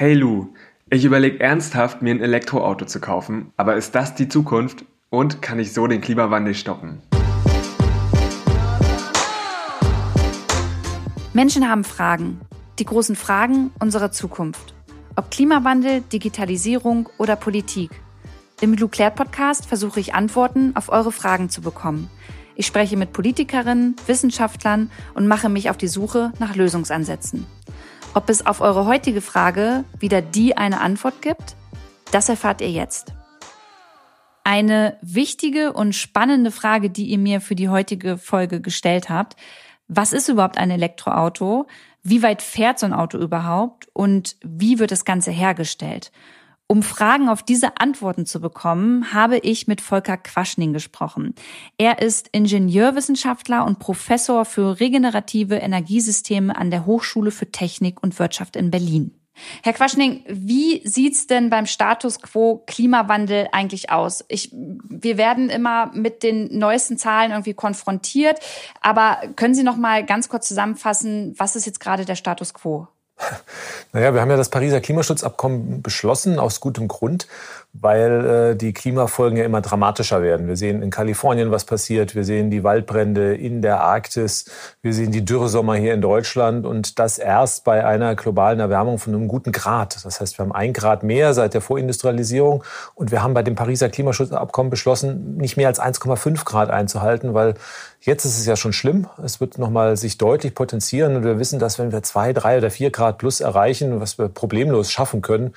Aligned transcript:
Hey 0.00 0.14
Lou, 0.14 0.54
ich 0.90 1.04
überlege 1.04 1.40
ernsthaft, 1.40 2.02
mir 2.02 2.14
ein 2.14 2.20
Elektroauto 2.20 2.84
zu 2.84 3.00
kaufen, 3.00 3.52
aber 3.56 3.74
ist 3.74 3.96
das 3.96 4.14
die 4.14 4.28
Zukunft 4.28 4.84
und 5.10 5.42
kann 5.42 5.58
ich 5.58 5.72
so 5.72 5.88
den 5.88 6.00
Klimawandel 6.00 6.54
stoppen? 6.54 7.02
Menschen 11.32 11.68
haben 11.68 11.82
Fragen, 11.82 12.40
die 12.78 12.84
großen 12.84 13.16
Fragen 13.16 13.72
unserer 13.80 14.12
Zukunft. 14.12 14.72
Ob 15.16 15.32
Klimawandel, 15.32 16.02
Digitalisierung 16.02 17.08
oder 17.18 17.34
Politik. 17.34 17.90
Im 18.60 18.74
Lou 18.74 18.86
Claire 18.86 19.10
Podcast 19.10 19.66
versuche 19.66 19.98
ich 19.98 20.14
Antworten 20.14 20.76
auf 20.76 20.90
eure 20.90 21.10
Fragen 21.10 21.50
zu 21.50 21.60
bekommen. 21.60 22.08
Ich 22.54 22.68
spreche 22.68 22.96
mit 22.96 23.12
Politikerinnen, 23.12 23.96
Wissenschaftlern 24.06 24.92
und 25.14 25.26
mache 25.26 25.48
mich 25.48 25.70
auf 25.70 25.76
die 25.76 25.88
Suche 25.88 26.32
nach 26.38 26.54
Lösungsansätzen. 26.54 27.46
Ob 28.14 28.28
es 28.30 28.44
auf 28.46 28.60
eure 28.60 28.86
heutige 28.86 29.20
Frage 29.20 29.84
wieder 29.98 30.22
die 30.22 30.56
eine 30.56 30.80
Antwort 30.80 31.22
gibt, 31.22 31.56
das 32.10 32.28
erfahrt 32.28 32.60
ihr 32.60 32.70
jetzt. 32.70 33.12
Eine 34.44 34.96
wichtige 35.02 35.74
und 35.74 35.94
spannende 35.94 36.50
Frage, 36.50 36.88
die 36.88 37.04
ihr 37.04 37.18
mir 37.18 37.40
für 37.40 37.54
die 37.54 37.68
heutige 37.68 38.16
Folge 38.16 38.60
gestellt 38.60 39.10
habt. 39.10 39.36
Was 39.88 40.12
ist 40.12 40.28
überhaupt 40.28 40.56
ein 40.56 40.70
Elektroauto? 40.70 41.66
Wie 42.02 42.22
weit 42.22 42.40
fährt 42.40 42.78
so 42.78 42.86
ein 42.86 42.94
Auto 42.94 43.18
überhaupt? 43.18 43.88
Und 43.92 44.36
wie 44.42 44.78
wird 44.78 44.90
das 44.90 45.04
Ganze 45.04 45.30
hergestellt? 45.30 46.10
Um 46.70 46.82
Fragen 46.82 47.30
auf 47.30 47.42
diese 47.42 47.78
Antworten 47.78 48.26
zu 48.26 48.42
bekommen, 48.42 49.14
habe 49.14 49.38
ich 49.38 49.68
mit 49.68 49.80
Volker 49.80 50.18
Quaschning 50.18 50.74
gesprochen. 50.74 51.34
Er 51.78 52.02
ist 52.02 52.28
Ingenieurwissenschaftler 52.32 53.64
und 53.64 53.78
Professor 53.78 54.44
für 54.44 54.78
regenerative 54.78 55.54
Energiesysteme 55.54 56.54
an 56.54 56.70
der 56.70 56.84
Hochschule 56.84 57.30
für 57.30 57.50
Technik 57.50 58.02
und 58.02 58.18
Wirtschaft 58.18 58.54
in 58.54 58.70
Berlin. 58.70 59.14
Herr 59.62 59.72
Quaschning, 59.72 60.24
wie 60.28 60.86
sieht's 60.86 61.26
denn 61.26 61.48
beim 61.48 61.64
Status 61.64 62.20
quo 62.20 62.62
Klimawandel 62.66 63.48
eigentlich 63.52 63.88
aus? 63.88 64.22
Ich, 64.28 64.50
wir 64.52 65.16
werden 65.16 65.48
immer 65.48 65.90
mit 65.94 66.22
den 66.22 66.58
neuesten 66.58 66.98
Zahlen 66.98 67.30
irgendwie 67.30 67.54
konfrontiert, 67.54 68.40
aber 68.82 69.20
können 69.36 69.54
Sie 69.54 69.62
noch 69.62 69.76
mal 69.76 70.04
ganz 70.04 70.28
kurz 70.28 70.48
zusammenfassen, 70.48 71.34
was 71.38 71.56
ist 71.56 71.64
jetzt 71.64 71.80
gerade 71.80 72.04
der 72.04 72.16
Status 72.16 72.52
quo? 72.52 72.88
Naja, 73.92 74.12
wir 74.12 74.20
haben 74.20 74.30
ja 74.30 74.36
das 74.36 74.50
Pariser 74.50 74.80
Klimaschutzabkommen 74.80 75.82
beschlossen, 75.82 76.38
aus 76.38 76.60
gutem 76.60 76.88
Grund, 76.88 77.26
weil 77.72 78.24
äh, 78.24 78.56
die 78.56 78.72
Klimafolgen 78.72 79.38
ja 79.38 79.44
immer 79.44 79.60
dramatischer 79.60 80.22
werden. 80.22 80.48
Wir 80.48 80.56
sehen 80.56 80.82
in 80.82 80.90
Kalifornien, 80.90 81.50
was 81.50 81.64
passiert. 81.64 82.14
Wir 82.14 82.24
sehen 82.24 82.50
die 82.50 82.64
Waldbrände 82.64 83.34
in 83.34 83.62
der 83.62 83.80
Arktis. 83.80 84.46
Wir 84.82 84.94
sehen 84.94 85.12
die 85.12 85.24
Dürresommer 85.24 85.74
hier 85.74 85.94
in 85.94 86.00
Deutschland 86.00 86.66
und 86.66 86.98
das 86.98 87.18
erst 87.18 87.64
bei 87.64 87.84
einer 87.84 88.14
globalen 88.16 88.60
Erwärmung 88.60 88.98
von 88.98 89.14
einem 89.14 89.28
guten 89.28 89.52
Grad. 89.52 90.04
Das 90.04 90.20
heißt, 90.20 90.38
wir 90.38 90.44
haben 90.44 90.52
ein 90.52 90.72
Grad 90.72 91.02
mehr 91.02 91.34
seit 91.34 91.54
der 91.54 91.60
Vorindustrialisierung 91.60 92.64
und 92.94 93.10
wir 93.10 93.22
haben 93.22 93.34
bei 93.34 93.42
dem 93.42 93.54
Pariser 93.54 93.88
Klimaschutzabkommen 93.88 94.70
beschlossen, 94.70 95.36
nicht 95.36 95.56
mehr 95.56 95.68
als 95.68 95.80
1,5 95.80 96.44
Grad 96.44 96.70
einzuhalten, 96.70 97.34
weil 97.34 97.54
Jetzt 98.00 98.24
ist 98.24 98.38
es 98.38 98.46
ja 98.46 98.54
schon 98.54 98.72
schlimm. 98.72 99.08
Es 99.22 99.40
wird 99.40 99.58
nochmal 99.58 99.96
sich 99.96 100.18
deutlich 100.18 100.54
potenzieren. 100.54 101.16
Und 101.16 101.24
wir 101.24 101.40
wissen, 101.40 101.58
dass 101.58 101.80
wenn 101.80 101.90
wir 101.90 102.02
zwei, 102.04 102.32
drei 102.32 102.58
oder 102.58 102.70
vier 102.70 102.90
Grad 102.90 103.18
plus 103.18 103.40
erreichen, 103.40 104.00
was 104.00 104.18
wir 104.18 104.28
problemlos 104.28 104.92
schaffen 104.92 105.20
können, 105.20 105.52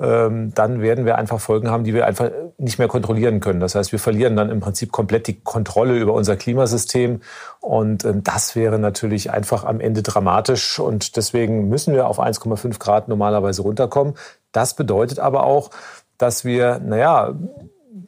dann 0.00 0.80
werden 0.80 1.04
wir 1.04 1.18
einfach 1.18 1.40
Folgen 1.40 1.70
haben, 1.70 1.84
die 1.84 1.92
wir 1.92 2.06
einfach 2.06 2.30
nicht 2.56 2.78
mehr 2.78 2.88
kontrollieren 2.88 3.40
können. 3.40 3.60
Das 3.60 3.74
heißt, 3.74 3.92
wir 3.92 3.98
verlieren 3.98 4.34
dann 4.34 4.48
im 4.48 4.60
Prinzip 4.60 4.92
komplett 4.92 5.26
die 5.26 5.40
Kontrolle 5.40 5.98
über 5.98 6.14
unser 6.14 6.36
Klimasystem. 6.36 7.20
Und 7.60 8.06
ähm, 8.06 8.22
das 8.24 8.56
wäre 8.56 8.78
natürlich 8.78 9.30
einfach 9.30 9.64
am 9.64 9.78
Ende 9.78 10.02
dramatisch. 10.02 10.78
Und 10.78 11.16
deswegen 11.16 11.68
müssen 11.68 11.92
wir 11.92 12.06
auf 12.06 12.18
1,5 12.18 12.78
Grad 12.78 13.08
normalerweise 13.08 13.60
runterkommen. 13.60 14.14
Das 14.52 14.74
bedeutet 14.74 15.18
aber 15.18 15.44
auch, 15.44 15.70
dass 16.16 16.46
wir, 16.46 16.78
naja, 16.78 17.34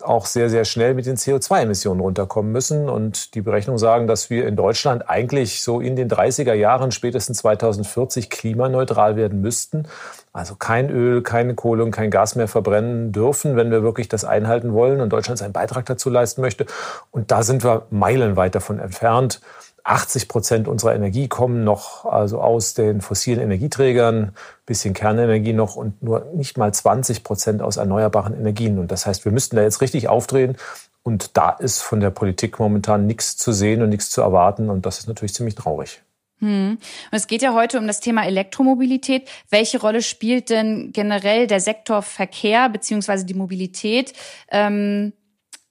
auch 0.02 0.26
sehr, 0.26 0.48
sehr 0.48 0.64
schnell 0.64 0.94
mit 0.94 1.06
den 1.06 1.16
CO2-Emissionen 1.16 2.00
runterkommen 2.00 2.52
müssen. 2.52 2.88
Und 2.88 3.34
die 3.34 3.40
Berechnungen 3.40 3.78
sagen, 3.78 4.06
dass 4.06 4.30
wir 4.30 4.46
in 4.46 4.56
Deutschland 4.56 5.08
eigentlich 5.08 5.62
so 5.62 5.80
in 5.80 5.96
den 5.96 6.08
30er 6.08 6.54
Jahren, 6.54 6.92
spätestens 6.92 7.38
2040, 7.38 8.30
klimaneutral 8.30 9.16
werden 9.16 9.40
müssten. 9.40 9.88
Also 10.32 10.54
kein 10.54 10.88
Öl, 10.88 11.22
keine 11.22 11.54
Kohle 11.54 11.84
und 11.84 11.90
kein 11.90 12.10
Gas 12.10 12.36
mehr 12.36 12.48
verbrennen 12.48 13.12
dürfen, 13.12 13.56
wenn 13.56 13.70
wir 13.70 13.82
wirklich 13.82 14.08
das 14.08 14.24
einhalten 14.24 14.72
wollen 14.72 15.00
und 15.00 15.10
Deutschland 15.10 15.38
seinen 15.38 15.52
Beitrag 15.52 15.86
dazu 15.86 16.10
leisten 16.10 16.40
möchte. 16.40 16.66
Und 17.10 17.30
da 17.30 17.42
sind 17.42 17.64
wir 17.64 17.86
meilenweit 17.90 18.54
davon 18.54 18.78
entfernt. 18.78 19.40
80 19.84 20.28
Prozent 20.28 20.68
unserer 20.68 20.94
Energie 20.94 21.28
kommen 21.28 21.64
noch 21.64 22.04
also 22.04 22.40
aus 22.40 22.74
den 22.74 23.00
fossilen 23.00 23.40
Energieträgern, 23.40 24.32
bisschen 24.64 24.94
Kernenergie 24.94 25.52
noch 25.52 25.76
und 25.76 26.02
nur 26.02 26.30
nicht 26.34 26.56
mal 26.56 26.72
20 26.72 27.24
Prozent 27.24 27.62
aus 27.62 27.76
erneuerbaren 27.76 28.34
Energien. 28.34 28.78
Und 28.78 28.92
das 28.92 29.06
heißt, 29.06 29.24
wir 29.24 29.32
müssten 29.32 29.56
da 29.56 29.62
jetzt 29.62 29.80
richtig 29.80 30.08
aufdrehen. 30.08 30.56
Und 31.02 31.36
da 31.36 31.50
ist 31.50 31.80
von 31.80 31.98
der 31.98 32.10
Politik 32.10 32.60
momentan 32.60 33.06
nichts 33.06 33.36
zu 33.36 33.52
sehen 33.52 33.82
und 33.82 33.88
nichts 33.88 34.10
zu 34.10 34.20
erwarten. 34.20 34.70
Und 34.70 34.86
das 34.86 35.00
ist 35.00 35.08
natürlich 35.08 35.34
ziemlich 35.34 35.56
traurig. 35.56 36.00
Hm. 36.38 36.78
Und 37.10 37.16
es 37.16 37.26
geht 37.26 37.42
ja 37.42 37.54
heute 37.54 37.78
um 37.78 37.86
das 37.86 38.00
Thema 38.00 38.24
Elektromobilität. 38.24 39.28
Welche 39.50 39.80
Rolle 39.80 40.02
spielt 40.02 40.50
denn 40.50 40.92
generell 40.92 41.48
der 41.48 41.60
Sektor 41.60 42.02
Verkehr 42.02 42.68
beziehungsweise 42.68 43.24
die 43.24 43.34
Mobilität 43.34 44.12
ähm, 44.50 45.12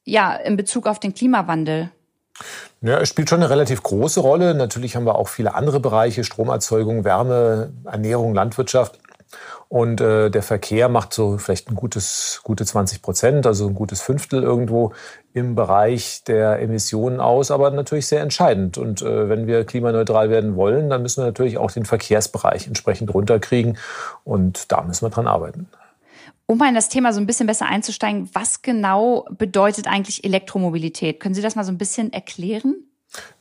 ja 0.03 0.33
in 0.33 0.57
Bezug 0.57 0.87
auf 0.87 0.99
den 0.99 1.13
Klimawandel? 1.13 1.91
Ja, 2.81 2.99
es 2.99 3.09
spielt 3.09 3.29
schon 3.29 3.41
eine 3.41 3.49
relativ 3.49 3.83
große 3.83 4.19
Rolle. 4.19 4.53
Natürlich 4.53 4.95
haben 4.95 5.05
wir 5.05 5.15
auch 5.15 5.27
viele 5.27 5.53
andere 5.53 5.79
Bereiche, 5.79 6.23
Stromerzeugung, 6.23 7.03
Wärme, 7.03 7.71
Ernährung, 7.85 8.33
Landwirtschaft. 8.33 8.99
Und 9.69 10.01
äh, 10.01 10.29
der 10.29 10.43
Verkehr 10.43 10.89
macht 10.89 11.13
so 11.13 11.37
vielleicht 11.37 11.69
ein 11.69 11.75
gutes, 11.75 12.41
gute 12.43 12.65
20 12.65 13.01
Prozent, 13.01 13.47
also 13.47 13.67
ein 13.67 13.73
gutes 13.73 14.01
Fünftel 14.01 14.43
irgendwo 14.43 14.91
im 15.31 15.55
Bereich 15.55 16.25
der 16.25 16.59
Emissionen 16.59 17.21
aus, 17.21 17.51
aber 17.51 17.71
natürlich 17.71 18.07
sehr 18.07 18.19
entscheidend. 18.19 18.77
Und 18.77 19.01
äh, 19.01 19.29
wenn 19.29 19.47
wir 19.47 19.63
klimaneutral 19.63 20.29
werden 20.29 20.57
wollen, 20.57 20.89
dann 20.89 21.01
müssen 21.01 21.21
wir 21.21 21.27
natürlich 21.27 21.57
auch 21.57 21.71
den 21.71 21.85
Verkehrsbereich 21.85 22.67
entsprechend 22.67 23.13
runterkriegen. 23.13 23.77
Und 24.25 24.73
da 24.73 24.81
müssen 24.81 25.05
wir 25.05 25.09
dran 25.09 25.27
arbeiten. 25.27 25.69
Um 26.51 26.57
mal 26.57 26.67
in 26.67 26.75
das 26.75 26.89
Thema 26.89 27.13
so 27.13 27.21
ein 27.21 27.25
bisschen 27.25 27.47
besser 27.47 27.65
einzusteigen, 27.67 28.29
was 28.33 28.61
genau 28.61 29.25
bedeutet 29.31 29.87
eigentlich 29.87 30.25
Elektromobilität? 30.25 31.21
Können 31.21 31.33
Sie 31.33 31.41
das 31.41 31.55
mal 31.55 31.63
so 31.63 31.71
ein 31.71 31.77
bisschen 31.77 32.11
erklären? 32.11 32.75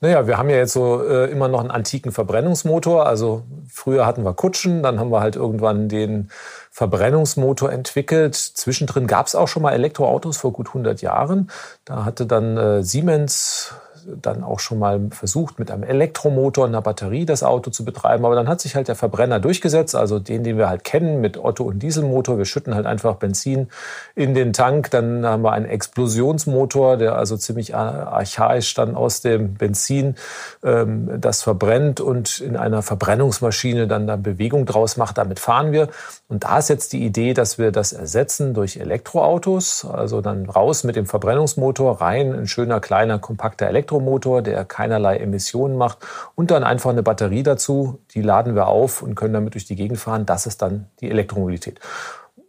Naja, 0.01 0.29
wir 0.29 0.39
haben 0.39 0.49
ja 0.49 0.59
jetzt 0.59 0.75
so 0.75 1.03
äh, 1.03 1.29
immer 1.29 1.49
noch 1.49 1.59
einen 1.59 1.73
antiken 1.73 2.13
Verbrennungsmotor. 2.13 3.07
Also 3.07 3.43
früher 3.69 4.07
hatten 4.07 4.25
wir 4.25 4.33
Kutschen, 4.35 4.85
dann 4.85 5.01
haben 5.01 5.11
wir 5.11 5.19
halt 5.19 5.35
irgendwann 5.35 5.89
den 5.89 6.31
Verbrennungsmotor 6.71 7.73
entwickelt. 7.73 8.37
Zwischendrin 8.37 9.09
gab 9.09 9.27
es 9.27 9.35
auch 9.35 9.49
schon 9.49 9.65
mal 9.65 9.73
Elektroautos 9.73 10.37
vor 10.37 10.53
gut 10.53 10.69
100 10.69 11.03
Jahren. 11.03 11.51
Da 11.85 12.05
hatte 12.05 12.27
dann 12.27 12.57
äh, 12.57 12.85
Siemens 12.85 13.75
dann 14.21 14.45
auch 14.45 14.61
schon 14.61 14.79
mal 14.79 15.01
versucht, 15.11 15.59
mit 15.59 15.71
einem 15.71 15.83
Elektromotor 15.83 16.65
und 16.65 16.71
einer 16.71 16.83
Batterie 16.83 17.27
das 17.27 17.43
Auto 17.43 17.71
zu 17.71 17.85
betreiben. 17.85 18.25
Aber 18.25 18.35
dann 18.35 18.49
hat 18.49 18.61
sich 18.61 18.75
halt 18.75 18.89
der 18.89 18.95
Verbrenner 18.95 19.41
durchgesetzt, 19.41 19.95
also 19.95 20.19
den, 20.19 20.45
den 20.45 20.59
wir 20.59 20.69
halt 20.69 20.85
kennen 20.85 21.21
mit 21.21 21.37
Otto- 21.37 21.65
und 21.65 21.81
Dieselmotor. 21.81 22.39
Wir 22.39 22.45
schütten 22.45 22.75
halt 22.75 22.87
einfach 22.87 23.17
Benzin 23.17 23.69
in 24.15 24.35
den 24.35 24.53
Tank. 24.53 24.91
Dann 24.91 25.25
haben 25.25 25.43
wir 25.43 25.53
einen 25.53 25.67
Explosionsmotor, 25.67 26.97
der 26.97 27.17
also 27.17 27.37
ziemlich 27.37 27.75
archaisch 27.75 28.75
dann 28.75 28.95
aus 28.95 29.21
dem 29.21 29.55
Benzin 29.55 30.17
ähm, 30.63 31.21
das 31.21 31.43
verbrennt 31.43 32.01
und 32.01 32.41
in 32.41 32.57
einer 32.57 32.83
Verbrennungsmaschine 32.83 33.87
dann 33.87 34.07
da 34.07 34.17
Bewegung 34.17 34.67
draus 34.67 34.97
macht. 34.97 35.19
Damit 35.19 35.39
fahren 35.39 35.73
wir. 35.73 35.89
Und 36.29 36.45
da 36.45 36.59
ist 36.59 36.69
jetzt 36.69 36.93
die 36.93 37.05
Idee, 37.05 37.35
dass 37.35 37.59
wir 37.59 37.73
das 37.73 37.93
ersetzen 37.93 38.55
durch 38.55 38.77
Elektroautos. 38.77 39.85
Also 39.85 40.21
dann 40.21 40.49
raus 40.49 40.85
mit 40.85 40.97
dem 40.97 41.07
Verbrennungsmotor, 41.07 42.01
rein 42.01 42.33
ein 42.33 42.47
schöner, 42.47 42.81
kleiner, 42.81 43.19
kompakter 43.19 43.67
Elektromotor. 43.67 44.00
Elektromotor, 44.01 44.43
der 44.43 44.65
keinerlei 44.65 45.19
Emissionen 45.19 45.77
macht 45.77 45.99
und 46.35 46.51
dann 46.51 46.65
einfach 46.65 46.91
eine 46.91 47.03
Batterie 47.03 47.43
dazu. 47.43 47.99
Die 48.15 48.23
laden 48.23 48.55
wir 48.55 48.67
auf 48.67 49.03
und 49.03 49.15
können 49.15 49.35
damit 49.35 49.55
durch 49.55 49.67
die 49.67 49.77
Gegend 49.77 49.99
fahren. 49.99 50.27
Das 50.27 50.47
ist 50.47 50.63
dann 50.63 50.87
die 51.01 51.11
Elektromobilität. 51.11 51.81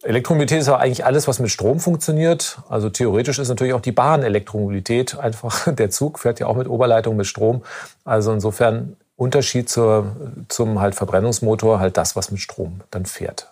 Elektromobilität 0.04 0.62
ist 0.62 0.68
aber 0.68 0.80
eigentlich 0.80 1.06
alles, 1.06 1.28
was 1.28 1.40
mit 1.40 1.52
Strom 1.52 1.80
funktioniert. 1.80 2.60
Also 2.70 2.90
theoretisch 2.90 3.38
ist 3.38 3.50
natürlich 3.50 3.74
auch 3.74 3.82
die 3.82 3.92
Bahn 3.92 4.24
Elektromobilität. 4.24 5.20
Einfach 5.20 5.68
der 5.74 5.90
Zug 5.92 6.20
fährt 6.20 6.40
ja 6.40 6.48
auch 6.48 6.56
mit 6.56 6.68
Oberleitung 6.68 7.16
mit 7.18 7.28
Strom. 7.28 7.62
Also 8.04 8.32
insofern 8.32 8.96
Unterschied 9.16 9.70
zur, 9.70 10.16
zum 10.48 10.80
halt 10.80 10.96
Verbrennungsmotor 10.96 11.80
halt 11.80 11.98
das, 11.98 12.16
was 12.16 12.32
mit 12.32 12.40
Strom 12.40 12.82
dann 12.90 13.06
fährt. 13.06 13.52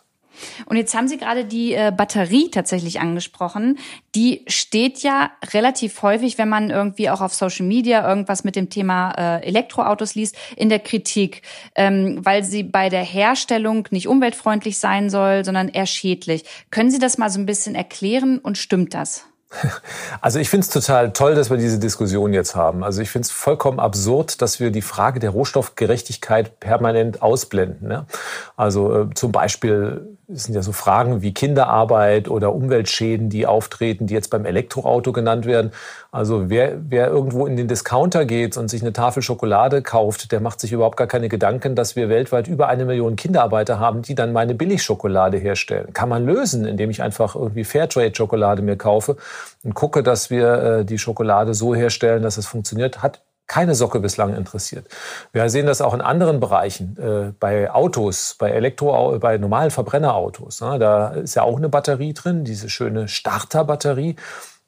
Und 0.65 0.77
jetzt 0.77 0.95
haben 0.95 1.07
Sie 1.07 1.17
gerade 1.17 1.45
die 1.45 1.73
äh, 1.73 1.91
Batterie 1.95 2.49
tatsächlich 2.51 2.99
angesprochen. 2.99 3.79
Die 4.15 4.43
steht 4.47 4.99
ja 4.99 5.31
relativ 5.53 6.01
häufig, 6.01 6.37
wenn 6.37 6.49
man 6.49 6.69
irgendwie 6.69 7.09
auch 7.09 7.21
auf 7.21 7.33
Social 7.33 7.65
Media 7.65 8.07
irgendwas 8.07 8.43
mit 8.43 8.55
dem 8.55 8.69
Thema 8.69 9.11
äh, 9.11 9.45
Elektroautos 9.45 10.15
liest, 10.15 10.35
in 10.55 10.69
der 10.69 10.79
Kritik, 10.79 11.41
ähm, 11.75 12.19
weil 12.23 12.43
sie 12.43 12.63
bei 12.63 12.89
der 12.89 13.03
Herstellung 13.03 13.87
nicht 13.91 14.07
umweltfreundlich 14.07 14.79
sein 14.79 15.09
soll, 15.09 15.45
sondern 15.45 15.69
eher 15.69 15.85
schädlich. 15.85 16.43
Können 16.71 16.91
Sie 16.91 16.99
das 16.99 17.17
mal 17.17 17.29
so 17.29 17.39
ein 17.39 17.45
bisschen 17.45 17.75
erklären 17.75 18.39
und 18.39 18.57
stimmt 18.57 18.93
das? 18.93 19.25
Also 20.21 20.39
ich 20.39 20.49
finde 20.49 20.65
es 20.65 20.69
total 20.69 21.13
toll, 21.13 21.35
dass 21.35 21.49
wir 21.49 21.57
diese 21.57 21.79
Diskussion 21.79 22.33
jetzt 22.33 22.55
haben. 22.55 22.83
Also 22.83 23.01
ich 23.01 23.09
finde 23.09 23.25
es 23.25 23.31
vollkommen 23.31 23.79
absurd, 23.79 24.41
dass 24.41 24.59
wir 24.59 24.71
die 24.71 24.81
Frage 24.81 25.19
der 25.19 25.31
Rohstoffgerechtigkeit 25.31 26.59
permanent 26.59 27.21
ausblenden. 27.21 27.87
Ne? 27.87 28.05
Also 28.55 29.03
äh, 29.03 29.13
zum 29.15 29.31
Beispiel 29.31 30.17
es 30.31 30.43
sind 30.43 30.53
ja 30.53 30.61
so 30.61 30.71
Fragen 30.71 31.21
wie 31.21 31.33
Kinderarbeit 31.33 32.29
oder 32.29 32.53
Umweltschäden, 32.53 33.29
die 33.29 33.47
auftreten, 33.47 34.05
die 34.05 34.13
jetzt 34.13 34.29
beim 34.29 34.45
Elektroauto 34.45 35.11
genannt 35.11 35.45
werden. 35.45 35.71
Also 36.11 36.49
wer, 36.49 36.77
wer 36.87 37.07
irgendwo 37.07 37.47
in 37.47 37.57
den 37.57 37.67
Discounter 37.67 38.25
geht 38.25 38.55
und 38.55 38.69
sich 38.69 38.81
eine 38.81 38.93
Tafel 38.93 39.23
Schokolade 39.23 39.81
kauft, 39.81 40.31
der 40.31 40.39
macht 40.39 40.59
sich 40.59 40.71
überhaupt 40.71 40.97
gar 40.97 41.07
keine 41.07 41.29
Gedanken, 41.29 41.75
dass 41.75 41.95
wir 41.95 42.09
weltweit 42.09 42.47
über 42.47 42.67
eine 42.67 42.85
Million 42.85 43.15
Kinderarbeiter 43.15 43.79
haben, 43.79 44.03
die 44.03 44.15
dann 44.15 44.31
meine 44.31 44.53
Billigschokolade 44.53 45.37
herstellen. 45.37 45.93
Kann 45.93 46.09
man 46.09 46.25
lösen, 46.25 46.65
indem 46.65 46.91
ich 46.91 47.01
einfach 47.01 47.35
irgendwie 47.35 47.63
Fairtrade-Schokolade 47.63 48.61
mir 48.61 48.77
kaufe 48.77 49.17
und 49.63 49.73
gucke, 49.73 50.03
dass 50.03 50.29
wir 50.29 50.53
äh, 50.53 50.85
die 50.85 50.99
Schokolade 50.99 51.55
so 51.55 51.73
herstellen, 51.73 52.21
dass 52.21 52.37
es 52.37 52.45
funktioniert. 52.45 53.01
Hat 53.01 53.21
keine 53.49 53.75
Socke 53.75 53.99
bislang 53.99 54.33
interessiert. 54.35 54.87
Wir 55.33 55.49
sehen 55.49 55.65
das 55.65 55.81
auch 55.81 55.93
in 55.93 56.01
anderen 56.01 56.39
Bereichen, 56.39 56.95
äh, 56.97 57.33
bei 57.37 57.69
Autos, 57.69 58.35
bei 58.39 58.51
Elektro, 58.51 59.17
bei 59.19 59.37
normalen 59.37 59.71
Verbrennerautos. 59.71 60.61
Ne? 60.61 60.79
Da 60.79 61.09
ist 61.09 61.35
ja 61.35 61.41
auch 61.41 61.57
eine 61.57 61.67
Batterie 61.67 62.13
drin, 62.13 62.45
diese 62.45 62.69
schöne 62.69 63.07
Starterbatterie. 63.09 64.15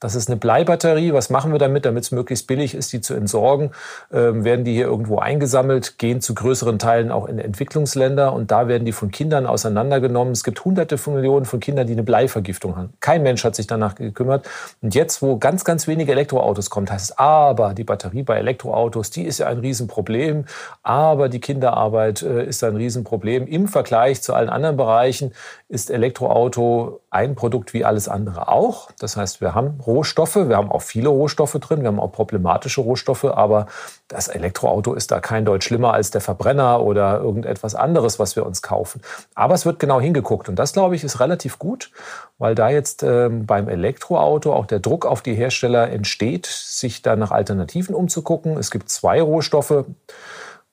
Das 0.01 0.15
ist 0.15 0.30
eine 0.30 0.36
Bleibatterie. 0.36 1.13
Was 1.13 1.30
machen 1.30 1.51
wir 1.51 1.59
damit, 1.59 1.86
damit 1.86 2.03
es 2.03 2.12
möglichst 2.12 2.48
billig 2.48 2.74
ist, 2.74 2.92
die 2.92 3.01
zu 3.01 3.13
entsorgen? 3.13 3.69
Ähm, 4.12 4.44
werden 4.44 4.65
die 4.65 4.74
hier 4.74 4.88
irgendwo 4.88 5.19
eingesammelt, 5.19 6.00
gehen 6.00 6.21
zu 6.21 6.33
größeren 6.33 6.80
Teilen 6.80 7.12
auch 7.12 7.27
in 7.27 7.38
Entwicklungsländer 7.38 8.33
und 8.33 8.50
da 8.50 8.68
werden 8.68 8.83
die 8.83 8.94
von 8.94 9.12
Kindern 9.12 9.45
auseinandergenommen. 9.45 10.33
Es 10.33 10.44
gibt 10.44 10.65
hunderte 10.65 10.98
von 10.98 11.13
Millionen 11.13 11.45
von 11.45 11.59
Kindern, 11.59 11.86
die 11.86 11.94
eine 11.94 12.01
Bleivergiftung 12.01 12.75
haben. 12.75 12.94
Kein 13.00 13.21
Mensch 13.21 13.44
hat 13.44 13.56
sich 13.56 13.68
danach 13.68 13.94
gekümmert. 13.94 14.50
Und 14.81 14.95
jetzt, 14.95 15.21
wo 15.21 15.38
ganz, 15.38 15.63
ganz 15.63 15.88
wenige 15.88 16.12
Elektroautos 16.13 16.71
kommen, 16.71 16.89
heißt 16.89 17.12
es, 17.12 17.18
aber 17.19 17.75
die 17.75 17.83
Batterie 17.83 18.24
bei 18.24 18.38
Elektroautos, 18.38 19.12
die 19.12 19.24
ist 19.24 19.38
ja 19.38 19.48
ein 19.48 19.59
Riesenproblem. 19.59 20.45
Aber 20.81 21.30
die 21.30 21.39
Kinderarbeit 21.39 22.24
äh, 22.24 22.44
ist 22.44 22.63
ein 22.63 22.75
Riesenproblem. 22.75 23.45
Im 23.45 23.68
Vergleich 23.68 24.24
zu 24.24 24.33
allen 24.33 24.50
anderen 24.50 24.77
Bereichen 24.77 25.31
ist 25.69 25.92
Elektroauto 25.92 27.01
ein 27.12 27.36
Produkt 27.36 27.74
wie 27.74 27.86
alles 27.86 28.07
andere 28.07 28.48
auch. 28.48 28.89
Das 29.00 29.18
heißt, 29.18 29.42
wir 29.42 29.53
haben 29.53 29.77
Rohstoffe, 29.91 30.35
wir 30.35 30.55
haben 30.55 30.71
auch 30.71 30.81
viele 30.81 31.09
Rohstoffe 31.09 31.57
drin, 31.59 31.81
wir 31.81 31.88
haben 31.88 31.99
auch 31.99 32.11
problematische 32.11 32.79
Rohstoffe, 32.81 33.25
aber 33.25 33.65
das 34.07 34.29
Elektroauto 34.29 34.93
ist 34.93 35.11
da 35.11 35.19
kein 35.19 35.43
Deut 35.43 35.63
schlimmer 35.63 35.93
als 35.93 36.11
der 36.11 36.21
Verbrenner 36.21 36.81
oder 36.81 37.19
irgendetwas 37.19 37.75
anderes, 37.75 38.19
was 38.19 38.35
wir 38.35 38.45
uns 38.45 38.61
kaufen. 38.61 39.01
Aber 39.35 39.53
es 39.53 39.65
wird 39.65 39.79
genau 39.79 39.99
hingeguckt. 39.99 40.49
Und 40.49 40.55
das, 40.55 40.73
glaube 40.73 40.95
ich, 40.95 41.03
ist 41.03 41.19
relativ 41.19 41.59
gut, 41.59 41.91
weil 42.38 42.55
da 42.55 42.69
jetzt 42.69 43.03
ähm, 43.03 43.45
beim 43.45 43.67
Elektroauto 43.67 44.53
auch 44.53 44.65
der 44.65 44.79
Druck 44.79 45.05
auf 45.05 45.21
die 45.21 45.35
Hersteller 45.35 45.89
entsteht, 45.89 46.45
sich 46.45 47.01
da 47.01 47.15
nach 47.15 47.31
Alternativen 47.31 47.93
umzugucken. 47.93 48.57
Es 48.57 48.71
gibt 48.71 48.89
zwei 48.89 49.21
Rohstoffe 49.21 49.85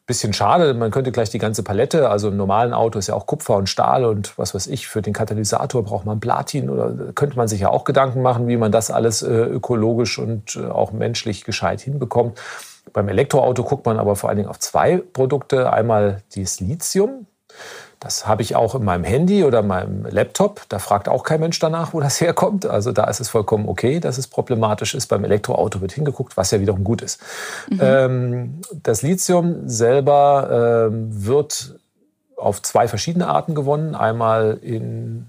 bisschen 0.09 0.33
schade. 0.33 0.73
Man 0.73 0.91
könnte 0.91 1.13
gleich 1.13 1.29
die 1.29 1.39
ganze 1.39 1.63
Palette, 1.63 2.09
also 2.09 2.29
im 2.29 2.37
normalen 2.37 2.73
Auto 2.73 2.99
ist 2.99 3.09
ja 3.09 3.15
auch 3.15 3.27
Kupfer 3.27 3.57
und 3.57 3.69
Stahl 3.69 4.07
und 4.07 4.37
was 4.39 4.55
weiß 4.55 4.67
ich, 4.67 4.89
für 4.89 5.03
den 5.03 5.13
Katalysator 5.13 5.85
braucht 5.85 6.07
man 6.07 6.19
Platin 6.19 6.71
oder 6.71 7.13
könnte 7.15 7.37
man 7.37 7.47
sich 7.47 7.61
ja 7.61 7.69
auch 7.69 7.85
Gedanken 7.85 8.23
machen, 8.23 8.49
wie 8.49 8.57
man 8.57 8.73
das 8.73 8.91
alles 8.91 9.23
äh, 9.23 9.29
ökologisch 9.29 10.19
und 10.19 10.57
äh, 10.57 10.67
auch 10.67 10.93
menschlich 10.93 11.45
gescheit 11.45 11.83
hinbekommt. 11.83 12.41
Beim 12.95 13.07
Elektroauto 13.09 13.63
guckt 13.63 13.85
man 13.85 13.99
aber 13.99 14.17
vor 14.17 14.31
allen 14.31 14.39
Dingen 14.39 14.49
auf 14.49 14.59
zwei 14.59 14.97
Produkte. 15.13 15.73
Einmal 15.75 16.23
das 16.35 16.59
Lithium. 16.59 17.27
Das 18.01 18.27
habe 18.29 18.43
ich 18.43 18.55
auch 18.55 18.75
in 18.75 18.85
meinem 18.85 19.05
Handy 19.05 19.45
oder 19.45 19.63
meinem 19.63 20.07
Laptop. 20.07 20.63
Da 20.69 20.79
fragt 20.79 21.09
auch 21.09 21.25
kein 21.25 21.41
Mensch 21.41 21.59
danach, 21.59 21.95
wo 21.95 22.01
das 22.01 22.21
herkommt. 22.21 22.67
Also 22.67 22.93
da 22.93 23.05
ist 23.05 23.21
es 23.21 23.29
vollkommen 23.29 23.69
okay, 23.69 24.01
dass 24.01 24.19
es 24.19 24.27
problematisch 24.27 24.95
ist. 24.95 25.09
Beim 25.09 25.25
Elektroauto 25.25 25.81
wird 25.81 25.93
hingeguckt, 25.93 26.37
was 26.37 26.51
ja 26.51 26.61
wiederum 26.61 26.85
gut 26.85 27.03
ist. 27.03 27.21
Mhm. 27.71 27.79
Ähm, 27.83 28.61
das 28.83 29.03
Lithium 29.03 29.69
selber 29.69 30.89
ähm, 30.91 31.27
wird 31.27 31.75
auf 32.37 32.63
zwei 32.63 32.87
verschiedene 32.87 33.27
Arten 33.27 33.55
gewonnen. 33.55 33.95
Einmal 33.95 34.59
in 34.63 35.27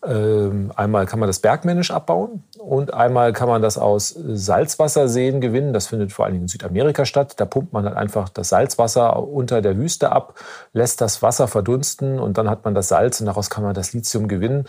einmal 0.00 1.06
kann 1.06 1.18
man 1.18 1.28
das 1.28 1.40
bergmännisch 1.40 1.90
abbauen 1.90 2.44
und 2.58 2.94
einmal 2.94 3.32
kann 3.32 3.48
man 3.48 3.62
das 3.62 3.78
aus 3.78 4.08
Salzwasserseen 4.10 5.40
gewinnen. 5.40 5.72
Das 5.72 5.88
findet 5.88 6.12
vor 6.12 6.24
allen 6.24 6.34
Dingen 6.34 6.44
in 6.44 6.48
Südamerika 6.48 7.04
statt. 7.04 7.34
Da 7.38 7.44
pumpt 7.44 7.72
man 7.72 7.84
dann 7.84 7.94
einfach 7.94 8.28
das 8.28 8.50
Salzwasser 8.50 9.20
unter 9.20 9.60
der 9.60 9.76
Wüste 9.76 10.12
ab, 10.12 10.34
lässt 10.72 11.00
das 11.00 11.22
Wasser 11.22 11.48
verdunsten 11.48 12.20
und 12.20 12.38
dann 12.38 12.48
hat 12.48 12.64
man 12.64 12.74
das 12.74 12.88
Salz 12.88 13.20
und 13.20 13.26
daraus 13.26 13.50
kann 13.50 13.64
man 13.64 13.74
das 13.74 13.92
Lithium 13.92 14.28
gewinnen. 14.28 14.66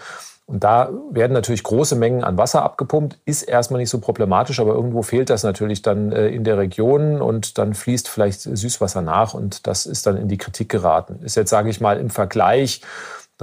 Und 0.50 0.64
da 0.64 0.90
werden 1.12 1.34
natürlich 1.34 1.62
große 1.62 1.96
Mengen 1.96 2.24
an 2.24 2.40
Wasser 2.40 2.64
abgepumpt, 2.64 3.20
ist 3.26 3.44
erstmal 3.44 3.80
nicht 3.80 3.92
so 3.92 4.00
problematisch, 4.00 4.60
aber 4.60 4.74
irgendwo 4.74 5.04
fehlt 5.04 5.30
das 5.30 5.44
natürlich 5.44 5.84
dann 5.84 6.12
äh, 6.12 6.30
in 6.30 6.44
der 6.44 6.58
Region 6.58 7.22
und 7.22 7.60
dann 7.60 7.76
fließt 7.76 8.10
vielleicht 8.10 8.42
Süßwasser 8.42 9.04
nach 9.04 9.36
und 9.36 9.68
das 9.68 9.86
ist 9.86 10.08
dann 10.08 10.18
in 10.18 10.28
die 10.28 10.40
Kritik 10.40 10.70
geraten. 10.70 11.20
Ist 11.24 11.36
jetzt, 11.36 11.52
sage 11.52 11.70
ich 11.70 11.82
mal, 11.82 12.00
im 12.00 12.10
Vergleich 12.10 12.82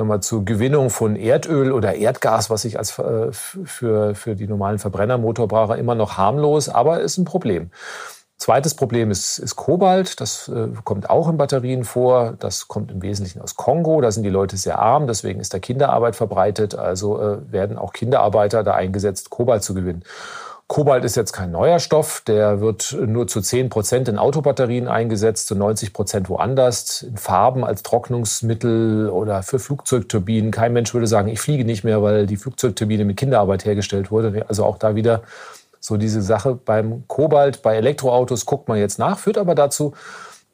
mal, 0.05 0.21
zur 0.21 0.45
Gewinnung 0.45 0.91
von 0.91 1.17
Erdöl 1.17 1.73
oder 1.73 1.95
Erdgas, 1.95 2.51
was 2.51 2.65
ich 2.65 2.79
als 2.79 2.99
äh, 2.99 3.33
für, 3.33 4.15
für 4.15 4.35
die 4.35 4.47
normalen 4.47 4.79
Verbrennermotor 4.79 5.49
brauche, 5.49 5.77
immer 5.77 5.95
noch 5.95 6.19
harmlos, 6.19 6.69
aber 6.69 7.01
ist 7.01 7.17
ein 7.17 7.25
Problem. 7.25 7.71
Zweites 8.39 8.75
Problem 8.75 9.11
ist, 9.11 9.39
ist 9.39 9.57
Kobalt. 9.57 10.21
Das 10.21 10.49
äh, 10.49 10.69
kommt 10.85 11.09
auch 11.09 11.29
in 11.31 11.39
Batterien 11.39 11.85
vor. 11.85 12.35
Das 12.39 12.69
kommt 12.69 12.91
im 12.93 13.01
Wesentlichen 13.01 13.41
aus 13.41 13.55
Kongo. 13.55 14.03
Da 14.03 14.11
sind 14.11 14.25
die 14.25 14.31
Leute 14.31 14.59
sehr 14.59 14.79
arm. 14.79 15.07
Deswegen 15.07 15.41
ist 15.41 15.55
da 15.55 15.59
Kinderarbeit 15.59 16.17
verbreitet. 16.17 16.75
Also 16.75 17.19
äh, 17.19 17.51
werden 17.51 17.79
auch 17.79 17.95
Kinderarbeiter 17.95 18.63
da 18.63 18.75
eingesetzt, 18.75 19.31
Kobalt 19.31 19.63
zu 19.63 19.73
gewinnen. 19.73 20.03
Kobalt 20.69 21.05
ist 21.05 21.15
jetzt 21.15 21.33
kein 21.33 21.53
neuer 21.53 21.79
Stoff, 21.79 22.23
der 22.27 22.61
wird 22.61 22.97
nur 23.07 23.29
zu 23.29 23.41
10 23.41 23.69
Prozent 23.69 24.09
in 24.09 24.19
Autobatterien 24.19 24.89
eingesetzt, 24.89 25.47
zu 25.47 25.55
90 25.55 25.93
Prozent 25.93 26.29
woanders, 26.29 27.03
in 27.03 27.17
Farben 27.17 27.65
als 27.65 27.85
Trocknungsmittel 27.85 29.09
oder 29.09 29.45
für 29.45 29.61
Flugzeugturbinen. 29.61 30.51
Kein 30.51 30.73
Mensch 30.73 30.93
würde 30.93 31.07
sagen, 31.07 31.29
ich 31.29 31.41
fliege 31.41 31.65
nicht 31.65 31.85
mehr, 31.85 32.03
weil 32.03 32.27
die 32.27 32.37
Flugzeugturbine 32.37 33.05
mit 33.05 33.17
Kinderarbeit 33.17 33.65
hergestellt 33.65 34.11
wurde. 34.11 34.45
Also 34.49 34.65
auch 34.65 34.77
da 34.77 34.97
wieder 34.97 35.23
so 35.79 35.97
diese 35.97 36.21
Sache 36.21 36.57
beim 36.57 37.05
Kobalt, 37.07 37.63
bei 37.63 37.77
Elektroautos 37.77 38.45
guckt 38.45 38.67
man 38.67 38.79
jetzt 38.79 38.99
nach, 38.99 39.21
führt 39.21 39.39
aber 39.39 39.55
dazu, 39.55 39.95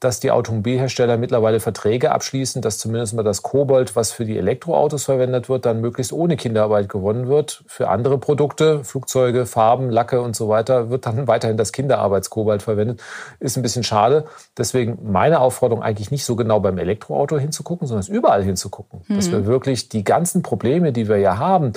dass 0.02 0.19
die 0.19 0.32
Automobilhersteller 0.32 1.16
mittlerweile 1.16 1.60
Verträge 1.60 2.10
abschließen, 2.10 2.60
dass 2.60 2.78
zumindest 2.78 3.14
mal 3.14 3.22
das 3.22 3.43
Kobold, 3.43 3.94
was 3.94 4.10
für 4.10 4.25
die 4.25 4.37
Elektroautos 4.37 5.04
verwendet 5.04 5.49
wird, 5.49 5.64
dann 5.64 5.81
möglichst 5.81 6.12
ohne 6.12 6.37
Kinderarbeit 6.37 6.88
gewonnen 6.88 7.28
wird. 7.28 7.62
Für 7.69 7.88
andere 7.88 8.19
Produkte, 8.19 8.82
Flugzeuge, 8.82 9.46
Farben, 9.46 9.90
Lacke 9.90 10.20
und 10.20 10.34
so 10.34 10.49
weiter, 10.49 10.90
wird 10.90 11.06
dann 11.06 11.26
weiterhin 11.28 11.56
das 11.56 11.72
Kinderarbeitskobalt 11.72 12.62
verwendet. 12.62 13.00
Ist 13.38 13.56
ein 13.56 13.62
bisschen 13.62 13.84
schade. 13.84 14.25
Deswegen 14.58 14.99
meine 15.12 15.38
Aufforderung 15.38 15.84
eigentlich 15.84 16.10
nicht 16.10 16.25
so 16.25 16.34
genau 16.34 16.58
beim 16.58 16.78
Elektroauto 16.78 17.38
hinzugucken, 17.38 17.87
sondern 17.87 18.12
überall 18.12 18.43
hinzugucken. 18.43 19.02
Mhm. 19.06 19.14
Dass 19.14 19.31
wir 19.31 19.46
wirklich 19.46 19.88
die 19.88 20.02
ganzen 20.02 20.43
Probleme, 20.43 20.93
die 20.93 21.08
wir 21.08 21.19
ja 21.19 21.38
haben, 21.38 21.75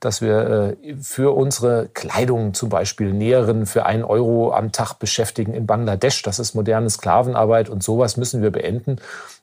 dass 0.00 0.22
wir 0.22 0.76
äh, 0.82 0.96
für 1.00 1.34
unsere 1.34 1.88
Kleidung 1.92 2.54
zum 2.54 2.68
Beispiel 2.68 3.12
Näheren 3.12 3.66
für 3.66 3.86
einen 3.86 4.04
Euro 4.04 4.52
am 4.52 4.72
Tag 4.72 4.94
beschäftigen 4.94 5.54
in 5.54 5.66
Bangladesch. 5.66 6.22
Das 6.22 6.38
ist 6.38 6.54
moderne 6.54 6.88
Sklavenarbeit 6.88 7.68
und 7.68 7.82
sowas 7.82 8.16
müssen 8.16 8.42
wir 8.42 8.50
beenden. 8.50 8.96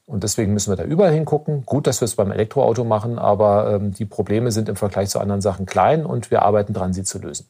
Und 0.06 0.24
deswegen 0.24 0.54
müssen 0.54 0.72
wir 0.72 0.78
da 0.78 0.84
überall 0.84 1.14
hingucken. 1.14 1.66
Gut, 1.66 1.88
dass 1.88 2.00
wir 2.02 2.06
es 2.06 2.16
beim 2.16 2.32
Elektroauto 2.32 2.84
machen, 2.84 3.18
aber 3.18 3.74
ähm, 3.74 3.94
die 3.94 4.06
Probleme 4.06 4.52
sind 4.52 4.70
im 4.70 4.76
Vergleich 4.76 5.10
zu 5.10 5.20
anderen 5.20 5.42
Sachen 5.42 5.66
klein 5.66 6.06
und 6.06 6.32
wir 6.32 6.44
arbeiten 6.44 6.74
dran, 6.74 6.94
sie 6.94 7.04
zu 7.04 7.20
lösen. 7.20 7.48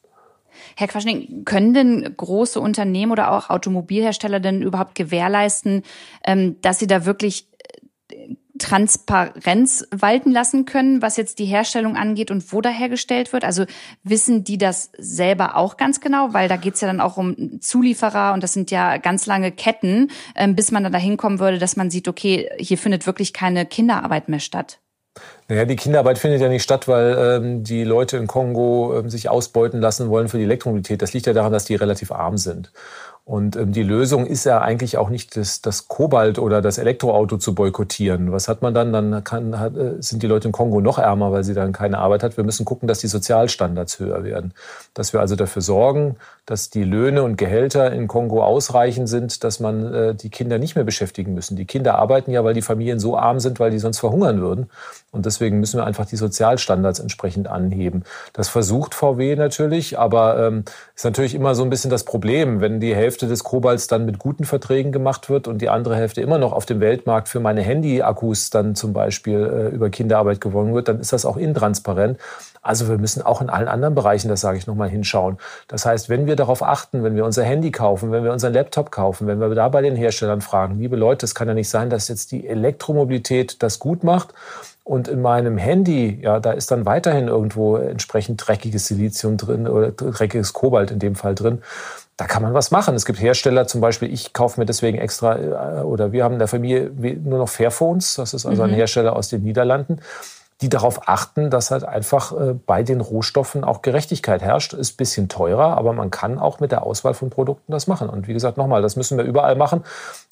Herr 0.77 0.87
Quaschning, 0.87 1.43
können 1.45 1.73
denn 1.73 2.13
große 2.15 2.59
Unternehmen 2.59 3.11
oder 3.11 3.31
auch 3.31 3.49
Automobilhersteller 3.49 4.39
denn 4.39 4.61
überhaupt 4.61 4.95
gewährleisten, 4.95 5.83
ähm, 6.25 6.55
dass 6.61 6.79
sie 6.79 6.87
da 6.87 7.05
wirklich 7.05 7.47
Transparenz 8.57 9.85
walten 9.91 10.31
lassen 10.31 10.65
können, 10.65 11.01
was 11.01 11.17
jetzt 11.17 11.39
die 11.39 11.45
Herstellung 11.45 11.97
angeht 11.97 12.31
und 12.31 12.53
wo 12.53 12.61
da 12.61 12.69
hergestellt 12.69 13.33
wird? 13.33 13.43
Also 13.43 13.65
wissen 14.03 14.43
die 14.43 14.57
das 14.57 14.91
selber 14.97 15.57
auch 15.57 15.77
ganz 15.77 15.99
genau? 15.99 16.33
Weil 16.33 16.47
da 16.47 16.55
geht's 16.55 16.81
ja 16.81 16.87
dann 16.87 17.01
auch 17.01 17.17
um 17.17 17.59
Zulieferer 17.59 18.33
und 18.33 18.43
das 18.43 18.53
sind 18.53 18.71
ja 18.71 18.97
ganz 18.97 19.25
lange 19.25 19.51
Ketten, 19.51 20.09
ähm, 20.35 20.55
bis 20.55 20.71
man 20.71 20.83
dann 20.83 20.93
dahin 20.93 21.17
kommen 21.17 21.39
würde, 21.39 21.59
dass 21.59 21.75
man 21.75 21.89
sieht, 21.89 22.07
okay, 22.07 22.49
hier 22.57 22.77
findet 22.77 23.05
wirklich 23.05 23.33
keine 23.33 23.65
Kinderarbeit 23.65 24.29
mehr 24.29 24.39
statt. 24.39 24.79
Naja, 25.47 25.65
die 25.65 25.75
Kinderarbeit 25.75 26.17
findet 26.17 26.41
ja 26.41 26.49
nicht 26.49 26.63
statt, 26.63 26.87
weil 26.87 27.15
ähm, 27.17 27.63
die 27.63 27.83
Leute 27.83 28.17
in 28.17 28.27
Kongo 28.27 28.97
ähm, 28.97 29.09
sich 29.09 29.29
ausbeuten 29.29 29.79
lassen 29.79 30.09
wollen 30.09 30.27
für 30.27 30.37
die 30.37 30.43
Elektromobilität. 30.43 31.01
Das 31.01 31.13
liegt 31.13 31.27
ja 31.27 31.33
daran, 31.33 31.53
dass 31.53 31.65
die 31.65 31.75
relativ 31.75 32.11
arm 32.11 32.37
sind. 32.37 32.71
Und 33.25 33.55
ähm, 33.55 33.71
die 33.71 33.81
Lösung 33.81 34.27
ist 34.27 34.43
ja 34.43 34.61
eigentlich 34.61 34.99
auch 34.99 35.09
nicht 35.09 35.35
das, 35.35 35.59
das 35.59 35.87
Kobalt 35.87 36.37
oder 36.37 36.61
das 36.61 36.77
Elektroauto 36.77 37.37
zu 37.37 37.55
boykottieren. 37.55 38.31
Was 38.31 38.47
hat 38.47 38.61
man 38.61 38.75
dann? 38.75 38.93
Dann 38.93 39.23
kann, 39.23 39.59
hat, 39.59 39.75
äh, 39.75 39.95
sind 39.99 40.21
die 40.21 40.27
Leute 40.27 40.47
in 40.47 40.51
Kongo 40.51 40.79
noch 40.79 40.99
ärmer, 40.99 41.31
weil 41.31 41.43
sie 41.43 41.55
dann 41.55 41.73
keine 41.73 41.97
Arbeit 41.97 42.21
hat. 42.21 42.37
Wir 42.37 42.43
müssen 42.43 42.65
gucken, 42.65 42.87
dass 42.87 42.99
die 42.99 43.07
Sozialstandards 43.07 43.99
höher 43.99 44.23
werden. 44.23 44.53
Dass 44.93 45.11
wir 45.11 45.21
also 45.21 45.35
dafür 45.35 45.63
sorgen, 45.63 46.17
dass 46.45 46.69
die 46.69 46.83
Löhne 46.83 47.23
und 47.23 47.35
Gehälter 47.35 47.91
in 47.91 48.07
Kongo 48.07 48.43
ausreichend 48.43 49.09
sind, 49.09 49.43
dass 49.43 49.59
man 49.59 49.91
äh, 49.91 50.13
die 50.13 50.29
Kinder 50.29 50.59
nicht 50.59 50.75
mehr 50.75 50.85
beschäftigen 50.85 51.33
müssen. 51.33 51.55
Die 51.55 51.65
Kinder 51.65 51.97
arbeiten 51.97 52.29
ja, 52.29 52.43
weil 52.43 52.53
die 52.53 52.61
Familien 52.61 52.99
so 52.99 53.17
arm 53.17 53.39
sind, 53.39 53.59
weil 53.59 53.71
die 53.71 53.79
sonst 53.79 53.97
verhungern 53.97 54.39
würden. 54.39 54.69
Und 55.15 55.25
deswegen 55.25 55.59
müssen 55.59 55.79
wir 55.79 55.85
einfach 55.85 56.05
die 56.05 56.17
Sozialstandards 56.17 56.99
entsprechend 56.99 57.47
anheben. 57.47 58.03
Das 58.33 58.49
versucht 58.49 58.93
VW 58.93 59.35
natürlich, 59.35 59.97
aber 59.97 60.45
ähm, 60.45 60.65
ist 60.93 61.05
natürlich 61.05 61.33
immer 61.33 61.55
so 61.55 61.63
ein 61.63 61.69
bisschen 61.69 61.89
das 61.89 62.03
Problem, 62.03 62.59
wenn 62.59 62.79
die 62.79 62.93
Hälfte 62.93 63.27
des 63.27 63.43
Kobalts 63.43 63.87
dann 63.87 64.05
mit 64.05 64.19
guten 64.19 64.43
Verträgen 64.43 64.91
gemacht 64.91 65.29
wird 65.29 65.47
und 65.47 65.61
die 65.61 65.69
andere 65.69 65.95
Hälfte 65.95 66.21
immer 66.21 66.37
noch 66.37 66.51
auf 66.51 66.65
dem 66.65 66.81
Weltmarkt 66.81 67.29
für 67.29 67.39
meine 67.39 67.61
Handy-Akkus 67.61 68.49
dann 68.49 68.75
zum 68.75 68.93
Beispiel 68.93 69.69
äh, 69.71 69.75
über 69.75 69.89
Kinderarbeit 69.89 70.41
gewonnen 70.41 70.75
wird, 70.75 70.89
dann 70.89 70.99
ist 70.99 71.13
das 71.13 71.25
auch 71.25 71.37
intransparent. 71.37 72.19
Also 72.61 72.89
wir 72.89 72.97
müssen 72.97 73.21
auch 73.21 73.41
in 73.41 73.49
allen 73.49 73.67
anderen 73.67 73.93
Bereichen, 73.93 74.27
das 74.27 74.41
sage 74.41 74.57
ich 74.57 74.65
nochmal, 74.65 74.89
hinschauen. 74.89 75.37
Das 75.67 75.85
heißt, 75.85 76.09
wenn 76.09 76.25
wir 76.25 76.35
darauf 76.35 76.63
achten, 76.63 77.03
wenn 77.03 77.15
wir 77.15 77.23
unser 77.23 77.43
Handy 77.43 77.71
kaufen, 77.71 78.11
wenn 78.11 78.23
wir 78.23 78.33
unseren 78.33 78.53
Laptop 78.53 78.91
kaufen, 78.91 79.27
wenn 79.27 79.39
wir 79.39 79.53
da 79.53 79.69
bei 79.69 79.83
den 79.83 79.95
Herstellern 79.95 80.41
fragen, 80.41 80.79
liebe 80.79 80.95
Leute, 80.95 81.25
es 81.25 81.35
kann 81.35 81.47
ja 81.47 81.53
nicht 81.53 81.69
sein, 81.69 81.91
dass 81.91 82.07
jetzt 82.07 82.31
die 82.31 82.47
Elektromobilität 82.47 83.61
das 83.61 83.77
gut 83.77 84.03
macht 84.03 84.33
und 84.85 85.07
in 85.07 85.19
meinem 85.19 85.57
Handy, 85.57 86.19
ja, 86.21 86.39
da 86.39 86.51
ist 86.51 86.69
dann 86.69 86.85
weiterhin 86.85 87.27
irgendwo 87.27 87.75
entsprechend 87.75 88.47
dreckiges 88.47 88.85
Silizium 88.85 89.35
drin 89.35 89.67
oder 89.67 89.89
dreckiges 89.89 90.53
Kobalt 90.53 90.91
in 90.91 90.99
dem 90.99 91.15
Fall 91.15 91.33
drin. 91.33 91.63
Da 92.17 92.27
kann 92.27 92.43
man 92.43 92.53
was 92.53 92.69
machen. 92.69 92.93
Es 92.93 93.03
gibt 93.03 93.19
Hersteller, 93.19 93.65
zum 93.65 93.81
Beispiel, 93.81 94.13
ich 94.13 94.31
kaufe 94.31 94.59
mir 94.59 94.67
deswegen 94.67 94.99
extra, 94.99 95.79
äh, 95.79 95.81
oder 95.81 96.11
wir 96.11 96.23
haben 96.23 96.33
in 96.33 96.39
der 96.39 96.47
Familie 96.47 96.91
nur 97.23 97.39
noch 97.39 97.49
Fairphones, 97.49 98.13
das 98.13 98.35
ist 98.35 98.45
also 98.45 98.61
ein 98.61 98.69
mhm. 98.69 98.75
Hersteller 98.75 99.15
aus 99.15 99.27
den 99.27 99.41
Niederlanden 99.41 99.97
die 100.61 100.69
darauf 100.69 101.09
achten, 101.09 101.49
dass 101.49 101.69
halt 101.69 101.83
einfach 101.83 102.31
äh, 102.31 102.53
bei 102.53 102.81
den 102.81 103.01
Rohstoffen 103.01 103.65
auch 103.65 103.81
Gerechtigkeit 103.81 104.41
herrscht. 104.41 104.73
Ist 104.73 104.93
ein 104.93 104.97
bisschen 104.97 105.27
teurer, 105.27 105.77
aber 105.77 105.91
man 105.91 106.11
kann 106.11 106.39
auch 106.39 106.61
mit 106.61 106.71
der 106.71 106.83
Auswahl 106.83 107.13
von 107.13 107.29
Produkten 107.29 107.73
das 107.73 107.87
machen. 107.87 108.09
Und 108.09 108.29
wie 108.29 108.33
gesagt, 108.33 108.55
nochmal, 108.57 108.81
das 108.81 108.95
müssen 108.95 109.17
wir 109.17 109.25
überall 109.25 109.57
machen. 109.57 109.83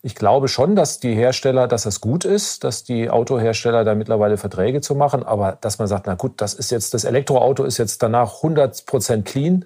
Ich 0.02 0.16
glaube 0.16 0.48
schon, 0.48 0.78
dass 0.78 1.02
die 1.02 1.14
Hersteller, 1.14 1.68
dass 1.68 1.84
das 1.84 2.00
gut 2.00 2.24
ist, 2.24 2.64
dass 2.64 2.86
die 2.86 3.10
Autohersteller 3.10 3.84
da 3.84 3.96
mittlerweile 3.96 4.38
Verträge 4.38 4.80
zu 4.80 4.96
machen. 4.96 5.24
Aber 5.24 5.58
dass 5.60 5.78
man 5.78 5.90
sagt, 5.90 6.08
na 6.08 6.16
gut, 6.16 6.34
das 6.38 6.54
ist 6.54 6.72
jetzt, 6.72 6.94
das 6.94 7.04
Elektroauto 7.04 7.66
ist 7.66 7.78
jetzt 7.78 8.02
danach 8.02 8.36
100 8.38 8.86
Prozent 8.86 9.26
clean. 9.26 9.66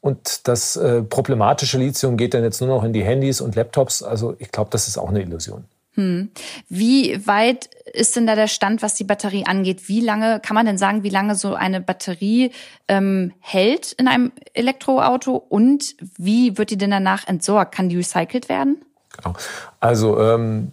Und 0.00 0.46
das 0.46 0.76
äh, 0.76 1.02
problematische 1.02 1.78
Lithium 1.78 2.16
geht 2.16 2.32
dann 2.32 2.44
jetzt 2.44 2.60
nur 2.60 2.70
noch 2.70 2.84
in 2.84 2.92
die 2.92 3.02
Handys 3.02 3.40
und 3.40 3.56
Laptops. 3.56 4.04
Also 4.04 4.36
ich 4.38 4.52
glaube, 4.52 4.70
das 4.70 4.86
ist 4.86 4.98
auch 4.98 5.08
eine 5.08 5.20
Illusion. 5.20 5.64
Hm. 5.96 6.30
Wie 6.68 7.26
weit 7.26 7.70
ist 7.92 8.16
denn 8.16 8.26
da 8.26 8.34
der 8.34 8.48
Stand, 8.48 8.82
was 8.82 8.94
die 8.94 9.04
Batterie 9.04 9.46
angeht? 9.46 9.88
Wie 9.88 10.00
lange 10.00 10.40
kann 10.40 10.54
man 10.54 10.66
denn 10.66 10.78
sagen, 10.78 11.02
wie 11.02 11.10
lange 11.10 11.34
so 11.34 11.54
eine 11.54 11.80
Batterie 11.80 12.52
ähm, 12.86 13.32
hält 13.40 13.92
in 13.92 14.06
einem 14.06 14.32
Elektroauto 14.52 15.34
und 15.36 15.96
wie 16.18 16.58
wird 16.58 16.70
die 16.70 16.76
denn 16.76 16.90
danach 16.90 17.26
entsorgt? 17.26 17.74
Kann 17.74 17.88
die 17.88 17.96
recycelt 17.96 18.48
werden? 18.50 18.84
Genau. 19.16 19.34
Also 19.80 20.20
ähm, 20.20 20.72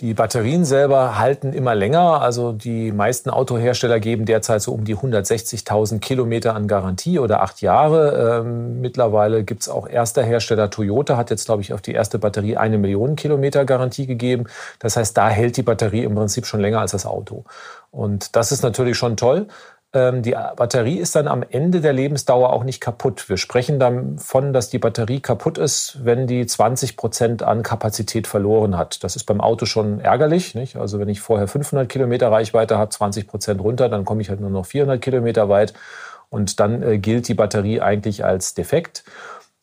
die 0.00 0.14
Batterien 0.14 0.64
selber 0.64 1.18
halten 1.18 1.52
immer 1.52 1.74
länger. 1.74 2.20
Also 2.22 2.52
die 2.52 2.90
meisten 2.92 3.30
Autohersteller 3.30 4.00
geben 4.00 4.24
derzeit 4.24 4.62
so 4.62 4.72
um 4.72 4.84
die 4.84 4.96
160.000 4.96 6.00
Kilometer 6.00 6.54
an 6.54 6.66
Garantie 6.66 7.18
oder 7.18 7.42
acht 7.42 7.60
Jahre. 7.60 8.40
Ähm, 8.40 8.80
mittlerweile 8.80 9.44
gibt 9.44 9.62
es 9.62 9.68
auch 9.68 9.88
erster 9.88 10.22
Hersteller 10.22 10.70
Toyota, 10.70 11.16
hat 11.16 11.30
jetzt, 11.30 11.44
glaube 11.44 11.62
ich, 11.62 11.72
auf 11.72 11.82
die 11.82 11.92
erste 11.92 12.18
Batterie 12.18 12.56
eine 12.56 12.78
Million 12.78 13.16
Kilometer 13.16 13.64
Garantie 13.64 14.06
gegeben. 14.06 14.44
Das 14.78 14.96
heißt, 14.96 15.16
da 15.16 15.28
hält 15.28 15.56
die 15.56 15.62
Batterie 15.62 16.04
im 16.04 16.14
Prinzip 16.14 16.46
schon 16.46 16.60
länger 16.60 16.80
als 16.80 16.92
das 16.92 17.06
Auto. 17.06 17.44
Und 17.90 18.34
das 18.34 18.50
ist 18.50 18.62
natürlich 18.62 18.96
schon 18.96 19.16
toll. 19.16 19.46
Ähm, 19.94 20.22
die 20.22 20.34
Batterie 20.56 20.98
ist 20.98 21.14
dann 21.16 21.28
am 21.28 21.44
Ende 21.48 21.80
der 21.80 21.92
Lebensdauer 21.92 22.52
auch 22.52 22.64
nicht 22.64 22.80
kaputt. 22.80 23.28
Wir 23.28 23.36
sprechen 23.36 23.78
davon, 23.78 24.52
dass 24.52 24.70
die 24.70 24.78
Batterie 24.78 25.20
kaputt 25.20 25.58
ist, 25.58 25.98
wenn 26.02 26.26
die 26.26 26.46
20 26.46 26.96
Prozent 26.96 27.42
an 27.42 27.62
Kapazität 27.62 28.26
verloren 28.26 28.78
hat. 28.78 29.04
Das 29.04 29.16
ist 29.16 29.24
beim 29.24 29.40
Auto 29.40 29.66
schon 29.66 30.00
ärgerlich. 30.00 30.54
Nicht? 30.54 30.76
Also 30.76 30.98
wenn 30.98 31.08
ich 31.08 31.20
vorher 31.20 31.46
500 31.46 31.88
Kilometer 31.88 32.32
Reichweite 32.32 32.78
habe, 32.78 32.90
20 32.90 33.26
Prozent 33.26 33.60
runter, 33.60 33.88
dann 33.90 34.04
komme 34.04 34.22
ich 34.22 34.30
halt 34.30 34.40
nur 34.40 34.50
noch 34.50 34.64
400 34.64 35.00
Kilometer 35.00 35.48
weit. 35.48 35.74
Und 36.30 36.60
dann 36.60 36.82
äh, 36.82 36.98
gilt 36.98 37.28
die 37.28 37.34
Batterie 37.34 37.82
eigentlich 37.82 38.24
als 38.24 38.54
defekt. 38.54 39.04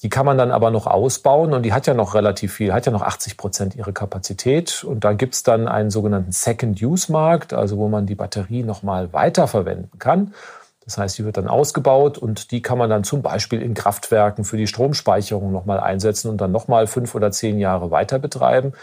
Die 0.02 0.10
kann 0.10 0.26
man 0.26 0.38
dann 0.38 0.52
aber 0.52 0.72
noch 0.72 0.88
ausbauen 0.88 1.54
und 1.54 1.64
die 1.64 1.74
hat 1.74 1.86
ja 1.86 1.94
noch 1.94 2.14
relativ 2.14 2.54
viel, 2.54 2.74
hat 2.74 2.86
ja 2.86 2.92
noch 2.92 3.02
80 3.02 3.36
Prozent 3.36 3.76
ihre 3.76 3.92
Kapazität. 3.92 4.86
Und 4.86 5.04
da 5.04 5.12
gibt's 5.12 5.44
dann 5.44 5.68
einen 5.68 5.90
sogenannten 5.90 6.32
Second-Use-Markt, 6.32 7.54
also 7.54 7.78
wo 7.78 7.90
man 7.90 8.06
die 8.06 8.16
Batterie 8.16 8.64
nochmal 8.64 9.12
weiterverwenden 9.12 10.00
kann. 10.00 10.34
Das 10.86 10.98
heißt, 10.98 11.18
die 11.18 11.26
wird 11.26 11.38
dann 11.38 11.48
ausgebaut 11.48 12.18
und 12.18 12.52
die 12.52 12.62
kann 12.62 12.78
man 12.78 12.90
dann 12.90 13.04
zum 13.04 13.22
Beispiel 13.22 13.62
in 13.62 13.74
Kraftwerken 13.74 14.46
für 14.46 14.58
die 14.58 14.68
Stromspeicherung 14.68 15.52
nochmal 15.52 15.80
einsetzen 15.80 16.30
und 16.30 16.40
dann 16.40 16.52
nochmal 16.52 16.88
fünf 16.88 17.14
oder 17.14 17.30
zehn 17.32 17.60
Jahre 17.60 17.92
weiter 17.92 18.20
betreiben. 18.20 18.74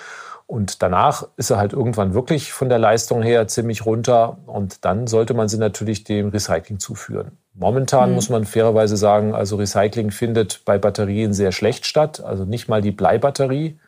Und 0.46 0.80
danach 0.82 1.26
ist 1.36 1.50
er 1.50 1.56
halt 1.56 1.72
irgendwann 1.72 2.14
wirklich 2.14 2.52
von 2.52 2.68
der 2.68 2.78
Leistung 2.78 3.22
her 3.22 3.48
ziemlich 3.48 3.84
runter. 3.84 4.38
Und 4.46 4.84
dann 4.84 5.08
sollte 5.08 5.34
man 5.34 5.48
sie 5.48 5.58
natürlich 5.58 6.04
dem 6.04 6.28
Recycling 6.28 6.78
zuführen. 6.78 7.32
Momentan 7.54 8.10
mhm. 8.10 8.14
muss 8.14 8.28
man 8.28 8.44
fairerweise 8.44 8.96
sagen, 8.96 9.34
also 9.34 9.56
Recycling 9.56 10.12
findet 10.12 10.64
bei 10.64 10.78
Batterien 10.78 11.32
sehr 11.32 11.50
schlecht 11.50 11.84
statt. 11.84 12.22
Also 12.22 12.44
nicht 12.44 12.68
mal 12.68 12.80
die 12.80 12.92
Bleibatterie 12.92 13.78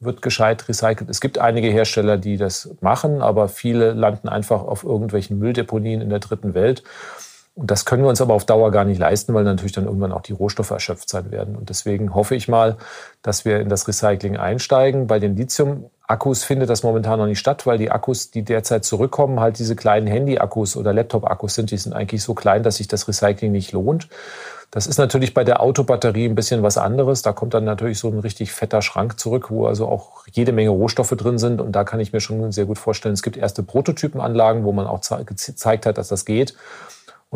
wird 0.00 0.22
gescheit 0.22 0.68
recycelt. 0.68 1.10
Es 1.10 1.20
gibt 1.20 1.38
einige 1.38 1.68
Hersteller, 1.68 2.16
die 2.16 2.36
das 2.36 2.70
machen, 2.80 3.22
aber 3.22 3.48
viele 3.48 3.92
landen 3.92 4.28
einfach 4.28 4.62
auf 4.62 4.84
irgendwelchen 4.84 5.38
Mülldeponien 5.38 6.00
in 6.00 6.10
der 6.10 6.18
dritten 6.18 6.54
Welt. 6.54 6.82
Und 7.54 7.70
das 7.70 7.86
können 7.86 8.02
wir 8.02 8.10
uns 8.10 8.20
aber 8.20 8.34
auf 8.34 8.44
Dauer 8.44 8.70
gar 8.70 8.84
nicht 8.84 8.98
leisten, 8.98 9.32
weil 9.32 9.44
natürlich 9.44 9.72
dann 9.72 9.86
irgendwann 9.86 10.12
auch 10.12 10.20
die 10.20 10.34
Rohstoffe 10.34 10.70
erschöpft 10.70 11.08
sein 11.08 11.30
werden. 11.30 11.56
Und 11.56 11.70
deswegen 11.70 12.14
hoffe 12.14 12.34
ich 12.34 12.48
mal, 12.48 12.76
dass 13.22 13.46
wir 13.46 13.60
in 13.60 13.70
das 13.70 13.88
Recycling 13.88 14.36
einsteigen. 14.36 15.06
Bei 15.06 15.18
den 15.18 15.36
Lithium-Akkus 16.06 16.44
findet 16.44 16.70
das 16.70 16.82
momentan 16.82 17.18
noch 17.18 17.26
nicht 17.26 17.38
statt, 17.38 17.66
weil 17.66 17.78
die 17.78 17.90
Akkus, 17.90 18.30
die 18.30 18.42
derzeit 18.42 18.84
zurückkommen, 18.84 19.40
halt 19.40 19.58
diese 19.58 19.74
kleinen 19.74 20.06
Handy-Akkus 20.06 20.76
oder 20.76 20.92
Laptop-Akkus 20.92 21.54
sind. 21.54 21.70
Die 21.70 21.76
sind 21.76 21.92
eigentlich 21.92 22.22
so 22.22 22.34
klein, 22.34 22.62
dass 22.62 22.76
sich 22.76 22.88
das 22.88 23.08
Recycling 23.08 23.52
nicht 23.52 23.72
lohnt. 23.72 24.08
Das 24.70 24.86
ist 24.86 24.98
natürlich 24.98 25.32
bei 25.32 25.44
der 25.44 25.60
Autobatterie 25.60 26.26
ein 26.26 26.34
bisschen 26.34 26.62
was 26.62 26.76
anderes. 26.76 27.22
Da 27.22 27.32
kommt 27.32 27.54
dann 27.54 27.64
natürlich 27.64 27.98
so 27.98 28.08
ein 28.08 28.18
richtig 28.18 28.52
fetter 28.52 28.82
Schrank 28.82 29.18
zurück, 29.18 29.50
wo 29.50 29.66
also 29.66 29.86
auch 29.86 30.26
jede 30.30 30.52
Menge 30.52 30.70
Rohstoffe 30.70 31.14
drin 31.16 31.38
sind. 31.38 31.60
Und 31.60 31.72
da 31.72 31.84
kann 31.84 32.00
ich 32.00 32.12
mir 32.12 32.20
schon 32.20 32.52
sehr 32.52 32.66
gut 32.66 32.78
vorstellen, 32.78 33.14
es 33.14 33.22
gibt 33.22 33.36
erste 33.36 33.62
Prototypenanlagen, 33.62 34.64
wo 34.64 34.72
man 34.72 34.86
auch 34.86 35.00
gezeigt 35.24 35.86
hat, 35.86 35.98
dass 35.98 36.08
das 36.08 36.24
geht. 36.24 36.54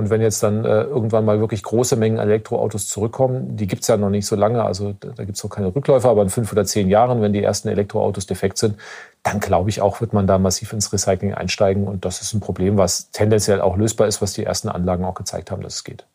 Und 0.00 0.08
wenn 0.08 0.22
jetzt 0.22 0.42
dann 0.42 0.64
äh, 0.64 0.84
irgendwann 0.84 1.26
mal 1.26 1.40
wirklich 1.40 1.62
große 1.62 1.94
Mengen 1.94 2.16
Elektroautos 2.16 2.88
zurückkommen, 2.88 3.58
die 3.58 3.66
gibt's 3.66 3.86
ja 3.86 3.98
noch 3.98 4.08
nicht 4.08 4.24
so 4.24 4.34
lange, 4.34 4.64
also 4.64 4.94
da, 4.98 5.08
da 5.08 5.24
gibt's 5.24 5.44
noch 5.44 5.50
keine 5.50 5.74
Rückläufer, 5.74 6.08
aber 6.08 6.22
in 6.22 6.30
fünf 6.30 6.50
oder 6.52 6.64
zehn 6.64 6.88
Jahren, 6.88 7.20
wenn 7.20 7.34
die 7.34 7.42
ersten 7.42 7.68
Elektroautos 7.68 8.24
defekt 8.24 8.56
sind, 8.56 8.76
dann 9.22 9.40
glaube 9.40 9.68
ich 9.68 9.82
auch, 9.82 10.00
wird 10.00 10.14
man 10.14 10.26
da 10.26 10.38
massiv 10.38 10.72
ins 10.72 10.90
Recycling 10.90 11.34
einsteigen. 11.34 11.86
Und 11.86 12.06
das 12.06 12.22
ist 12.22 12.32
ein 12.32 12.40
Problem, 12.40 12.78
was 12.78 13.10
tendenziell 13.10 13.60
auch 13.60 13.76
lösbar 13.76 14.08
ist, 14.08 14.22
was 14.22 14.32
die 14.32 14.42
ersten 14.42 14.70
Anlagen 14.70 15.04
auch 15.04 15.14
gezeigt 15.14 15.50
haben, 15.50 15.62
dass 15.62 15.74
es 15.74 15.84
geht. 15.84 16.06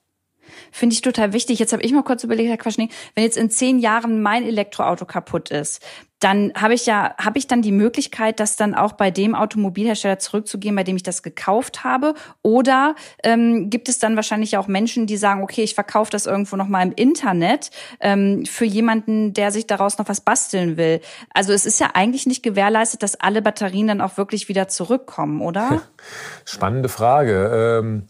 Finde 0.72 0.96
ich 0.96 1.02
total 1.02 1.32
wichtig. 1.34 1.60
Jetzt 1.60 1.72
habe 1.72 1.84
ich 1.84 1.94
mal 1.94 2.04
kurz 2.04 2.24
überlegt, 2.24 2.50
Herr 2.50 2.58
Quaschning, 2.58 2.90
wenn 3.14 3.24
jetzt 3.24 3.38
in 3.38 3.52
zehn 3.52 3.78
Jahren 3.78 4.24
mein 4.24 4.44
Elektroauto 4.44 5.06
kaputt 5.06 5.52
ist, 5.52 5.86
dann 6.26 6.54
habe 6.60 6.74
ich 6.74 6.88
ja, 6.88 7.14
habe 7.24 7.38
ich 7.38 7.46
dann 7.46 7.62
die 7.62 7.72
Möglichkeit, 7.72 8.40
das 8.40 8.56
dann 8.56 8.74
auch 8.74 8.94
bei 8.94 9.12
dem 9.12 9.36
Automobilhersteller 9.36 10.18
zurückzugehen, 10.18 10.76
bei 10.76 10.84
dem 10.84 10.96
ich 10.96 11.04
das 11.04 11.22
gekauft 11.22 11.84
habe? 11.84 12.16
Oder 12.42 12.96
ähm, 13.24 13.70
gibt 13.70 13.90
es 13.90 14.00
dann 14.00 14.16
wahrscheinlich 14.16 14.58
auch 14.58 14.68
Menschen, 14.68 15.06
die 15.06 15.18
sagen, 15.18 15.44
okay, 15.44 15.62
ich 15.62 15.76
verkaufe 15.76 16.10
das 16.10 16.26
irgendwo 16.26 16.56
noch 16.56 16.68
mal 16.68 16.82
im 16.82 16.94
Internet 16.94 17.70
ähm, 18.00 18.44
für 18.48 18.66
jemanden, 18.66 19.34
der 19.34 19.52
sich 19.52 19.68
daraus 19.68 20.00
noch 20.00 20.10
was 20.10 20.20
basteln 20.20 20.78
will? 20.78 21.00
Also 21.32 21.54
es 21.54 21.68
ist 21.68 21.80
ja 21.80 21.92
eigentlich 21.94 22.26
nicht 22.26 22.42
gewährleistet, 22.42 23.04
dass 23.04 23.20
alle 23.20 23.44
Batterien 23.44 23.86
dann 23.86 24.02
auch 24.02 24.18
wirklich 24.18 24.50
wieder 24.50 24.68
zurückkommen, 24.68 25.42
oder? 25.42 25.84
Spannende 26.46 26.90
Frage. 26.90 27.82
Ähm 27.84 28.08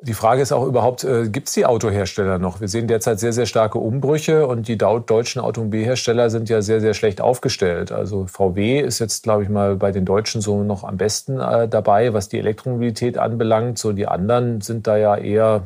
die 0.00 0.14
Frage 0.14 0.42
ist 0.42 0.52
auch 0.52 0.64
überhaupt, 0.64 1.02
äh, 1.02 1.28
gibt 1.28 1.48
es 1.48 1.54
die 1.54 1.66
Autohersteller 1.66 2.38
noch? 2.38 2.60
Wir 2.60 2.68
sehen 2.68 2.86
derzeit 2.86 3.18
sehr, 3.18 3.32
sehr 3.32 3.46
starke 3.46 3.78
Umbrüche 3.78 4.46
und 4.46 4.68
die 4.68 4.78
deutschen 4.78 5.40
Automobilhersteller 5.40 6.30
sind 6.30 6.48
ja 6.48 6.62
sehr, 6.62 6.80
sehr 6.80 6.94
schlecht 6.94 7.20
aufgestellt. 7.20 7.90
Also 7.90 8.26
VW 8.26 8.80
ist 8.80 9.00
jetzt, 9.00 9.24
glaube 9.24 9.42
ich 9.42 9.48
mal, 9.48 9.74
bei 9.74 9.90
den 9.90 10.04
Deutschen 10.04 10.40
so 10.40 10.62
noch 10.62 10.84
am 10.84 10.98
besten 10.98 11.40
äh, 11.40 11.66
dabei, 11.66 12.12
was 12.12 12.28
die 12.28 12.38
Elektromobilität 12.38 13.18
anbelangt. 13.18 13.78
So 13.78 13.92
die 13.92 14.06
anderen 14.06 14.60
sind 14.60 14.86
da 14.86 14.96
ja 14.96 15.16
eher 15.16 15.64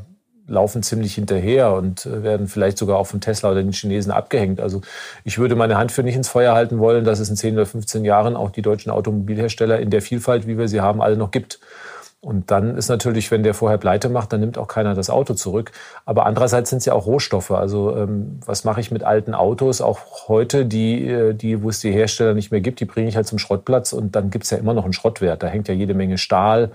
laufen 0.49 0.83
ziemlich 0.83 1.15
hinterher 1.15 1.73
und 1.75 2.07
äh, 2.07 2.23
werden 2.23 2.49
vielleicht 2.49 2.79
sogar 2.79 2.97
auch 2.97 3.07
von 3.07 3.21
Tesla 3.21 3.51
oder 3.51 3.62
den 3.62 3.73
Chinesen 3.73 4.12
abgehängt. 4.12 4.61
Also 4.61 4.81
ich 5.25 5.39
würde 5.39 5.57
meine 5.57 5.77
Hand 5.77 5.93
für 5.93 6.03
nicht 6.03 6.17
ins 6.17 6.29
Feuer 6.29 6.55
halten 6.55 6.79
wollen, 6.79 7.05
dass 7.05 7.21
es 7.21 7.29
in 7.29 7.37
10 7.37 7.55
oder 7.55 7.67
15 7.67 8.05
Jahren 8.05 8.37
auch 8.37 8.51
die 8.51 8.62
deutschen 8.62 8.91
Automobilhersteller 8.91 9.79
in 9.79 9.91
der 9.91 10.01
Vielfalt, 10.01 10.47
wie 10.47 10.57
wir 10.57 10.69
sie 10.69 10.81
haben, 10.81 11.03
alle 11.03 11.17
noch 11.17 11.31
gibt. 11.31 11.61
Und 12.25 12.52
dann 12.52 12.76
ist 12.76 12.88
natürlich, 12.88 13.33
wenn 13.33 13.43
der 13.43 13.52
vorher 13.52 13.79
pleite 13.79 14.09
macht, 14.09 14.33
dann 14.33 14.38
nimmt 14.38 14.57
auch 14.57 14.69
keiner 14.69 14.95
das 14.95 15.11
Auto 15.11 15.35
zurück. 15.35 15.73
Aber 16.05 16.25
andererseits 16.25 16.71
sind 16.71 16.79
es 16.79 16.85
ja 16.85 16.93
auch 16.93 17.05
Rohstoffe. 17.07 17.50
Also 17.50 17.97
ähm, 17.97 18.38
was 18.47 18.62
mache 18.62 18.81
ich 18.81 18.93
mit 18.93 19.02
alten 19.02 19.35
Autos? 19.35 19.81
Auch 19.81 20.29
heute, 20.29 20.64
die, 20.64 21.09
äh, 21.09 21.35
die, 21.35 21.64
wo 21.64 21.69
es 21.69 21.81
die 21.81 21.91
Hersteller 21.91 22.35
nicht 22.35 22.52
mehr 22.52 22.61
gibt, 22.61 22.79
die 22.79 22.85
bringe 22.85 23.09
ich 23.09 23.17
halt 23.17 23.26
zum 23.26 23.41
Schrottplatz 23.41 23.93
und 23.93 24.14
dann 24.14 24.31
gibt's 24.31 24.50
ja 24.50 24.59
immer 24.59 24.73
noch 24.73 24.85
einen 24.85 24.93
Schrottwert. 24.93 25.43
Da 25.43 25.49
hängt 25.49 25.67
ja 25.67 25.75
jede 25.75 25.95
Menge 25.95 26.17
Stahl, 26.17 26.71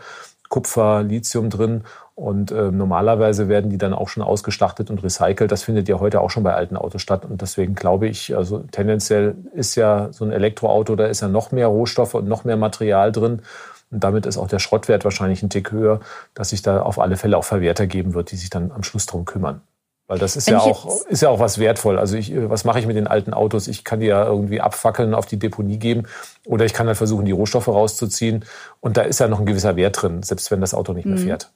Kupfer, 0.50 1.04
Lithium 1.04 1.50
drin. 1.50 1.84
Und 2.14 2.52
äh, 2.52 2.70
normalerweise 2.72 3.48
werden 3.48 3.70
die 3.70 3.78
dann 3.78 3.94
auch 3.94 4.10
schon 4.10 4.24
ausgeschlachtet 4.24 4.90
und 4.90 5.02
recycelt. 5.02 5.50
Das 5.50 5.64
findet 5.64 5.88
ja 5.88 6.02
heute 6.02 6.20
auch 6.20 6.30
schon 6.30 6.44
bei 6.44 6.56
alten 6.56 6.76
Autos 6.76 7.02
statt. 7.02 7.24
Und 7.24 7.42
deswegen 7.42 7.74
glaube 7.74 8.08
ich, 8.08 8.36
also 8.36 8.66
tendenziell 8.72 9.36
ist 9.54 9.76
ja 9.76 10.10
so 10.12 10.26
ein 10.26 10.32
Elektroauto, 10.32 10.98
da 10.98 11.06
ist 11.06 11.22
ja 11.22 11.30
noch 11.30 11.54
mehr 11.54 11.68
Rohstoffe 11.68 12.16
und 12.16 12.28
noch 12.28 12.44
mehr 12.44 12.58
Material 12.58 13.14
drin. 13.14 13.44
Und 13.90 14.04
damit 14.04 14.26
ist 14.26 14.38
auch 14.38 14.48
der 14.48 14.60
Schrottwert 14.60 15.06
wahrscheinlich 15.06 15.42
ein 15.44 15.50
Tick 15.50 15.72
höher, 15.72 16.02
dass 16.34 16.50
sich 16.50 16.62
da 16.62 16.82
auf 16.82 17.00
alle 17.00 17.18
Fälle 17.18 17.38
auch 17.38 17.46
Verwerter 17.46 17.88
geben 17.88 18.14
wird, 18.14 18.32
die 18.32 18.36
sich 18.36 18.50
dann 18.50 18.72
am 18.72 18.84
Schluss 18.84 19.06
drum 19.06 19.26
kümmern. 19.26 19.62
Weil 20.08 20.20
das 20.20 20.38
ist 20.38 20.48
ja 20.50 20.60
auch, 20.60 21.06
ist 21.08 21.22
ja 21.22 21.30
auch 21.30 21.40
was 21.40 21.60
wertvoll. 21.60 22.00
Also 22.00 22.16
ich, 22.16 22.32
was 22.34 22.64
mache 22.64 22.80
ich 22.80 22.88
mit 22.88 22.96
den 22.96 23.08
alten 23.08 23.34
Autos? 23.34 23.68
Ich 23.68 23.84
kann 23.84 24.00
die 24.00 24.06
ja 24.06 24.26
irgendwie 24.26 24.62
abfackeln, 24.62 25.14
auf 25.14 25.26
die 25.26 25.38
Deponie 25.38 25.78
geben. 25.78 26.04
Oder 26.46 26.64
ich 26.64 26.74
kann 26.74 26.88
halt 26.88 26.96
versuchen, 26.96 27.26
die 27.26 27.34
Rohstoffe 27.34 27.68
rauszuziehen. 27.68 28.46
Und 28.80 28.96
da 28.96 29.02
ist 29.02 29.20
ja 29.20 29.28
noch 29.28 29.40
ein 29.40 29.46
gewisser 29.46 29.76
Wert 29.76 30.02
drin, 30.02 30.24
selbst 30.24 30.50
wenn 30.50 30.62
das 30.62 30.74
Auto 30.74 30.94
nicht 30.94 31.06
mehr 31.06 31.18
mhm. 31.18 31.24
fährt. 31.24 31.52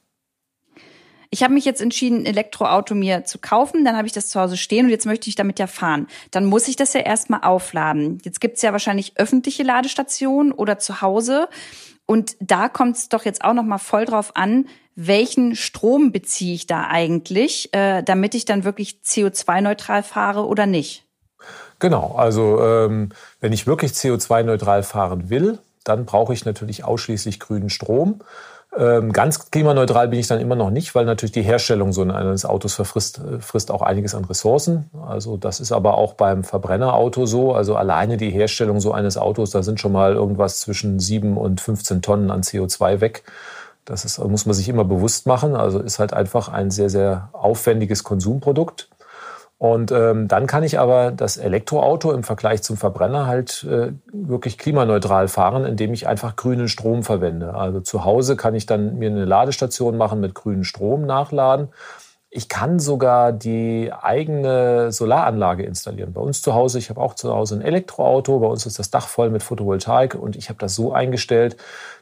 Ich 1.30 1.42
habe 1.42 1.54
mich 1.54 1.64
jetzt 1.64 1.80
entschieden, 1.80 2.18
ein 2.18 2.26
Elektroauto 2.26 2.94
mir 2.94 3.24
zu 3.24 3.38
kaufen. 3.38 3.86
Dann 3.86 3.96
habe 3.96 4.06
ich 4.06 4.12
das 4.12 4.28
zu 4.28 4.38
Hause 4.38 4.58
stehen 4.58 4.84
und 4.84 4.90
jetzt 4.90 5.06
möchte 5.06 5.30
ich 5.30 5.34
damit 5.34 5.58
ja 5.58 5.66
fahren. 5.66 6.06
Dann 6.30 6.44
muss 6.44 6.68
ich 6.68 6.76
das 6.76 6.92
ja 6.92 7.00
erstmal 7.00 7.40
aufladen. 7.40 8.18
Jetzt 8.22 8.38
gibt's 8.42 8.60
ja 8.60 8.72
wahrscheinlich 8.72 9.14
öffentliche 9.16 9.62
Ladestationen 9.62 10.52
oder 10.52 10.78
zu 10.78 11.00
Hause. 11.00 11.48
Und 12.12 12.36
da 12.40 12.68
kommt 12.68 12.98
es 12.98 13.08
doch 13.08 13.24
jetzt 13.24 13.42
auch 13.42 13.54
noch 13.54 13.62
mal 13.62 13.78
voll 13.78 14.04
drauf 14.04 14.36
an, 14.36 14.66
welchen 14.94 15.56
Strom 15.56 16.12
beziehe 16.12 16.54
ich 16.54 16.66
da 16.66 16.88
eigentlich, 16.88 17.72
äh, 17.72 18.02
damit 18.02 18.34
ich 18.34 18.44
dann 18.44 18.64
wirklich 18.64 19.00
CO2-neutral 19.02 20.02
fahre 20.02 20.46
oder 20.46 20.66
nicht? 20.66 21.06
Genau, 21.78 22.14
also 22.14 22.62
ähm, 22.62 23.12
wenn 23.40 23.54
ich 23.54 23.66
wirklich 23.66 23.92
CO2-neutral 23.92 24.82
fahren 24.82 25.30
will, 25.30 25.58
dann 25.84 26.04
brauche 26.04 26.34
ich 26.34 26.44
natürlich 26.44 26.84
ausschließlich 26.84 27.40
grünen 27.40 27.70
Strom. 27.70 28.20
Ähm, 28.74 29.12
ganz 29.12 29.50
klimaneutral 29.50 30.08
bin 30.08 30.18
ich 30.18 30.28
dann 30.28 30.40
immer 30.40 30.56
noch 30.56 30.70
nicht, 30.70 30.94
weil 30.94 31.04
natürlich 31.04 31.32
die 31.32 31.42
Herstellung 31.42 31.92
so 31.92 32.02
eines 32.02 32.46
Autos 32.46 32.72
verfrisst 32.72 33.18
äh, 33.18 33.38
frisst 33.38 33.70
auch 33.70 33.82
einiges 33.82 34.14
an 34.14 34.24
Ressourcen. 34.24 34.88
Also 35.06 35.36
das 35.36 35.60
ist 35.60 35.72
aber 35.72 35.98
auch 35.98 36.14
beim 36.14 36.42
Verbrennerauto 36.42 37.26
so. 37.26 37.52
Also 37.52 37.76
alleine 37.76 38.16
die 38.16 38.30
Herstellung 38.30 38.80
so 38.80 38.92
eines 38.92 39.18
Autos, 39.18 39.50
da 39.50 39.62
sind 39.62 39.78
schon 39.78 39.92
mal 39.92 40.14
irgendwas 40.14 40.60
zwischen 40.60 40.98
7 41.00 41.36
und 41.36 41.60
15 41.60 42.00
Tonnen 42.00 42.30
an 42.30 42.42
CO2 42.42 43.00
weg. 43.02 43.24
Das 43.84 44.06
ist, 44.06 44.18
muss 44.18 44.46
man 44.46 44.54
sich 44.54 44.68
immer 44.70 44.84
bewusst 44.84 45.26
machen. 45.26 45.54
Also 45.54 45.78
ist 45.80 45.98
halt 45.98 46.14
einfach 46.14 46.48
ein 46.48 46.70
sehr, 46.70 46.88
sehr 46.88 47.28
aufwendiges 47.32 48.04
Konsumprodukt. 48.04 48.88
Und 49.62 49.92
ähm, 49.92 50.26
dann 50.26 50.48
kann 50.48 50.64
ich 50.64 50.80
aber 50.80 51.12
das 51.12 51.36
Elektroauto 51.36 52.10
im 52.10 52.24
Vergleich 52.24 52.64
zum 52.64 52.76
Verbrenner 52.76 53.28
halt 53.28 53.64
äh, 53.70 53.92
wirklich 54.12 54.58
klimaneutral 54.58 55.28
fahren, 55.28 55.64
indem 55.64 55.94
ich 55.94 56.08
einfach 56.08 56.34
grünen 56.34 56.66
Strom 56.66 57.04
verwende. 57.04 57.54
Also 57.54 57.78
zu 57.78 58.04
Hause 58.04 58.34
kann 58.34 58.56
ich 58.56 58.66
dann 58.66 58.98
mir 58.98 59.08
eine 59.08 59.24
Ladestation 59.24 59.96
machen 59.96 60.18
mit 60.18 60.34
grünem 60.34 60.64
Strom 60.64 61.06
nachladen. 61.06 61.68
Ich 62.34 62.48
kann 62.48 62.78
sogar 62.78 63.30
die 63.30 63.92
eigene 63.92 64.90
Solaranlage 64.90 65.64
installieren. 65.64 66.14
Bei 66.14 66.22
uns 66.22 66.40
zu 66.40 66.54
Hause, 66.54 66.78
ich 66.78 66.88
habe 66.88 66.98
auch 66.98 67.12
zu 67.14 67.30
Hause 67.30 67.56
ein 67.56 67.60
Elektroauto, 67.60 68.38
bei 68.38 68.46
uns 68.46 68.64
ist 68.64 68.78
das 68.78 68.90
Dach 68.90 69.06
voll 69.06 69.28
mit 69.28 69.42
Photovoltaik 69.42 70.14
und 70.14 70.34
ich 70.34 70.48
habe 70.48 70.58
das 70.58 70.74
so 70.74 70.94
eingestellt, 70.94 71.58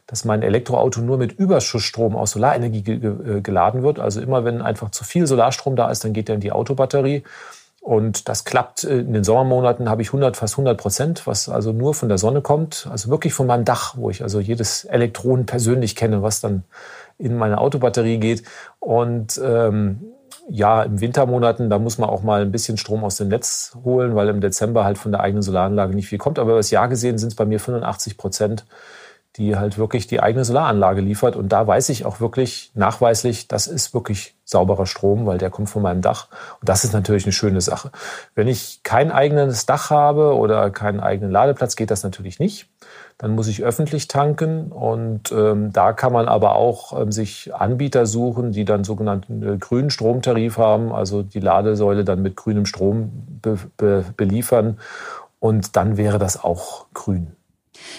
dass 0.07 0.23
mein 0.23 0.41
Elektroauto 0.41 1.01
nur 1.01 1.17
mit 1.17 1.33
Überschussstrom 1.33 2.15
aus 2.15 2.31
Solarenergie 2.31 2.93
äh, 2.93 3.41
geladen 3.41 3.83
wird. 3.83 3.99
Also 3.99 4.21
immer 4.21 4.45
wenn 4.45 4.61
einfach 4.61 4.91
zu 4.91 5.03
viel 5.03 5.27
Solarstrom 5.27 5.75
da 5.75 5.91
ist, 5.91 6.05
dann 6.05 6.13
geht 6.13 6.29
der 6.29 6.35
in 6.35 6.41
die 6.41 6.53
Autobatterie. 6.53 7.23
Und 7.81 8.29
das 8.29 8.45
klappt 8.45 8.85
äh, 8.85 8.99
in 8.99 9.11
den 9.11 9.25
Sommermonaten 9.25 9.89
habe 9.89 10.01
ich 10.01 10.09
100, 10.09 10.37
fast 10.37 10.53
100 10.53 10.77
Prozent, 10.77 11.27
was 11.27 11.49
also 11.49 11.73
nur 11.73 11.93
von 11.93 12.07
der 12.07 12.17
Sonne 12.17 12.39
kommt. 12.39 12.87
Also 12.89 13.09
wirklich 13.09 13.33
von 13.33 13.47
meinem 13.47 13.65
Dach, 13.65 13.95
wo 13.97 14.09
ich 14.09 14.23
also 14.23 14.39
jedes 14.39 14.85
Elektron 14.85 15.45
persönlich 15.45 15.97
kenne, 15.97 16.23
was 16.23 16.39
dann 16.39 16.63
in 17.17 17.35
meine 17.35 17.57
Autobatterie 17.57 18.17
geht. 18.17 18.43
Und 18.79 19.41
ähm, 19.43 20.13
ja, 20.49 20.83
im 20.83 20.99
Wintermonaten, 21.01 21.69
da 21.69 21.79
muss 21.79 21.97
man 21.97 22.09
auch 22.09 22.23
mal 22.23 22.41
ein 22.41 22.51
bisschen 22.51 22.77
Strom 22.77 23.03
aus 23.03 23.17
dem 23.17 23.27
Netz 23.29 23.77
holen, 23.83 24.15
weil 24.15 24.29
im 24.29 24.41
Dezember 24.41 24.83
halt 24.83 24.97
von 24.97 25.11
der 25.11 25.21
eigenen 25.21 25.43
Solaranlage 25.43 25.95
nicht 25.95 26.07
viel 26.07 26.17
kommt. 26.17 26.39
Aber 26.39 26.51
über 26.51 26.59
das 26.59 26.71
Jahr 26.71 26.87
gesehen 26.87 27.17
sind 27.17 27.29
es 27.29 27.35
bei 27.35 27.45
mir 27.45 27.59
85 27.59 28.17
Prozent 28.17 28.65
die 29.37 29.55
halt 29.55 29.77
wirklich 29.77 30.07
die 30.07 30.19
eigene 30.19 30.43
Solaranlage 30.43 31.01
liefert. 31.01 31.35
Und 31.35 31.49
da 31.49 31.65
weiß 31.65 31.89
ich 31.89 32.05
auch 32.05 32.19
wirklich 32.19 32.71
nachweislich, 32.73 33.47
das 33.47 33.67
ist 33.67 33.93
wirklich 33.93 34.35
sauberer 34.43 34.85
Strom, 34.85 35.25
weil 35.25 35.37
der 35.37 35.49
kommt 35.49 35.69
von 35.69 35.81
meinem 35.81 36.01
Dach. 36.01 36.27
Und 36.59 36.67
das 36.67 36.83
ist 36.83 36.93
natürlich 36.93 37.23
eine 37.23 37.31
schöne 37.31 37.61
Sache. 37.61 37.91
Wenn 38.35 38.49
ich 38.49 38.81
kein 38.83 39.11
eigenes 39.11 39.65
Dach 39.65 39.89
habe 39.89 40.35
oder 40.35 40.69
keinen 40.69 40.99
eigenen 40.99 41.31
Ladeplatz, 41.31 41.77
geht 41.77 41.91
das 41.91 42.03
natürlich 42.03 42.39
nicht. 42.39 42.67
Dann 43.17 43.35
muss 43.35 43.47
ich 43.47 43.63
öffentlich 43.63 44.07
tanken 44.07 44.71
und 44.71 45.31
ähm, 45.31 45.71
da 45.71 45.93
kann 45.93 46.11
man 46.11 46.27
aber 46.27 46.55
auch 46.55 46.99
ähm, 46.99 47.11
sich 47.11 47.53
Anbieter 47.53 48.07
suchen, 48.07 48.51
die 48.51 48.65
dann 48.65 48.83
sogenannten 48.83 49.43
äh, 49.43 49.57
grünen 49.57 49.91
Stromtarif 49.91 50.57
haben, 50.57 50.91
also 50.91 51.21
die 51.21 51.39
Ladesäule 51.39 52.03
dann 52.03 52.23
mit 52.23 52.35
grünem 52.35 52.65
Strom 52.65 53.11
be 53.41 53.59
be 53.77 54.03
beliefern 54.17 54.79
und 55.39 55.75
dann 55.75 55.97
wäre 55.97 56.17
das 56.17 56.43
auch 56.43 56.87
grün. 56.93 57.35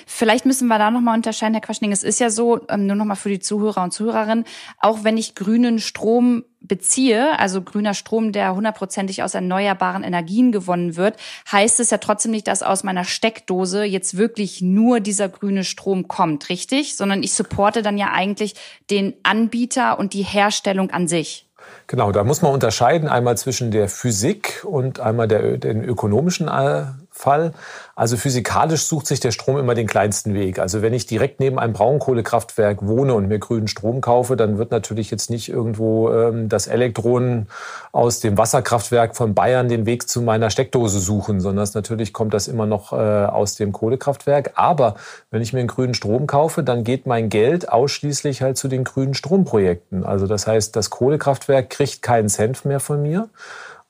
Vielleicht 0.06 0.46
müssen 0.46 0.68
wir 0.68 0.78
da 0.78 0.90
nochmal 0.90 1.16
unterscheiden, 1.16 1.54
Herr 1.54 1.60
Quaschning. 1.60 1.92
Es 1.92 2.02
ist 2.02 2.20
ja 2.20 2.30
so, 2.30 2.60
ähm, 2.68 2.86
nur 2.86 2.96
nochmal 2.96 3.16
für 3.16 3.28
die 3.28 3.40
Zuhörer 3.40 3.82
und 3.82 3.92
Zuhörerinnen, 3.92 4.44
auch 4.78 5.04
wenn 5.04 5.16
ich 5.16 5.34
grünen 5.34 5.78
Strom 5.78 6.44
beziehe, 6.60 7.38
also 7.38 7.62
grüner 7.62 7.94
Strom, 7.94 8.32
der 8.32 8.54
hundertprozentig 8.54 9.22
aus 9.22 9.34
erneuerbaren 9.34 10.04
Energien 10.04 10.52
gewonnen 10.52 10.96
wird, 10.96 11.16
heißt 11.50 11.80
es 11.80 11.90
ja 11.90 11.98
trotzdem 11.98 12.30
nicht, 12.30 12.46
dass 12.46 12.62
aus 12.62 12.84
meiner 12.84 13.04
Steckdose 13.04 13.84
jetzt 13.84 14.16
wirklich 14.16 14.62
nur 14.62 15.00
dieser 15.00 15.28
grüne 15.28 15.64
Strom 15.64 16.08
kommt, 16.08 16.48
richtig? 16.48 16.96
Sondern 16.96 17.22
ich 17.22 17.34
supporte 17.34 17.82
dann 17.82 17.98
ja 17.98 18.12
eigentlich 18.12 18.54
den 18.90 19.14
Anbieter 19.22 19.98
und 19.98 20.14
die 20.14 20.22
Herstellung 20.22 20.90
an 20.90 21.08
sich. 21.08 21.48
Genau, 21.86 22.12
da 22.12 22.24
muss 22.24 22.42
man 22.42 22.52
unterscheiden 22.52 23.08
einmal 23.08 23.36
zwischen 23.36 23.70
der 23.70 23.88
Physik 23.88 24.64
und 24.64 25.00
einmal 25.00 25.28
der, 25.28 25.58
den 25.58 25.84
ökonomischen 25.84 26.48
äh, 26.48 26.84
Fall. 27.12 27.52
Also 27.94 28.16
physikalisch 28.16 28.84
sucht 28.84 29.06
sich 29.06 29.20
der 29.20 29.30
Strom 29.30 29.58
immer 29.58 29.74
den 29.74 29.86
kleinsten 29.86 30.34
Weg. 30.34 30.58
Also 30.58 30.82
wenn 30.82 30.94
ich 30.94 31.06
direkt 31.06 31.40
neben 31.40 31.58
einem 31.58 31.74
Braunkohlekraftwerk 31.74 32.86
wohne 32.86 33.14
und 33.14 33.28
mir 33.28 33.38
grünen 33.38 33.68
Strom 33.68 34.00
kaufe, 34.00 34.36
dann 34.36 34.58
wird 34.58 34.70
natürlich 34.70 35.10
jetzt 35.10 35.30
nicht 35.30 35.48
irgendwo 35.48 36.10
ähm, 36.10 36.48
das 36.48 36.66
Elektron 36.66 37.46
aus 37.92 38.20
dem 38.20 38.38
Wasserkraftwerk 38.38 39.14
von 39.14 39.34
Bayern 39.34 39.68
den 39.68 39.84
Weg 39.84 40.08
zu 40.08 40.22
meiner 40.22 40.50
Steckdose 40.50 40.98
suchen, 40.98 41.40
sondern 41.40 41.68
natürlich 41.74 42.12
kommt 42.12 42.34
das 42.34 42.48
immer 42.48 42.66
noch 42.66 42.92
äh, 42.92 42.96
aus 42.96 43.56
dem 43.56 43.72
Kohlekraftwerk. 43.72 44.52
Aber 44.54 44.96
wenn 45.30 45.42
ich 45.42 45.52
mir 45.52 45.60
einen 45.60 45.68
grünen 45.68 45.94
Strom 45.94 46.26
kaufe, 46.26 46.62
dann 46.62 46.82
geht 46.82 47.06
mein 47.06 47.28
Geld 47.28 47.68
ausschließlich 47.68 48.42
halt 48.42 48.56
zu 48.56 48.68
den 48.68 48.84
grünen 48.84 49.14
Stromprojekten. 49.14 50.04
Also 50.04 50.26
das 50.26 50.46
heißt, 50.46 50.74
das 50.74 50.90
Kohlekraftwerk 50.90 51.70
kriegt 51.70 52.02
keinen 52.02 52.28
Cent 52.28 52.64
mehr 52.64 52.80
von 52.80 53.02
mir 53.02 53.28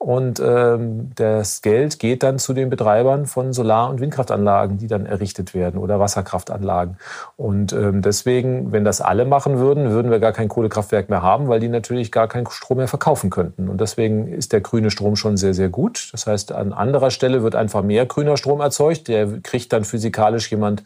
und 0.02 0.40
ähm, 0.40 1.12
das 1.14 1.62
Geld 1.62 2.00
geht 2.00 2.24
dann 2.24 2.40
zu 2.40 2.54
den 2.54 2.70
Betreibern 2.70 3.26
von 3.26 3.52
Solar- 3.52 3.88
und 3.88 4.00
Windkraftanlagen, 4.00 4.76
die 4.76 4.88
dann 4.88 5.06
errichtet 5.06 5.54
werden 5.54 5.78
oder 5.78 6.00
Wasserkraftanlagen. 6.00 6.96
Und 7.36 7.72
ähm, 7.72 8.02
deswegen, 8.02 8.72
wenn 8.72 8.82
das 8.82 9.00
alle 9.00 9.24
machen 9.24 9.60
würden, 9.60 9.90
würden 9.90 10.10
wir 10.10 10.18
gar 10.18 10.32
kein 10.32 10.48
Kohlekraftwerk 10.48 11.08
mehr 11.08 11.22
haben, 11.22 11.46
weil 11.46 11.60
die 11.60 11.68
natürlich 11.68 12.10
gar 12.10 12.26
keinen 12.26 12.48
Strom 12.50 12.78
mehr 12.78 12.88
verkaufen 12.88 13.30
könnten. 13.30 13.68
Und 13.68 13.80
deswegen 13.80 14.26
ist 14.26 14.52
der 14.52 14.60
grüne 14.60 14.90
Strom 14.90 15.14
schon 15.14 15.36
sehr, 15.36 15.54
sehr 15.54 15.68
gut. 15.68 16.08
Das 16.10 16.26
heißt, 16.26 16.50
an 16.50 16.72
anderer 16.72 17.12
Stelle 17.12 17.44
wird 17.44 17.54
einfach 17.54 17.84
mehr 17.84 18.04
grüner 18.04 18.36
Strom 18.36 18.60
erzeugt. 18.60 19.06
Der 19.06 19.28
kriegt 19.40 19.72
dann 19.72 19.84
physikalisch 19.84 20.50
jemand 20.50 20.82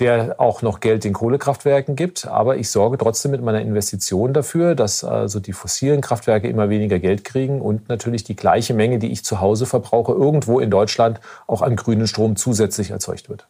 der 0.00 0.40
auch 0.40 0.62
noch 0.62 0.80
Geld 0.80 1.04
den 1.04 1.12
Kohlekraftwerken 1.12 1.94
gibt. 1.94 2.26
Aber 2.26 2.56
ich 2.56 2.70
sorge 2.70 2.98
trotzdem 2.98 3.30
mit 3.30 3.42
meiner 3.42 3.60
Investition 3.60 4.32
dafür, 4.32 4.74
dass 4.74 5.04
also 5.04 5.38
die 5.38 5.52
fossilen 5.52 6.00
Kraftwerke 6.00 6.48
immer 6.48 6.70
weniger 6.70 6.98
Geld 6.98 7.22
kriegen 7.24 7.60
und 7.60 7.88
natürlich 7.88 8.24
die 8.24 8.36
gleiche 8.36 8.74
Menge, 8.74 8.98
die 8.98 9.12
ich 9.12 9.24
zu 9.24 9.40
Hause 9.40 9.66
verbrauche, 9.66 10.12
irgendwo 10.12 10.58
in 10.58 10.70
Deutschland 10.70 11.20
auch 11.46 11.62
an 11.62 11.76
grünen 11.76 12.06
Strom 12.06 12.36
zusätzlich 12.36 12.90
erzeugt 12.90 13.28
wird. 13.28 13.46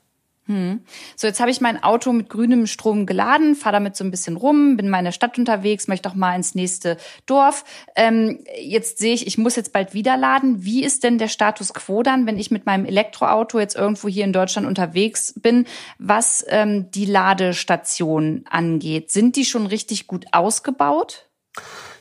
Hm. 0.50 0.80
So, 1.14 1.28
jetzt 1.28 1.38
habe 1.38 1.52
ich 1.52 1.60
mein 1.60 1.80
Auto 1.80 2.12
mit 2.12 2.28
grünem 2.28 2.66
Strom 2.66 3.06
geladen, 3.06 3.54
fahre 3.54 3.74
damit 3.74 3.94
so 3.94 4.02
ein 4.02 4.10
bisschen 4.10 4.36
rum, 4.36 4.76
bin 4.76 4.92
in 4.92 5.04
der 5.04 5.12
Stadt 5.12 5.38
unterwegs, 5.38 5.86
möchte 5.86 6.08
auch 6.08 6.14
mal 6.14 6.34
ins 6.34 6.56
nächste 6.56 6.96
Dorf. 7.26 7.64
Ähm, 7.94 8.40
jetzt 8.60 8.98
sehe 8.98 9.14
ich, 9.14 9.28
ich 9.28 9.38
muss 9.38 9.54
jetzt 9.54 9.72
bald 9.72 9.94
wieder 9.94 10.16
laden. 10.16 10.64
Wie 10.64 10.82
ist 10.82 11.04
denn 11.04 11.18
der 11.18 11.28
Status 11.28 11.72
quo 11.72 12.02
dann, 12.02 12.26
wenn 12.26 12.36
ich 12.36 12.50
mit 12.50 12.66
meinem 12.66 12.84
Elektroauto 12.84 13.60
jetzt 13.60 13.76
irgendwo 13.76 14.08
hier 14.08 14.24
in 14.24 14.32
Deutschland 14.32 14.66
unterwegs 14.66 15.34
bin, 15.40 15.66
was 16.00 16.44
ähm, 16.48 16.90
die 16.90 17.06
Ladestation 17.06 18.44
angeht? 18.50 19.12
Sind 19.12 19.36
die 19.36 19.44
schon 19.44 19.68
richtig 19.68 20.08
gut 20.08 20.26
ausgebaut? 20.32 21.26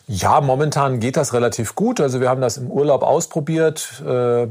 Ja, 0.07 0.41
momentan 0.41 0.99
geht 0.99 1.17
das 1.17 1.33
relativ 1.33 1.75
gut. 1.75 2.01
Also 2.01 2.19
wir 2.19 2.29
haben 2.29 2.41
das 2.41 2.57
im 2.57 2.71
Urlaub 2.71 3.03
ausprobiert. 3.03 4.01
Äh 4.03 4.47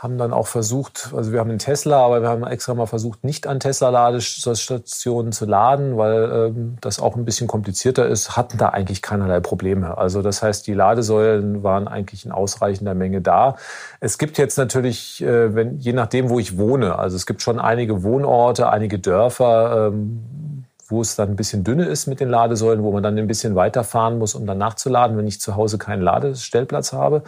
haben 0.00 0.16
dann 0.16 0.32
auch 0.32 0.46
versucht, 0.46 1.10
also 1.14 1.30
wir 1.30 1.40
haben 1.40 1.50
einen 1.50 1.58
Tesla, 1.58 2.06
aber 2.06 2.22
wir 2.22 2.30
haben 2.30 2.42
extra 2.44 2.72
mal 2.72 2.86
versucht, 2.86 3.22
nicht 3.22 3.46
an 3.46 3.60
Tesla-Ladestationen 3.60 5.30
zu 5.30 5.44
laden, 5.44 5.98
weil 5.98 6.52
ähm, 6.56 6.76
das 6.80 7.00
auch 7.00 7.16
ein 7.16 7.26
bisschen 7.26 7.48
komplizierter 7.48 8.08
ist, 8.08 8.34
hatten 8.34 8.56
da 8.56 8.70
eigentlich 8.70 9.02
keinerlei 9.02 9.40
Probleme. 9.40 9.98
Also 9.98 10.22
das 10.22 10.42
heißt, 10.42 10.66
die 10.66 10.72
Ladesäulen 10.72 11.62
waren 11.62 11.86
eigentlich 11.86 12.24
in 12.24 12.32
ausreichender 12.32 12.94
Menge 12.94 13.20
da. 13.20 13.56
Es 14.00 14.16
gibt 14.16 14.38
jetzt 14.38 14.56
natürlich, 14.56 15.22
äh, 15.22 15.54
wenn, 15.54 15.78
je 15.80 15.92
nachdem, 15.92 16.30
wo 16.30 16.38
ich 16.38 16.56
wohne, 16.56 16.98
also 16.98 17.14
es 17.14 17.26
gibt 17.26 17.42
schon 17.42 17.60
einige 17.60 18.02
Wohnorte, 18.02 18.70
einige 18.70 18.98
Dörfer, 18.98 19.88
ähm, 19.88 20.64
wo 20.90 21.00
es 21.00 21.14
dann 21.14 21.28
ein 21.30 21.36
bisschen 21.36 21.62
dünne 21.62 21.84
ist 21.84 22.06
mit 22.06 22.20
den 22.20 22.28
Ladesäulen, 22.28 22.82
wo 22.82 22.90
man 22.90 23.02
dann 23.02 23.16
ein 23.16 23.26
bisschen 23.26 23.54
weiterfahren 23.54 24.18
muss, 24.18 24.34
um 24.34 24.46
dann 24.46 24.58
nachzuladen, 24.58 25.16
wenn 25.16 25.26
ich 25.26 25.40
zu 25.40 25.56
Hause 25.56 25.78
keinen 25.78 26.02
Ladestellplatz 26.02 26.92
habe. 26.92 27.22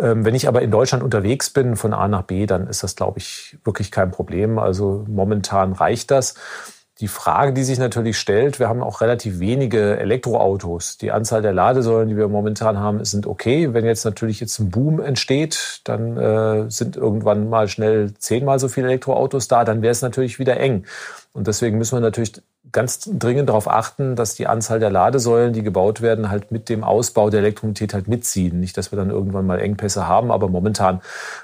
Ähm, 0.00 0.24
wenn 0.24 0.34
ich 0.34 0.48
aber 0.48 0.62
in 0.62 0.70
Deutschland 0.70 1.02
unterwegs 1.02 1.50
bin 1.50 1.76
von 1.76 1.92
A 1.92 2.08
nach 2.08 2.22
B, 2.22 2.46
dann 2.46 2.68
ist 2.68 2.82
das, 2.82 2.96
glaube 2.96 3.18
ich, 3.18 3.58
wirklich 3.64 3.90
kein 3.90 4.10
Problem. 4.10 4.58
Also 4.58 5.04
momentan 5.08 5.72
reicht 5.72 6.10
das. 6.10 6.34
die 7.00 7.08
Frage, 7.08 7.52
die 7.52 7.62
sich 7.62 7.78
natürlich 7.78 8.18
stellt, 8.18 8.58
wir 8.58 8.68
haben 8.68 8.82
auch 8.82 9.00
relativ 9.00 9.38
wenige 9.38 9.98
Elektroautos. 9.98 10.98
Die 10.98 11.12
Anzahl 11.12 11.42
der 11.42 11.52
Ladesäulen, 11.52 12.08
die 12.08 12.16
wir 12.16 12.26
momentan 12.26 12.78
haben, 12.78 13.04
sind 13.04 13.26
okay. 13.26 13.72
Wenn 13.72 13.84
jetzt 13.84 14.04
natürlich 14.04 14.40
jetzt 14.40 14.58
ein 14.58 14.70
Boom 14.70 15.00
entsteht, 15.00 15.80
dann 15.84 16.16
äh, 16.16 16.68
sind 16.70 16.96
irgendwann 16.96 17.48
mal 17.48 17.68
schnell 17.68 18.14
zehnmal 18.18 18.58
so 18.58 18.66
viele 18.68 18.88
Elektroautos 18.88 19.46
da, 19.46 19.64
dann 19.64 19.80
wäre 19.80 19.92
es 19.92 20.02
natürlich 20.02 20.40
wieder 20.40 20.58
eng. 20.58 20.86
Und 21.38 21.46
deswegen 21.46 21.78
müssen 21.78 21.96
wir 21.96 22.00
natürlich 22.00 22.32
ganz 22.72 23.08
dringend 23.10 23.48
darauf 23.48 23.70
achten, 23.70 24.16
dass 24.16 24.34
die 24.34 24.48
Anzahl 24.48 24.80
der 24.80 24.90
Ladesäulen, 24.90 25.52
die 25.52 25.62
gebaut 25.62 26.00
werden, 26.00 26.30
halt 26.30 26.50
mit 26.50 26.68
dem 26.68 26.82
Ausbau 26.82 27.30
der 27.30 27.38
Elektromobilität 27.38 27.94
halt 27.94 28.08
mitziehen. 28.08 28.58
Nicht, 28.58 28.76
dass 28.76 28.90
wir 28.90 28.96
dann 28.96 29.10
irgendwann 29.10 29.46
mal 29.46 29.60
Engpässe 29.60 30.08
haben, 30.08 30.32
aber 30.32 30.48
momentan, 30.48 31.00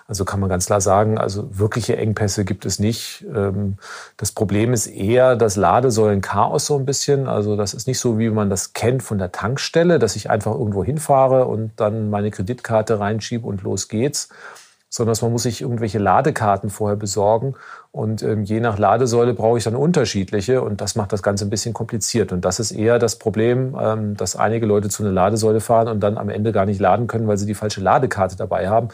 also 0.08 0.24
kann 0.24 0.40
man 0.40 0.48
ganz 0.48 0.66
klar 0.66 0.80
sagen, 0.80 1.16
also 1.16 1.48
wirkliche 1.56 1.96
Engpässe 1.96 2.44
gibt 2.44 2.66
es 2.66 2.80
nicht. 2.80 3.24
Ähm, 3.32 3.76
das 4.16 4.32
Problem 4.32 4.72
ist 4.72 4.88
eher 4.88 5.36
das 5.36 5.54
Ladesäulenchaos 5.54 6.66
so 6.66 6.76
ein 6.76 6.84
bisschen. 6.84 7.28
Also 7.28 7.54
das 7.54 7.72
ist 7.72 7.86
nicht 7.86 8.00
so, 8.00 8.18
wie 8.18 8.30
man 8.30 8.50
das 8.50 8.72
kennt 8.72 9.04
von 9.04 9.18
der 9.18 9.30
Tankstelle, 9.30 10.00
dass 10.00 10.16
ich 10.16 10.28
einfach 10.28 10.52
irgendwo 10.52 10.82
hinfahre 10.82 11.46
und 11.46 11.70
dann 11.76 12.10
meine 12.10 12.32
Kreditkarte 12.32 12.98
reinschiebe 12.98 13.46
und 13.46 13.62
los 13.62 13.86
geht's 13.86 14.28
sondern 14.94 15.16
man 15.22 15.32
muss 15.32 15.42
sich 15.42 15.60
irgendwelche 15.60 15.98
Ladekarten 15.98 16.70
vorher 16.70 16.96
besorgen. 16.96 17.56
Und 17.90 18.22
ähm, 18.22 18.44
je 18.44 18.60
nach 18.60 18.78
Ladesäule 18.78 19.34
brauche 19.34 19.58
ich 19.58 19.64
dann 19.64 19.74
unterschiedliche 19.74 20.62
und 20.62 20.80
das 20.80 20.94
macht 20.94 21.12
das 21.12 21.20
Ganze 21.20 21.44
ein 21.44 21.50
bisschen 21.50 21.74
kompliziert. 21.74 22.30
Und 22.30 22.44
das 22.44 22.60
ist 22.60 22.70
eher 22.70 23.00
das 23.00 23.16
Problem, 23.16 23.76
ähm, 23.80 24.16
dass 24.16 24.36
einige 24.36 24.66
Leute 24.66 24.88
zu 24.88 25.02
einer 25.02 25.10
Ladesäule 25.10 25.58
fahren 25.58 25.88
und 25.88 25.98
dann 25.98 26.16
am 26.16 26.28
Ende 26.28 26.52
gar 26.52 26.64
nicht 26.64 26.80
laden 26.80 27.08
können, 27.08 27.26
weil 27.26 27.38
sie 27.38 27.46
die 27.46 27.54
falsche 27.54 27.80
Ladekarte 27.80 28.36
dabei 28.36 28.68
haben. 28.68 28.86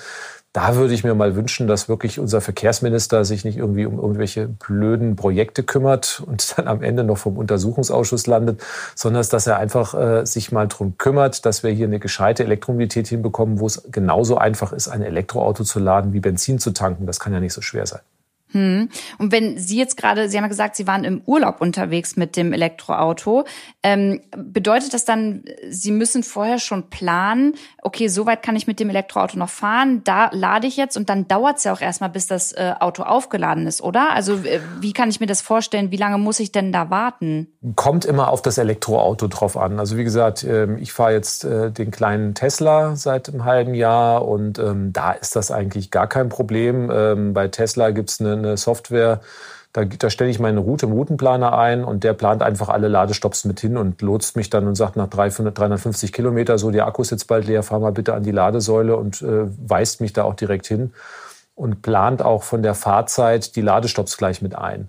Da 0.53 0.75
würde 0.75 0.95
ich 0.95 1.05
mir 1.05 1.15
mal 1.15 1.37
wünschen, 1.37 1.69
dass 1.69 1.89
wirklich 1.89 2.19
unser 2.19 2.41
Verkehrsminister 2.41 3.25
sich 3.25 3.45
nicht 3.45 3.57
irgendwie 3.57 3.87
um 3.87 4.01
irgendwelche 4.01 4.49
blöden 4.49 5.15
Projekte 5.15 5.63
kümmert 5.63 6.25
und 6.27 6.59
dann 6.59 6.67
am 6.67 6.83
Ende 6.83 7.05
noch 7.05 7.19
vom 7.19 7.39
Untersuchungsausschuss 7.39 8.27
landet, 8.27 8.61
sondern 8.97 9.25
dass 9.31 9.47
er 9.47 9.59
einfach 9.59 9.95
äh, 9.95 10.27
sich 10.27 10.51
mal 10.51 10.67
drum 10.67 10.99
kümmert, 10.99 11.47
dass 11.47 11.63
wir 11.63 11.71
hier 11.71 11.87
eine 11.87 12.01
gescheite 12.01 12.43
Elektromobilität 12.43 13.07
hinbekommen, 13.07 13.61
wo 13.61 13.67
es 13.67 13.85
genauso 13.93 14.39
einfach 14.39 14.73
ist, 14.73 14.89
ein 14.89 15.03
Elektroauto 15.03 15.63
zu 15.63 15.79
laden 15.79 16.13
wie 16.13 16.21
Benzin 16.21 16.59
zu 16.59 16.73
tanken. 16.73 17.07
Das 17.07 17.21
kann 17.21 17.33
ja 17.33 17.39
nicht 17.39 17.53
so 17.53 17.63
schwer 17.63 17.87
sein. 17.87 18.01
Hm. 18.53 18.89
Und 19.19 19.33
wenn 19.33 19.59
Sie 19.59 19.77
jetzt 19.77 19.97
gerade, 19.97 20.29
Sie 20.29 20.37
haben 20.37 20.45
ja 20.45 20.49
gesagt, 20.49 20.77
Sie 20.77 20.87
waren 20.87 21.05
im 21.05 21.23
Urlaub 21.27 21.61
unterwegs 21.61 22.17
mit 22.17 22.37
dem 22.37 22.53
Elektroauto, 22.53 23.45
ähm, 23.83 24.21
bedeutet 24.37 24.95
das 24.95 25.05
dann, 25.05 25.45
Sie 25.69 25.93
müssen 25.93 26.23
vorher 26.23 26.59
schon 26.59 26.91
planen, 26.91 27.55
okay, 27.83 28.09
so 28.09 28.27
weit 28.27 28.43
kann 28.43 28.57
ich 28.57 28.67
mit 28.67 28.81
dem 28.81 28.91
Elektroauto 28.91 29.39
noch 29.39 29.49
fahren, 29.49 30.03
da 30.05 30.31
lade 30.33 30.67
ich 30.67 30.77
jetzt 30.77 30.97
und 30.97 31.09
dann 31.09 31.29
dauert 31.29 31.59
es 31.59 31.65
ja 31.65 31.73
auch 31.73 31.81
erstmal, 31.81 32.11
bis 32.11 32.27
das 32.27 32.53
äh, 32.53 32.75
Auto 32.81 33.03
aufgeladen 33.03 33.67
ist, 33.67 33.83
oder? 33.83 34.13
Also 34.13 34.35
äh, 34.45 34.61
wie 34.81 34.93
kann 34.93 35.11
ich 35.11 35.21
mir 35.21 35.27
das 35.27 35.41
vorstellen? 35.41 35.91
Wie 35.91 35.97
lange 35.97 36.19
muss 36.19 36.41
ich 36.41 36.53
denn 36.53 36.73
da 36.73 36.91
warten? 36.91 37.49
Kommt 37.77 38.05
immer 38.05 38.31
auf 38.31 38.43
das 38.43 38.59
Elektroauto 38.59 39.29
drauf 39.29 39.57
an. 39.57 39.79
Also 39.79 39.97
wie 39.97 40.05
gesagt, 40.05 40.45
äh, 40.45 40.75
ich 40.77 40.93
fahre 40.93 41.13
jetzt 41.13 41.45
äh, 41.45 41.71
den 41.71 41.91
kleinen 41.91 42.35
Tesla 42.35 42.97
seit 42.97 43.29
einem 43.29 43.45
halben 43.45 43.75
Jahr 43.75 44.27
und 44.27 44.59
ähm, 44.59 44.93
da 44.93 45.13
ist 45.13 45.37
das 45.37 45.51
eigentlich 45.51 45.91
gar 45.91 46.07
kein 46.07 46.29
Problem. 46.29 46.91
Ähm, 46.93 47.33
bei 47.33 47.49
Tesla 47.49 47.91
gibt 47.91 48.11
es 48.11 48.21
eine 48.21 48.40
eine 48.41 48.57
Software, 48.57 49.21
da, 49.73 49.85
da 49.85 50.11
stelle 50.11 50.31
ich 50.31 50.41
meine 50.41 50.61
Route 50.61 50.87
im 50.87 50.93
Routenplaner 50.93 51.57
ein 51.57 51.85
und 51.85 52.03
der 52.03 52.13
plant 52.13 52.43
einfach 52.43 52.69
alle 52.69 52.89
Ladestops 52.89 53.45
mit 53.45 53.61
hin 53.61 53.77
und 53.77 54.03
lotst 54.03 54.37
mich 54.37 54.51
dann 54.51 54.67
und 54.67 54.75
sagt 54.75 54.97
nach 54.97 55.09
300, 55.09 55.57
350 55.57 56.13
Kilometer, 56.13 56.59
so, 56.59 56.71
der 56.71 56.87
Akku 56.87 57.03
ist 57.03 57.11
jetzt 57.11 57.29
bald 57.29 57.47
leer, 57.47 57.63
fahr 57.63 57.79
mal 57.79 57.93
bitte 57.93 58.15
an 58.15 58.25
die 58.25 58.33
Ladesäule 58.33 58.97
und 58.97 59.23
äh, 59.23 59.47
weist 59.65 60.01
mich 60.01 60.13
da 60.13 60.25
auch 60.25 60.35
direkt 60.35 60.67
hin 60.67 60.93
und 61.55 61.83
plant 61.83 62.23
auch 62.23 62.43
von 62.43 62.63
der 62.63 62.75
Fahrzeit 62.75 63.55
die 63.55 63.61
Ladestops 63.61 64.17
gleich 64.17 64.43
mit 64.43 64.57
ein. 64.57 64.89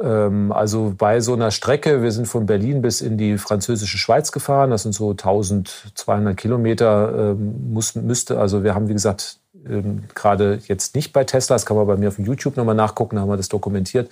Ähm, 0.00 0.52
also 0.52 0.94
bei 0.96 1.20
so 1.20 1.32
einer 1.32 1.50
Strecke, 1.50 2.02
wir 2.02 2.12
sind 2.12 2.26
von 2.26 2.46
Berlin 2.46 2.82
bis 2.82 3.00
in 3.00 3.16
die 3.16 3.38
französische 3.38 3.98
Schweiz 3.98 4.30
gefahren, 4.30 4.70
das 4.70 4.82
sind 4.82 4.92
so 4.92 5.10
1200 5.10 6.36
Kilometer, 6.36 7.32
ähm, 7.32 7.72
muss, 7.72 7.94
müsste, 7.94 8.38
also 8.38 8.62
wir 8.62 8.74
haben 8.74 8.88
wie 8.88 8.94
gesagt 8.94 9.38
ähm, 9.66 10.04
gerade 10.14 10.60
jetzt 10.66 10.94
nicht 10.94 11.12
bei 11.12 11.24
Tesla, 11.24 11.56
das 11.56 11.66
kann 11.66 11.76
man 11.76 11.86
bei 11.86 11.96
mir 11.96 12.08
auf 12.08 12.18
YouTube 12.18 12.56
nochmal 12.56 12.74
nachgucken, 12.74 13.16
da 13.16 13.22
haben 13.22 13.28
wir 13.28 13.36
das 13.36 13.48
dokumentiert. 13.48 14.10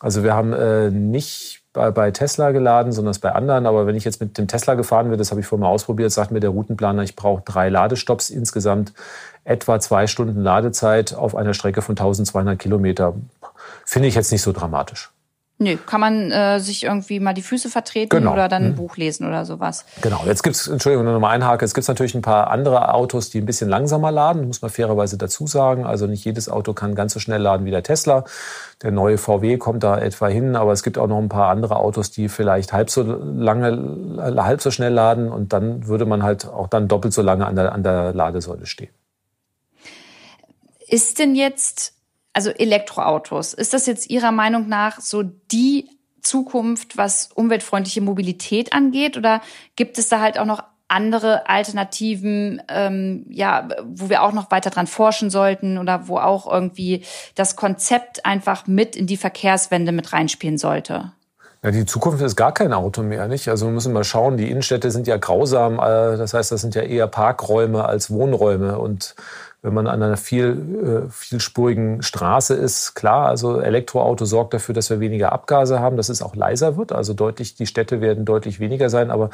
Also 0.00 0.24
wir 0.24 0.34
haben 0.34 0.52
äh, 0.52 0.90
nicht 0.90 1.62
bei, 1.72 1.90
bei, 1.90 2.10
Tesla 2.10 2.50
geladen, 2.50 2.92
sondern 2.92 3.12
es 3.12 3.18
bei 3.18 3.32
anderen. 3.32 3.66
Aber 3.66 3.86
wenn 3.86 3.94
ich 3.94 4.04
jetzt 4.04 4.20
mit 4.20 4.36
dem 4.36 4.48
Tesla 4.48 4.74
gefahren 4.74 5.08
bin, 5.08 5.18
das 5.18 5.30
habe 5.30 5.40
ich 5.40 5.46
vorher 5.46 5.66
mal 5.66 5.72
ausprobiert, 5.72 6.10
sagt 6.10 6.32
mir 6.32 6.40
der 6.40 6.50
Routenplaner, 6.50 7.02
ich 7.02 7.16
brauche 7.16 7.42
drei 7.44 7.68
Ladestops 7.68 8.28
insgesamt, 8.28 8.92
etwa 9.44 9.80
zwei 9.80 10.06
Stunden 10.06 10.42
Ladezeit 10.42 11.14
auf 11.14 11.36
einer 11.36 11.54
Strecke 11.54 11.82
von 11.82 11.92
1200 11.92 12.58
Kilometer. 12.58 13.14
Finde 13.86 14.08
ich 14.08 14.14
jetzt 14.14 14.32
nicht 14.32 14.42
so 14.42 14.52
dramatisch. 14.52 15.10
Nö, 15.58 15.76
kann 15.76 16.00
man 16.00 16.32
äh, 16.32 16.58
sich 16.58 16.82
irgendwie 16.82 17.20
mal 17.20 17.34
die 17.34 17.42
Füße 17.42 17.68
vertreten 17.68 18.08
genau. 18.08 18.32
oder 18.32 18.48
dann 18.48 18.64
ein 18.64 18.70
mhm. 18.70 18.76
Buch 18.76 18.96
lesen 18.96 19.28
oder 19.28 19.44
sowas. 19.44 19.84
Genau, 20.00 20.22
jetzt 20.26 20.42
gibt's 20.42 20.66
Entschuldigung, 20.66 21.04
nur 21.04 21.14
nochmal 21.14 21.36
einhaken, 21.36 21.64
es 21.64 21.72
gibt 21.72 21.86
natürlich 21.86 22.16
ein 22.16 22.22
paar 22.22 22.50
andere 22.50 22.92
Autos, 22.92 23.30
die 23.30 23.38
ein 23.38 23.46
bisschen 23.46 23.68
langsamer 23.68 24.10
laden, 24.10 24.46
muss 24.48 24.60
man 24.60 24.72
fairerweise 24.72 25.18
dazu 25.18 25.46
sagen. 25.46 25.86
Also 25.86 26.08
nicht 26.08 26.24
jedes 26.24 26.48
Auto 26.48 26.72
kann 26.72 26.96
ganz 26.96 27.12
so 27.12 27.20
schnell 27.20 27.40
laden 27.40 27.64
wie 27.64 27.70
der 27.70 27.84
Tesla. 27.84 28.24
Der 28.82 28.90
neue 28.90 29.18
VW 29.18 29.56
kommt 29.58 29.84
da 29.84 29.98
etwa 29.98 30.26
hin, 30.26 30.56
aber 30.56 30.72
es 30.72 30.82
gibt 30.82 30.98
auch 30.98 31.06
noch 31.06 31.18
ein 31.18 31.28
paar 31.28 31.50
andere 31.50 31.76
Autos, 31.76 32.10
die 32.10 32.28
vielleicht 32.28 32.72
halb 32.72 32.90
so 32.90 33.02
lange, 33.02 34.34
halb 34.42 34.60
so 34.60 34.72
schnell 34.72 34.92
laden 34.92 35.30
und 35.30 35.52
dann 35.52 35.86
würde 35.86 36.06
man 36.06 36.24
halt 36.24 36.46
auch 36.46 36.66
dann 36.66 36.88
doppelt 36.88 37.14
so 37.14 37.22
lange 37.22 37.46
an 37.46 37.54
der, 37.54 37.72
an 37.72 37.84
der 37.84 38.12
Ladesäule 38.12 38.66
stehen. 38.66 38.90
Ist 40.88 41.20
denn 41.20 41.36
jetzt 41.36 41.94
also 42.32 42.50
Elektroautos, 42.50 43.54
ist 43.54 43.74
das 43.74 43.86
jetzt 43.86 44.10
Ihrer 44.10 44.32
Meinung 44.32 44.68
nach 44.68 45.00
so 45.00 45.22
die 45.22 45.88
Zukunft, 46.22 46.96
was 46.96 47.30
umweltfreundliche 47.34 48.00
Mobilität 48.00 48.72
angeht? 48.72 49.16
Oder 49.16 49.42
gibt 49.76 49.98
es 49.98 50.08
da 50.08 50.20
halt 50.20 50.38
auch 50.38 50.46
noch 50.46 50.62
andere 50.92 51.48
Alternativen, 51.48 52.62
ähm, 52.68 53.24
ja, 53.28 53.68
wo 53.84 54.08
wir 54.10 54.22
auch 54.22 54.32
noch 54.32 54.50
weiter 54.50 54.70
dran 54.70 54.86
forschen 54.86 55.30
sollten 55.30 55.78
oder 55.78 56.06
wo 56.06 56.18
auch 56.18 56.50
irgendwie 56.50 57.04
das 57.34 57.56
Konzept 57.56 58.26
einfach 58.26 58.66
mit 58.66 58.94
in 58.94 59.06
die 59.06 59.16
Verkehrswende 59.16 59.90
mit 59.90 60.12
reinspielen 60.12 60.58
sollte? 60.58 61.12
Ja, 61.64 61.70
die 61.70 61.86
Zukunft 61.86 62.20
ist 62.22 62.36
gar 62.36 62.52
kein 62.52 62.72
Auto 62.72 63.02
mehr, 63.02 63.28
nicht? 63.28 63.48
Also 63.48 63.66
wir 63.66 63.72
müssen 63.72 63.92
mal 63.92 64.04
schauen, 64.04 64.36
die 64.36 64.50
Innenstädte 64.50 64.90
sind 64.90 65.06
ja 65.06 65.16
grausam, 65.16 65.74
äh, 65.74 66.16
das 66.16 66.34
heißt, 66.34 66.52
das 66.52 66.60
sind 66.60 66.74
ja 66.74 66.82
eher 66.82 67.06
Parkräume 67.06 67.84
als 67.84 68.10
Wohnräume 68.10 68.78
und 68.78 69.14
wenn 69.62 69.74
man 69.74 69.86
an 69.86 70.02
einer 70.02 70.16
viel, 70.16 71.06
äh, 71.06 71.10
vielspurigen 71.10 72.02
Straße 72.02 72.54
ist, 72.54 72.94
klar, 72.94 73.28
also 73.28 73.60
Elektroauto 73.60 74.24
sorgt 74.24 74.54
dafür, 74.54 74.74
dass 74.74 74.90
wir 74.90 74.98
weniger 74.98 75.30
Abgase 75.30 75.78
haben, 75.78 75.96
dass 75.96 76.08
es 76.08 76.20
auch 76.20 76.34
leiser 76.34 76.76
wird. 76.76 76.90
Also 76.90 77.14
deutlich, 77.14 77.54
die 77.54 77.66
Städte 77.66 78.00
werden 78.00 78.24
deutlich 78.24 78.58
weniger 78.58 78.90
sein. 78.90 79.12
Aber 79.12 79.30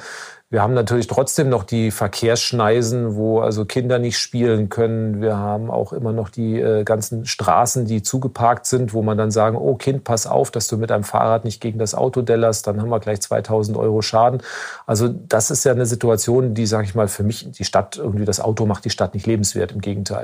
wir 0.50 0.62
haben 0.62 0.74
natürlich 0.74 1.06
trotzdem 1.06 1.48
noch 1.48 1.64
die 1.64 1.90
Verkehrsschneisen, 1.90 3.16
wo 3.16 3.40
also 3.40 3.64
Kinder 3.64 3.98
nicht 3.98 4.18
spielen 4.18 4.68
können. 4.68 5.22
Wir 5.22 5.38
haben 5.38 5.70
auch 5.70 5.94
immer 5.94 6.12
noch 6.12 6.28
die 6.28 6.60
äh, 6.60 6.84
ganzen 6.84 7.24
Straßen, 7.24 7.86
die 7.86 8.02
zugeparkt 8.02 8.66
sind, 8.66 8.92
wo 8.92 9.02
man 9.02 9.16
dann 9.16 9.30
sagen, 9.30 9.56
oh 9.56 9.76
Kind, 9.76 10.04
pass 10.04 10.26
auf, 10.26 10.50
dass 10.50 10.66
du 10.66 10.76
mit 10.76 10.92
einem 10.92 11.04
Fahrrad 11.04 11.44
nicht 11.46 11.62
gegen 11.62 11.78
das 11.78 11.94
Auto 11.94 12.20
dellerst, 12.20 12.66
dann 12.66 12.82
haben 12.82 12.90
wir 12.90 13.00
gleich 13.00 13.22
2000 13.22 13.78
Euro 13.78 14.02
Schaden. 14.02 14.42
Also 14.86 15.08
das 15.08 15.50
ist 15.50 15.64
ja 15.64 15.72
eine 15.72 15.86
Situation, 15.86 16.52
die, 16.52 16.66
sage 16.66 16.84
ich 16.84 16.94
mal, 16.94 17.08
für 17.08 17.22
mich 17.22 17.50
die 17.50 17.64
Stadt 17.64 17.96
irgendwie 17.96 18.26
das 18.26 18.40
Auto 18.40 18.66
macht 18.66 18.84
die 18.84 18.90
Stadt 18.90 19.14
nicht 19.14 19.26
lebenswert. 19.26 19.72
Im 19.72 19.80
Gegenteil. 19.80 20.17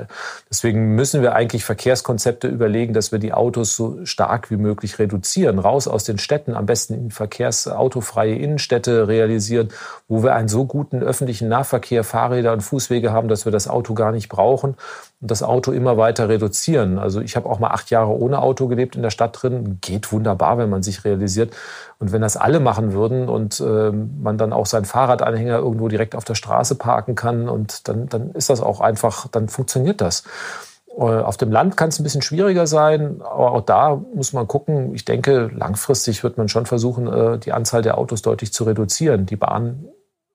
Deswegen 0.49 0.95
müssen 0.95 1.21
wir 1.21 1.33
eigentlich 1.33 1.63
Verkehrskonzepte 1.63 2.47
überlegen, 2.47 2.93
dass 2.93 3.11
wir 3.11 3.19
die 3.19 3.33
Autos 3.33 3.75
so 3.75 4.05
stark 4.05 4.51
wie 4.51 4.57
möglich 4.57 4.99
reduzieren, 4.99 5.59
raus 5.59 5.87
aus 5.87 6.03
den 6.03 6.17
Städten, 6.17 6.55
am 6.55 6.65
besten 6.65 6.93
in 6.93 7.11
verkehrsautofreie 7.11 8.35
Innenstädte 8.35 9.07
realisieren, 9.07 9.69
wo 10.07 10.23
wir 10.23 10.35
einen 10.35 10.47
so 10.47 10.65
guten 10.65 11.01
öffentlichen 11.01 11.47
Nahverkehr, 11.47 12.03
Fahrräder 12.03 12.53
und 12.53 12.61
Fußwege 12.61 13.11
haben, 13.11 13.27
dass 13.27 13.45
wir 13.45 13.51
das 13.51 13.67
Auto 13.67 13.93
gar 13.93 14.11
nicht 14.11 14.29
brauchen 14.29 14.75
das 15.21 15.43
Auto 15.43 15.71
immer 15.71 15.97
weiter 15.97 16.29
reduzieren. 16.29 16.99
Also 16.99 17.21
ich 17.21 17.35
habe 17.35 17.49
auch 17.49 17.59
mal 17.59 17.69
acht 17.69 17.89
Jahre 17.89 18.11
ohne 18.11 18.41
Auto 18.41 18.67
gelebt 18.67 18.95
in 18.95 19.01
der 19.01 19.09
Stadt 19.09 19.41
drin. 19.41 19.79
Geht 19.81 20.11
wunderbar, 20.11 20.57
wenn 20.57 20.69
man 20.69 20.83
sich 20.83 21.05
realisiert. 21.05 21.53
Und 21.99 22.11
wenn 22.11 22.21
das 22.21 22.37
alle 22.37 22.59
machen 22.59 22.93
würden 22.93 23.29
und 23.29 23.59
äh, 23.59 23.91
man 23.91 24.37
dann 24.37 24.53
auch 24.53 24.65
seinen 24.65 24.85
Fahrradanhänger 24.85 25.57
irgendwo 25.57 25.87
direkt 25.87 26.15
auf 26.15 26.25
der 26.25 26.35
Straße 26.35 26.75
parken 26.75 27.15
kann 27.15 27.49
und 27.49 27.87
dann, 27.87 28.07
dann 28.07 28.31
ist 28.31 28.49
das 28.49 28.61
auch 28.61 28.81
einfach, 28.81 29.27
dann 29.27 29.47
funktioniert 29.47 30.01
das. 30.01 30.23
Äh, 30.97 31.01
auf 31.01 31.37
dem 31.37 31.51
Land 31.51 31.77
kann 31.77 31.89
es 31.89 31.99
ein 31.99 32.03
bisschen 32.03 32.21
schwieriger 32.21 32.67
sein, 32.67 33.21
aber 33.21 33.51
auch 33.51 33.61
da 33.61 34.01
muss 34.13 34.33
man 34.33 34.47
gucken. 34.47 34.93
Ich 34.93 35.05
denke, 35.05 35.49
langfristig 35.53 36.23
wird 36.23 36.37
man 36.37 36.49
schon 36.49 36.65
versuchen, 36.65 37.07
äh, 37.07 37.39
die 37.39 37.53
Anzahl 37.53 37.81
der 37.81 37.97
Autos 37.97 38.21
deutlich 38.21 38.53
zu 38.53 38.63
reduzieren. 38.65 39.25
Die 39.25 39.37
Bahn 39.37 39.85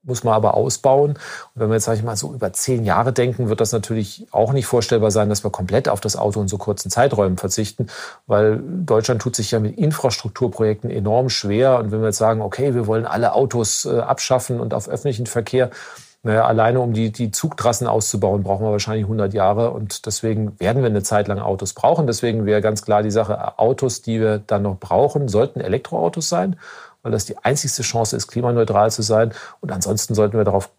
muss 0.03 0.25
man 0.25 0.35
aber 0.35 0.55
ausbauen. 0.55 1.11
Und 1.11 1.19
wenn 1.55 1.69
wir 1.69 1.75
jetzt, 1.75 1.85
sage 1.85 1.99
ich 1.99 2.05
mal, 2.05 2.17
so 2.17 2.33
über 2.33 2.53
zehn 2.53 2.85
Jahre 2.85 3.13
denken, 3.13 3.49
wird 3.49 3.61
das 3.61 3.73
natürlich 3.73 4.27
auch 4.31 4.53
nicht 4.53 4.67
vorstellbar 4.67 5.11
sein, 5.11 5.29
dass 5.29 5.45
wir 5.45 5.51
komplett 5.51 5.89
auf 5.89 6.01
das 6.01 6.17
Auto 6.17 6.41
in 6.41 6.49
so 6.49 6.59
kurzen 6.59 6.91
Zeiträumen 6.91 7.37
verzichten, 7.39 7.89
weil 8.27 8.61
Deutschland 8.63 9.21
tut 9.23 9.37
sich 9.37 9.51
ja 9.51 9.61
mit 9.61 9.77
Infrastrukturprojekten 9.79 10.91
enorm 10.91 11.29
schwer. 11.29 11.79
Und 11.79 11.93
wenn 11.93 12.01
wir 12.01 12.07
jetzt 12.09 12.19
sagen, 12.19 12.41
okay, 12.41 12.75
wir 12.75 12.87
wollen 12.87 13.07
alle 13.07 13.35
Autos 13.35 13.85
äh, 13.85 13.99
abschaffen 13.99 14.61
und 14.61 14.75
auf 14.75 14.89
öffentlichen 14.89 15.27
Verkehr 15.27 15.71
Naja, 16.23 16.45
alleine 16.45 16.81
um 16.81 16.93
die, 16.93 17.13
die 17.13 17.31
Zugtrassen 17.31 17.87
auszubauen, 17.87 18.43
brauchen 18.43 18.67
wir 18.67 18.73
wahrscheinlich 18.73 19.05
100 19.05 19.33
Jahre. 19.33 19.71
Und 19.71 20.05
deswegen 20.05 20.59
werden 20.61 20.83
wir 20.83 20.91
eine 20.91 21.03
Zeit 21.03 21.29
lang 21.29 21.39
Autos 21.39 21.73
brauchen. 21.73 22.07
Deswegen 22.07 22.45
wäre 22.45 22.61
ganz 22.61 22.83
klar 22.83 23.03
die 23.03 23.11
Sache, 23.11 23.59
Autos, 23.59 24.03
die 24.03 24.21
wir 24.21 24.39
dann 24.39 24.63
noch 24.63 24.79
brauchen, 24.79 25.29
sollten 25.29 25.61
Elektroautos 25.63 26.29
sein, 26.29 26.57
weil 27.03 27.13
das 27.13 27.25
die 27.25 27.39
einzigste 27.39 27.83
Chance 27.83 28.17
ist, 28.17 28.29
klimaneutral 28.29 28.91
zu 28.91 29.03
sein. 29.03 29.33
Und 29.61 29.73
ansonsten 29.73 30.15
sollten 30.15 30.37
wir 30.37 30.45
darauf 30.45 30.71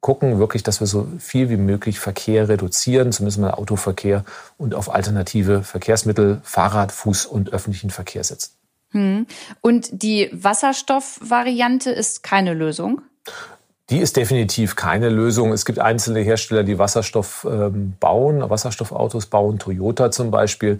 gucken, 0.00 0.38
wirklich, 0.38 0.62
dass 0.64 0.80
wir 0.80 0.86
so 0.86 1.06
viel 1.18 1.48
wie 1.48 1.56
möglich 1.56 2.00
Verkehr 2.00 2.48
reduzieren, 2.48 3.12
zumindest 3.12 3.38
mal 3.38 3.52
Autoverkehr 3.52 4.24
und 4.58 4.74
auf 4.74 4.92
alternative 4.92 5.62
Verkehrsmittel, 5.62 6.40
Fahrrad, 6.42 6.92
Fuß 6.92 7.24
und 7.26 7.52
öffentlichen 7.52 7.90
Verkehr 7.90 8.24
setzen. 8.24 8.52
Hm. 8.90 9.26
Und 9.60 10.02
die 10.02 10.28
Wasserstoffvariante 10.32 11.90
ist 11.90 12.22
keine 12.22 12.52
Lösung? 12.52 13.02
Die 13.92 13.98
ist 13.98 14.16
definitiv 14.16 14.74
keine 14.74 15.10
Lösung. 15.10 15.52
Es 15.52 15.66
gibt 15.66 15.78
einzelne 15.78 16.20
Hersteller, 16.20 16.62
die 16.62 16.78
Wasserstoff 16.78 17.46
ähm, 17.46 17.92
bauen, 18.00 18.48
Wasserstoffautos 18.48 19.26
bauen, 19.26 19.58
Toyota 19.58 20.10
zum 20.10 20.30
Beispiel. 20.30 20.78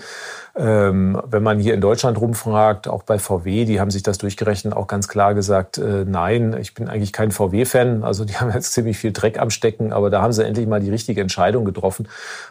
Ähm, 0.55 1.21
wenn 1.27 1.43
man 1.43 1.59
hier 1.59 1.75
in 1.75 1.83
Deutschland 1.83 2.19
rumfragt, 2.19 2.89
auch 2.89 3.03
bei 3.03 3.19
VW, 3.19 3.67
die 3.67 3.81
haben 3.81 3.91
sich 3.91 4.03
das 4.03 4.17
durchgerechnet, 4.17 4.75
auch 4.75 4.87
ganz 4.87 5.09
klar 5.09 5.35
gesagt, 5.35 5.77
äh, 5.77 6.07
nein, 6.07 6.57
ich 6.59 6.73
bin 6.73 6.89
eigentlich 6.89 7.13
kein 7.13 7.33
VW-Fan. 7.33 8.03
Also 8.03 8.25
die 8.25 8.37
haben 8.41 8.51
jetzt 8.51 8.73
ziemlich 8.73 8.97
viel 8.97 9.13
Dreck 9.13 9.39
am 9.39 9.51
Stecken, 9.51 9.93
aber 9.93 10.09
da 10.09 10.23
haben 10.23 10.33
sie 10.33 10.47
endlich 10.47 10.67
mal 10.67 10.81
die 10.81 10.91
richtige 10.91 11.21
Entscheidung 11.21 11.67
getroffen. 11.67 12.09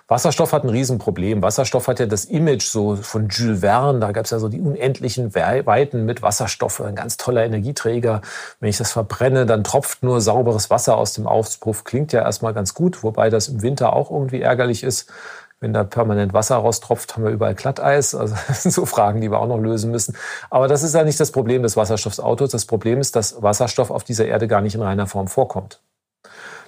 Wasserstoff 0.07 0.53
hat 0.53 0.63
ein 0.63 0.69
Riesenproblem. 0.69 1.41
Wasserstoff 1.41 1.87
hat 1.87 1.99
ja 1.99 2.05
das 2.05 2.25
Image 2.25 2.65
so 2.65 2.97
von 2.97 3.29
Jules 3.29 3.61
Verne, 3.61 3.99
da 3.99 4.11
gab 4.11 4.25
es 4.25 4.31
ja 4.31 4.37
so 4.37 4.47
die 4.47 4.61
unendlichen 4.61 5.33
Weiten 5.33 6.05
mit 6.05 6.21
Wasserstoff, 6.21 6.81
ein 6.81 6.95
ganz 6.95 7.17
toller 7.17 7.45
Energieträger. 7.45 8.21
Wenn 8.59 8.69
ich 8.69 8.77
das 8.77 8.91
verbrenne, 8.91 9.47
dann 9.47 9.63
tropft 9.63 10.03
nur 10.03 10.21
sauberes 10.51 10.69
Wasser 10.69 10.97
aus 10.97 11.13
dem 11.13 11.27
Auspuff. 11.27 11.83
Klingt 11.83 12.13
ja 12.13 12.21
erstmal 12.21 12.53
ganz 12.53 12.73
gut, 12.73 13.03
wobei 13.03 13.29
das 13.29 13.47
im 13.47 13.61
Winter 13.61 13.93
auch 13.93 14.11
irgendwie 14.11 14.41
ärgerlich 14.41 14.83
ist 14.83 15.11
wenn 15.63 15.73
da 15.73 15.83
permanent 15.83 16.33
Wasser 16.33 16.55
raustropft, 16.55 17.15
haben 17.15 17.23
wir 17.23 17.29
überall 17.29 17.53
Glatteis. 17.53 18.15
Also 18.21 18.35
das 18.47 18.63
sind 18.63 18.71
so 18.71 18.87
Fragen, 18.87 19.21
die 19.21 19.29
wir 19.29 19.39
auch 19.39 19.47
noch 19.47 19.59
lösen 19.59 19.91
müssen. 19.91 20.17
Aber 20.49 20.67
das 20.67 20.81
ist 20.81 20.95
ja 20.95 21.03
nicht 21.03 21.19
das 21.19 21.31
Problem 21.31 21.61
des 21.61 21.77
Wasserstoffautos. 21.77 22.49
Das 22.49 22.65
Problem 22.65 22.99
ist, 22.99 23.15
dass 23.15 23.43
Wasserstoff 23.43 23.91
auf 23.91 24.03
dieser 24.03 24.25
Erde 24.25 24.47
gar 24.47 24.61
nicht 24.61 24.73
in 24.73 24.81
reiner 24.81 25.05
Form 25.05 25.27
vorkommt. 25.27 25.79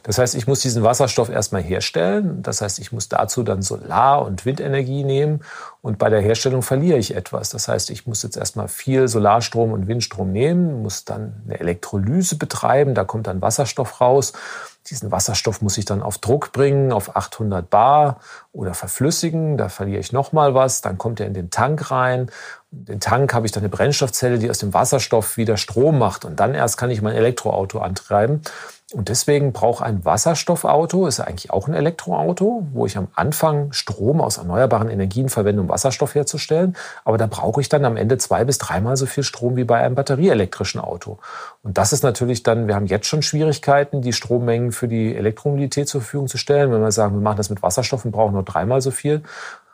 Das 0.03 0.17
heißt, 0.17 0.35
ich 0.35 0.47
muss 0.47 0.59
diesen 0.59 0.83
Wasserstoff 0.83 1.29
erstmal 1.29 1.63
herstellen. 1.63 2.43
Das 2.43 2.61
heißt, 2.61 2.77
ich 2.79 2.91
muss 2.91 3.07
dazu 3.07 3.41
dann 3.41 3.61
Solar- 3.61 4.21
und 4.21 4.45
Windenergie 4.45 5.05
nehmen. 5.05 5.41
Und 5.81 5.97
bei 5.97 6.09
der 6.09 6.19
Herstellung 6.19 6.61
verliere 6.61 6.97
ich 6.97 7.15
etwas. 7.15 7.49
Das 7.49 7.69
heißt, 7.69 7.89
ich 7.89 8.05
muss 8.05 8.21
jetzt 8.21 8.35
erstmal 8.35 8.67
viel 8.67 9.07
Solarstrom 9.07 9.71
und 9.71 9.87
Windstrom 9.87 10.31
nehmen, 10.31 10.81
muss 10.81 11.05
dann 11.05 11.41
eine 11.45 11.59
Elektrolyse 11.59 12.37
betreiben. 12.37 12.95
Da 12.95 13.05
kommt 13.05 13.27
dann 13.27 13.41
Wasserstoff 13.41 14.01
raus. 14.01 14.33
Diesen 14.89 15.11
Wasserstoff 15.11 15.61
muss 15.61 15.77
ich 15.77 15.85
dann 15.85 16.01
auf 16.01 16.17
Druck 16.17 16.51
bringen, 16.51 16.91
auf 16.91 17.15
800 17.15 17.69
Bar 17.69 18.19
oder 18.51 18.73
verflüssigen. 18.73 19.57
Da 19.57 19.69
verliere 19.69 20.01
ich 20.01 20.11
nochmal 20.11 20.53
was. 20.53 20.81
Dann 20.81 20.97
kommt 20.97 21.21
er 21.21 21.27
in 21.27 21.33
den 21.33 21.49
Tank 21.49 21.89
rein. 21.89 22.29
In 22.73 22.85
den 22.85 22.99
Tank 22.99 23.33
habe 23.33 23.45
ich 23.45 23.53
dann 23.53 23.61
eine 23.61 23.69
Brennstoffzelle, 23.69 24.39
die 24.39 24.49
aus 24.49 24.57
dem 24.57 24.73
Wasserstoff 24.73 25.37
wieder 25.37 25.55
Strom 25.55 25.97
macht. 25.97 26.25
Und 26.25 26.41
dann 26.41 26.53
erst 26.53 26.75
kann 26.75 26.91
ich 26.91 27.01
mein 27.01 27.15
Elektroauto 27.15 27.79
antreiben. 27.79 28.41
Und 28.93 29.09
deswegen 29.09 29.53
braucht 29.53 29.83
ein 29.83 30.05
Wasserstoffauto, 30.05 31.07
ist 31.07 31.19
eigentlich 31.19 31.49
auch 31.49 31.67
ein 31.67 31.73
Elektroauto, 31.73 32.67
wo 32.73 32.85
ich 32.85 32.95
am 32.95 33.07
Anfang 33.15 33.73
Strom 33.73 34.21
aus 34.21 34.37
erneuerbaren 34.37 34.87
Energien 34.87 35.29
verwende, 35.29 35.63
um 35.63 35.69
Wasserstoff 35.69 36.13
herzustellen. 36.13 36.75
Aber 37.03 37.17
da 37.17 37.25
brauche 37.25 37.59
ich 37.59 37.69
dann 37.69 37.85
am 37.85 37.97
Ende 37.97 38.19
zwei 38.19 38.43
bis 38.43 38.59
dreimal 38.59 38.95
so 38.95 39.07
viel 39.07 39.23
Strom 39.23 39.55
wie 39.55 39.63
bei 39.63 39.79
einem 39.79 39.95
batterieelektrischen 39.95 40.79
Auto. 40.79 41.17
Und 41.63 41.79
das 41.79 41.91
ist 41.91 42.03
natürlich 42.03 42.43
dann, 42.43 42.67
wir 42.67 42.75
haben 42.75 42.85
jetzt 42.85 43.07
schon 43.07 43.23
Schwierigkeiten, 43.23 44.03
die 44.03 44.13
Strommengen 44.13 44.71
für 44.71 44.87
die 44.87 45.15
Elektromobilität 45.15 45.87
zur 45.87 46.01
Verfügung 46.01 46.27
zu 46.27 46.37
stellen. 46.37 46.71
Wenn 46.71 46.81
wir 46.81 46.91
sagen, 46.91 47.15
wir 47.15 47.21
machen 47.21 47.37
das 47.37 47.49
mit 47.49 47.63
Wasserstoff 47.63 48.05
und 48.05 48.11
brauchen 48.11 48.33
nur 48.33 48.43
dreimal 48.43 48.79
so 48.79 48.91
viel, 48.91 49.23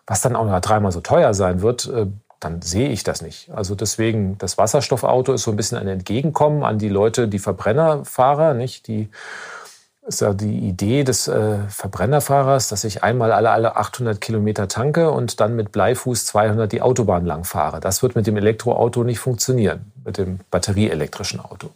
was 0.08 0.22
dann 0.22 0.38
auch 0.38 0.46
noch 0.46 0.62
dreimal 0.62 0.94
so 0.94 1.02
teuer 1.02 1.34
sein 1.34 1.62
wird, 1.62 1.88
äh, 1.88 2.08
dann 2.40 2.62
sehe 2.62 2.90
ich 2.90 3.04
das 3.04 3.22
nicht. 3.22 3.50
Also 3.52 3.76
deswegen, 3.76 4.38
das 4.38 4.58
Wasserstoffauto 4.58 5.34
ist 5.34 5.44
so 5.44 5.52
ein 5.52 5.58
bisschen 5.58 5.78
ein 5.78 5.88
Entgegenkommen 5.88 6.64
an 6.64 6.80
die 6.80 6.90
Leute, 6.90 7.28
die 7.28 7.40
Verbrennerfahrer, 7.40 8.54
nicht? 8.54 8.88
Die 8.88 9.10
ist 10.10 10.22
ja 10.22 10.34
die 10.34 10.58
Idee 10.68 11.04
des 11.04 11.28
äh, 11.28 11.58
Verbrennerfahrers, 11.70 12.68
dass 12.68 12.84
ich 12.84 13.04
einmal 13.04 13.32
alle, 13.32 13.52
alle 13.52 13.76
800 13.78 14.20
Kilometer 14.20 14.68
tanke 14.68 15.12
und 15.12 15.40
dann 15.40 15.56
mit 15.56 15.72
Bleifuß 15.72 16.26
200 16.26 16.72
die 16.72 16.82
Autobahn 16.82 17.26
lang 17.26 17.44
fahre. 17.44 17.80
Das 17.80 18.02
wird 18.02 18.16
mit 18.16 18.26
dem 18.26 18.36
Elektroauto 18.36 19.04
nicht 19.04 19.20
funktionieren, 19.20 19.92
mit 20.04 20.18
dem 20.18 20.40
batterieelektrischen 20.50 21.40
Auto. 21.40 21.70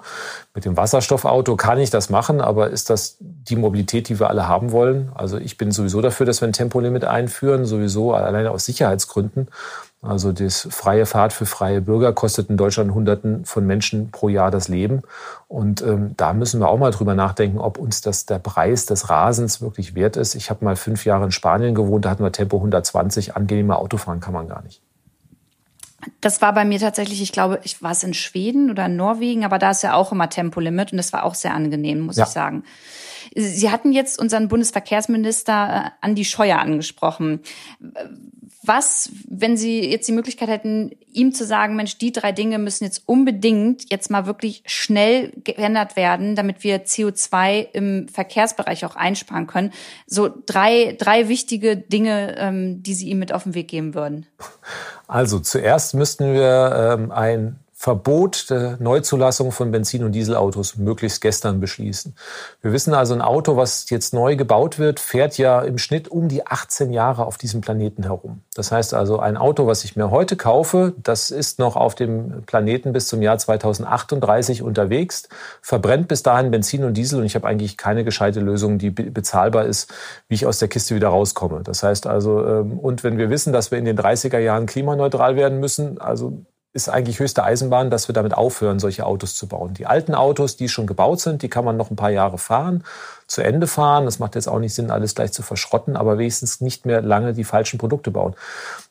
Mit 0.55 0.65
dem 0.65 0.75
Wasserstoffauto 0.75 1.55
kann 1.55 1.77
ich 1.79 1.91
das 1.91 2.09
machen, 2.09 2.41
aber 2.41 2.71
ist 2.71 2.89
das 2.89 3.17
die 3.19 3.55
Mobilität, 3.55 4.09
die 4.09 4.19
wir 4.19 4.29
alle 4.29 4.47
haben 4.47 4.71
wollen? 4.71 5.11
Also 5.13 5.37
ich 5.37 5.57
bin 5.57 5.71
sowieso 5.71 6.01
dafür, 6.01 6.25
dass 6.25 6.41
wir 6.41 6.47
ein 6.47 6.53
Tempolimit 6.53 7.05
einführen, 7.05 7.65
sowieso 7.65 8.13
alleine 8.13 8.49
aus 8.49 8.65
Sicherheitsgründen. 8.65 9.47
Also 10.03 10.33
das 10.33 10.67
freie 10.69 11.05
Fahrt 11.05 11.31
für 11.31 11.45
freie 11.45 11.79
Bürger 11.79 12.11
kostet 12.11 12.49
in 12.49 12.57
Deutschland 12.57 12.93
Hunderten 12.93 13.45
von 13.45 13.65
Menschen 13.65 14.11
pro 14.11 14.27
Jahr 14.27 14.51
das 14.51 14.67
Leben. 14.67 15.01
Und 15.47 15.81
ähm, 15.81 16.13
da 16.17 16.33
müssen 16.33 16.59
wir 16.59 16.67
auch 16.67 16.77
mal 16.77 16.91
drüber 16.91 17.15
nachdenken, 17.15 17.57
ob 17.57 17.77
uns 17.77 18.01
das 18.01 18.25
der 18.25 18.39
Preis 18.39 18.85
des 18.85 19.09
Rasens 19.09 19.61
wirklich 19.61 19.95
wert 19.95 20.17
ist. 20.17 20.35
Ich 20.35 20.49
habe 20.49 20.65
mal 20.65 20.75
fünf 20.75 21.05
Jahre 21.05 21.23
in 21.23 21.31
Spanien 21.31 21.73
gewohnt, 21.73 22.03
da 22.03 22.09
hatten 22.09 22.23
wir 22.23 22.33
Tempo 22.33 22.57
120. 22.57 23.37
Angenehmer 23.37 23.79
Autofahren 23.79 24.19
kann 24.19 24.33
man 24.33 24.49
gar 24.49 24.61
nicht. 24.63 24.81
Das 26.19 26.41
war 26.41 26.53
bei 26.53 26.65
mir 26.65 26.79
tatsächlich, 26.79 27.21
ich 27.21 27.31
glaube, 27.31 27.61
ich 27.63 27.81
war 27.81 27.91
es 27.91 28.03
in 28.03 28.13
Schweden 28.13 28.69
oder 28.69 28.87
in 28.87 28.97
Norwegen, 28.97 29.45
aber 29.45 29.57
da 29.57 29.71
ist 29.71 29.83
ja 29.83 29.93
auch 29.93 30.11
immer 30.11 30.29
Tempolimit 30.29 30.91
und 30.91 30.97
das 30.97 31.13
war 31.13 31.23
auch 31.23 31.35
sehr 31.35 31.53
angenehm, 31.53 32.01
muss 32.01 32.17
ja. 32.17 32.25
ich 32.25 32.29
sagen. 32.29 32.63
Sie 33.35 33.71
hatten 33.71 33.93
jetzt 33.93 34.19
unseren 34.19 34.47
Bundesverkehrsminister 34.47 35.85
äh, 35.85 35.89
Andi 36.01 36.25
Scheuer 36.25 36.59
angesprochen. 36.59 37.39
Was, 38.65 39.09
wenn 39.27 39.57
Sie 39.57 39.89
jetzt 39.89 40.07
die 40.07 40.13
Möglichkeit 40.13 40.49
hätten, 40.49 40.91
ihm 41.11 41.33
zu 41.33 41.45
sagen, 41.45 41.75
Mensch, 41.75 41.97
die 41.97 42.11
drei 42.11 42.31
Dinge 42.31 42.59
müssen 42.59 42.85
jetzt 42.85 43.03
unbedingt 43.05 43.91
jetzt 43.91 44.09
mal 44.09 44.25
wirklich 44.25 44.63
schnell 44.65 45.33
geändert 45.43 45.95
werden, 45.95 46.35
damit 46.35 46.63
wir 46.63 46.85
CO2 46.85 47.67
im 47.73 48.07
Verkehrsbereich 48.07 48.85
auch 48.85 48.95
einsparen 48.95 49.47
können. 49.47 49.71
So 50.07 50.29
drei, 50.45 50.95
drei 50.97 51.27
wichtige 51.27 51.77
Dinge, 51.77 52.35
ähm, 52.37 52.81
die 52.83 52.93
Sie 52.93 53.09
ihm 53.09 53.19
mit 53.19 53.33
auf 53.33 53.43
den 53.43 53.53
Weg 53.53 53.67
geben 53.67 53.93
würden. 53.93 54.25
Also 55.07 55.39
zuerst 55.39 55.93
müssten 55.93 56.33
wir 56.33 56.95
ähm, 56.97 57.11
ein 57.11 57.59
Verbot 57.83 58.49
der 58.49 58.77
Neuzulassung 58.79 59.51
von 59.51 59.69
Benzin- 59.69 60.05
und 60.05 60.13
Dieselautos 60.13 60.77
möglichst 60.77 61.19
gestern 61.19 61.59
beschließen. 61.59 62.15
Wir 62.61 62.71
wissen 62.71 62.93
also, 62.93 63.13
ein 63.13 63.21
Auto, 63.21 63.57
was 63.57 63.89
jetzt 63.89 64.13
neu 64.13 64.37
gebaut 64.37 64.79
wird, 64.79 65.01
fährt 65.01 65.37
ja 65.37 65.61
im 65.61 65.77
Schnitt 65.77 66.07
um 66.07 66.29
die 66.29 66.47
18 66.47 66.93
Jahre 66.93 67.25
auf 67.25 67.37
diesem 67.37 67.59
Planeten 67.59 68.03
herum. 68.03 68.39
Das 68.55 68.71
heißt 68.71 68.93
also, 68.93 69.19
ein 69.19 69.35
Auto, 69.35 69.67
was 69.67 69.83
ich 69.83 69.97
mir 69.97 70.11
heute 70.11 70.37
kaufe, 70.37 70.93
das 71.03 71.29
ist 71.29 71.59
noch 71.59 71.75
auf 71.75 71.93
dem 71.93 72.43
Planeten 72.45 72.93
bis 72.93 73.09
zum 73.09 73.21
Jahr 73.21 73.37
2038 73.37 74.61
unterwegs, 74.61 75.27
verbrennt 75.61 76.07
bis 76.07 76.23
dahin 76.23 76.51
Benzin 76.51 76.85
und 76.85 76.93
Diesel 76.93 77.19
und 77.19 77.25
ich 77.25 77.35
habe 77.35 77.45
eigentlich 77.47 77.75
keine 77.75 78.05
gescheite 78.05 78.39
Lösung, 78.39 78.77
die 78.77 78.91
bezahlbar 78.91 79.65
ist, 79.65 79.93
wie 80.29 80.35
ich 80.35 80.45
aus 80.45 80.57
der 80.57 80.69
Kiste 80.69 80.95
wieder 80.95 81.09
rauskomme. 81.09 81.63
Das 81.65 81.83
heißt 81.83 82.07
also, 82.07 82.47
ähm, 82.47 82.79
und 82.79 83.03
wenn 83.03 83.17
wir 83.17 83.29
wissen, 83.29 83.51
dass 83.51 83.71
wir 83.71 83.77
in 83.77 83.83
den 83.83 83.99
30er 83.99 84.39
Jahren 84.39 84.67
klimaneutral 84.67 85.35
werden 85.35 85.59
müssen, 85.59 85.99
also 85.99 86.45
ist 86.73 86.89
eigentlich 86.89 87.19
höchste 87.19 87.43
Eisenbahn, 87.43 87.91
dass 87.91 88.09
wir 88.09 88.13
damit 88.13 88.33
aufhören, 88.33 88.79
solche 88.79 89.05
Autos 89.05 89.35
zu 89.35 89.47
bauen. 89.47 89.75
Die 89.75 89.85
alten 89.85 90.15
Autos, 90.15 90.57
die 90.57 90.67
schon 90.67 90.87
gebaut 90.87 91.19
sind, 91.19 91.43
die 91.43 91.49
kann 91.49 91.63
man 91.63 91.77
noch 91.77 91.91
ein 91.91 91.95
paar 91.95 92.09
Jahre 92.09 92.39
fahren, 92.39 92.83
zu 93.27 93.43
Ende 93.43 93.67
fahren. 93.67 94.05
Das 94.05 94.17
macht 94.17 94.33
jetzt 94.33 94.47
auch 94.47 94.57
nicht 94.57 94.73
Sinn, 94.73 94.89
alles 94.89 95.13
gleich 95.13 95.31
zu 95.31 95.43
verschrotten, 95.43 95.95
aber 95.95 96.17
wenigstens 96.17 96.61
nicht 96.61 96.87
mehr 96.87 97.03
lange 97.03 97.33
die 97.33 97.43
falschen 97.43 97.77
Produkte 97.77 98.09
bauen. 98.09 98.33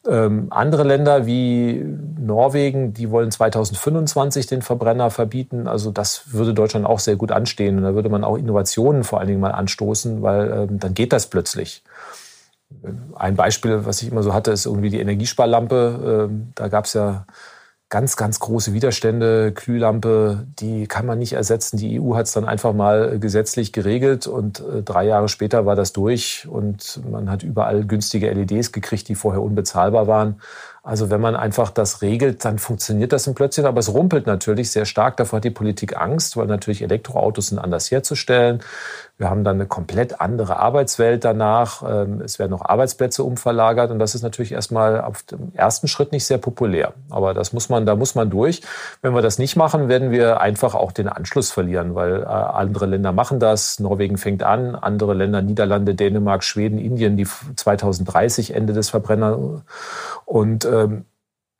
Ähm, 0.07 0.47
andere 0.51 0.85
Länder 0.85 1.27
wie 1.27 1.85
Norwegen, 2.21 2.95
die 2.95 3.11
wollen 3.11 3.33
2025 3.33 4.47
den 4.47 4.63
Verbrenner 4.63 5.11
verbieten. 5.11 5.67
Also 5.67 5.91
das 5.91 6.33
würde 6.33 6.55
Deutschland 6.55 6.87
auch 6.87 7.01
sehr 7.01 7.17
gut 7.17 7.33
anstehen. 7.33 7.79
Und 7.79 7.83
da 7.83 7.95
würde 7.97 8.11
man 8.11 8.23
auch 8.23 8.39
Innovationen 8.39 9.03
vor 9.03 9.19
allen 9.19 9.29
Dingen 9.29 9.41
mal 9.41 9.51
anstoßen, 9.51 10.23
weil 10.23 10.53
ähm, 10.53 10.79
dann 10.79 10.95
geht 10.95 11.13
das 11.13 11.27
plötzlich. 11.27 11.83
Ein 13.17 13.35
Beispiel, 13.35 13.85
was 13.85 14.03
ich 14.03 14.13
immer 14.13 14.23
so 14.23 14.33
hatte, 14.33 14.53
ist 14.53 14.67
irgendwie 14.67 14.91
die 14.91 15.01
Energiesparlampe. 15.01 16.29
Ähm, 16.31 16.53
da 16.55 16.69
gab 16.69 16.85
es 16.85 16.93
ja 16.93 17.27
ganz, 17.93 18.17
ganz 18.17 18.41
große 18.41 18.73
Widerstände. 18.73 19.53
Glühlampe, 19.53 20.47
die 20.59 20.87
kann 20.87 21.05
man 21.05 21.19
nicht 21.19 21.35
ersetzen. 21.35 21.77
Die 21.77 22.01
EU 22.01 22.17
hat 22.17 22.25
es 22.25 22.33
dann 22.33 22.47
einfach 22.47 22.73
mal 22.73 23.19
gesetzlich 23.19 23.71
geregelt 23.71 24.27
und 24.27 24.61
äh, 24.61 24.83
drei 24.83 25.05
Jahre 25.05 25.29
später 25.29 25.67
war 25.67 25.77
das 25.77 25.93
durch 25.93 26.49
und 26.49 27.03
man 27.11 27.31
hat 27.31 27.43
überall 27.43 27.85
günstige 27.85 28.33
LEDs 28.33 28.73
gekriegt, 28.73 29.09
die 29.09 29.15
vorher 29.15 29.43
unbezahlbar 29.43 30.07
waren. 30.07 30.41
Also 30.83 31.11
wenn 31.11 31.21
man 31.21 31.37
einfach 31.37 31.71
das 31.71 32.01
regelt, 32.01 32.45
dann 32.47 32.59
funktioniert 32.59 33.13
das 33.13 33.27
im 33.27 33.35
Plötzlich, 33.35 33.67
aber 33.67 33.81
es 33.81 33.93
rumpelt 33.93 34.27
natürlich 34.27 34.71
sehr 34.71 34.87
stark. 34.87 35.19
Davor 35.19 35.37
hat 35.37 35.45
die 35.45 35.51
Politik 35.51 35.97
Angst, 35.97 36.39
weil 36.39 36.47
natürlich 36.47 36.81
Elektroautos 36.81 37.49
sind 37.49 37.59
anders 37.59 37.91
herzustellen. 37.91 38.63
Wir 39.23 39.31
haben 39.31 39.45
dann 39.45 39.55
eine 39.55 39.67
komplett 39.67 40.21
andere 40.21 40.59
Arbeitswelt 40.59 41.25
danach. 41.25 41.85
Ähm, 41.89 42.21
es 42.23 42.41
werden 42.41 42.51
noch 42.51 42.65
Arbeitsplätze 42.65 43.23
umverlagert 43.23 43.93
und 43.93 44.01
das 44.01 44.17
ist 44.17 44.23
natürlich 44.23 44.51
erstmal 44.51 45.01
auf 45.01 45.23
dem 45.23 45.53
ersten 45.55 45.87
Schritt 45.87 46.11
nicht 46.11 46.25
sehr 46.25 46.39
populär. 46.39 46.95
Aber 47.09 47.33
das 47.33 47.53
muss 47.53 47.69
man, 47.69 47.87
da 47.87 47.95
muss 47.95 48.17
man 48.17 48.31
durch. 48.31 48.63
Wenn 49.01 49.15
wir 49.15 49.23
das 49.23 49.39
nicht 49.39 49.55
machen, 49.55 49.89
werden 49.89 50.11
wir 50.11 50.41
einfach 50.41 50.75
auch 50.75 50.91
den 50.91 51.07
Anschluss 51.07 51.53
verlieren, 51.53 51.95
weil 51.95 52.23
äh, 52.23 52.27
andere 52.27 52.87
Länder 52.87 53.13
machen 53.13 53.39
das. 53.39 53.79
Norwegen 53.79 54.19
fängt 54.19 54.43
an, 54.43 54.75
andere 54.75 55.15
Länder, 55.15 55.41
Niederlande, 55.41 55.95
Dänemark, 55.95 56.43
Schweden, 56.43 56.79
Indien, 56.79 57.17
die 57.17 57.29
2030 57.55 58.57
Ende 58.57 58.73
des 58.73 58.91
Verbrenner 58.91 59.63
und 60.25 60.65
ähm, 60.65 61.05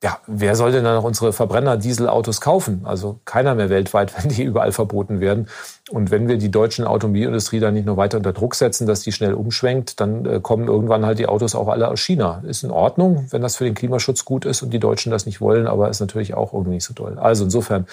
ja, 0.03 0.19
wer 0.27 0.55
soll 0.57 0.73
denn 0.73 0.83
dann 0.83 0.95
noch 0.95 1.05
unsere 1.05 1.31
Verbrenner-Dieselautos 1.31 2.41
kaufen? 2.41 2.81
Also 2.83 3.19
keiner 3.23 3.55
mehr 3.55 3.69
weltweit, 3.69 4.13
wenn 4.21 4.29
die 4.29 4.43
überall 4.43 4.73
verboten 4.73 5.21
werden. 5.21 5.47
Und 5.91 6.11
wenn 6.11 6.27
wir 6.27 6.37
die 6.37 6.51
deutschen 6.51 6.85
Automobilindustrie 6.85 7.61
dann 7.61 7.73
nicht 7.73 7.85
nur 7.85 7.95
weiter 7.95 8.17
unter 8.17 8.33
Druck 8.33 8.55
setzen, 8.55 8.85
dass 8.85 9.01
die 9.01 9.13
schnell 9.13 9.33
umschwenkt, 9.33 10.01
dann 10.01 10.25
äh, 10.25 10.39
kommen 10.41 10.67
irgendwann 10.67 11.05
halt 11.05 11.19
die 11.19 11.27
Autos 11.27 11.55
auch 11.55 11.69
alle 11.69 11.87
aus 11.87 12.01
China. 12.01 12.43
Ist 12.45 12.63
in 12.63 12.71
Ordnung, 12.71 13.27
wenn 13.29 13.41
das 13.41 13.55
für 13.55 13.63
den 13.63 13.75
Klimaschutz 13.75 14.25
gut 14.25 14.43
ist 14.43 14.61
und 14.61 14.71
die 14.71 14.79
Deutschen 14.79 15.09
das 15.11 15.25
nicht 15.25 15.39
wollen, 15.39 15.67
aber 15.67 15.89
ist 15.89 16.01
natürlich 16.01 16.33
auch 16.33 16.51
irgendwie 16.51 16.75
nicht 16.75 16.85
so 16.85 16.93
toll. 16.93 17.17
Also 17.17 17.45
insofern 17.45 17.87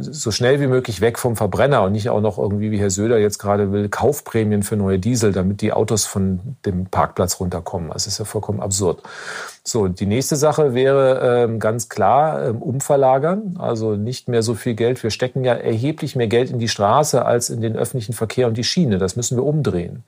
so 0.00 0.32
schnell 0.32 0.60
wie 0.60 0.66
möglich 0.66 1.00
weg 1.00 1.16
vom 1.16 1.36
Verbrenner 1.36 1.82
und 1.82 1.92
nicht 1.92 2.10
auch 2.10 2.20
noch 2.20 2.38
irgendwie, 2.38 2.72
wie 2.72 2.80
Herr 2.80 2.90
Söder 2.90 3.18
jetzt 3.18 3.38
gerade 3.38 3.70
will, 3.70 3.88
Kaufprämien 3.88 4.64
für 4.64 4.74
neue 4.74 4.98
Diesel, 4.98 5.32
damit 5.32 5.60
die 5.60 5.72
Autos 5.72 6.06
von 6.06 6.56
dem 6.66 6.86
Parkplatz 6.86 7.38
runterkommen. 7.38 7.90
Das 7.92 8.08
ist 8.08 8.18
ja 8.18 8.24
vollkommen 8.24 8.60
absurd. 8.60 9.00
So, 9.62 9.86
die 9.86 10.06
nächste 10.06 10.34
Sache 10.34 10.74
wäre 10.74 11.44
ähm, 11.44 11.60
ganz 11.60 11.88
klar 11.88 12.48
ähm, 12.48 12.62
umverlagern, 12.62 13.58
also 13.60 13.94
nicht 13.94 14.26
mehr 14.26 14.42
so 14.42 14.54
viel 14.54 14.74
Geld. 14.74 15.00
Wir 15.04 15.10
stecken 15.10 15.44
ja 15.44 15.54
erheblich 15.54 16.16
mehr 16.16 16.26
Geld 16.26 16.50
in 16.50 16.58
die 16.58 16.68
Straße 16.68 17.24
als 17.24 17.48
in 17.48 17.60
den 17.60 17.76
öffentlichen 17.76 18.12
Verkehr 18.12 18.48
und 18.48 18.56
die 18.56 18.64
Schiene. 18.64 18.98
Das 18.98 19.14
müssen 19.14 19.36
wir 19.36 19.44
umdrehen. 19.44 20.02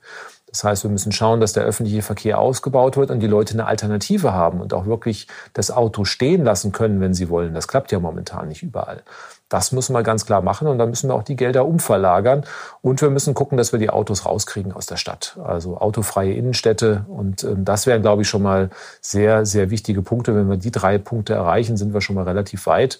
Das 0.53 0.63
heißt, 0.63 0.83
wir 0.83 0.91
müssen 0.91 1.11
schauen, 1.11 1.39
dass 1.39 1.53
der 1.53 1.63
öffentliche 1.63 2.03
Verkehr 2.03 2.37
ausgebaut 2.37 2.95
wird 2.95 3.09
und 3.09 3.21
die 3.21 3.27
Leute 3.27 3.53
eine 3.53 3.65
Alternative 3.65 4.33
haben 4.33 4.61
und 4.61 4.73
auch 4.73 4.85
wirklich 4.85 5.27
das 5.53 5.71
Auto 5.71 6.05
stehen 6.05 6.43
lassen 6.43 6.71
können, 6.71 7.01
wenn 7.01 7.15
sie 7.15 7.29
wollen. 7.29 7.55
Das 7.55 7.67
klappt 7.67 7.91
ja 7.91 7.99
momentan 7.99 8.49
nicht 8.49 8.61
überall. 8.61 9.01
Das 9.49 9.71
müssen 9.71 9.93
wir 9.93 10.03
ganz 10.03 10.25
klar 10.25 10.41
machen 10.41 10.67
und 10.67 10.77
dann 10.77 10.89
müssen 10.89 11.09
wir 11.09 11.13
auch 11.13 11.23
die 11.23 11.35
Gelder 11.35 11.65
umverlagern 11.65 12.45
und 12.81 13.01
wir 13.01 13.09
müssen 13.09 13.33
gucken, 13.33 13.57
dass 13.57 13.71
wir 13.71 13.79
die 13.79 13.89
Autos 13.89 14.25
rauskriegen 14.25 14.71
aus 14.71 14.87
der 14.87 14.97
Stadt. 14.97 15.37
Also 15.43 15.77
autofreie 15.77 16.33
Innenstädte 16.33 17.05
und 17.07 17.43
ähm, 17.43 17.65
das 17.65 17.85
wären, 17.85 18.01
glaube 18.01 18.23
ich, 18.23 18.29
schon 18.29 18.41
mal 18.41 18.69
sehr, 19.01 19.45
sehr 19.45 19.69
wichtige 19.69 20.01
Punkte. 20.01 20.35
Wenn 20.35 20.49
wir 20.49 20.57
die 20.57 20.71
drei 20.71 20.97
Punkte 20.97 21.33
erreichen, 21.33 21.77
sind 21.77 21.93
wir 21.93 22.01
schon 22.01 22.15
mal 22.15 22.23
relativ 22.23 22.65
weit. 22.65 22.99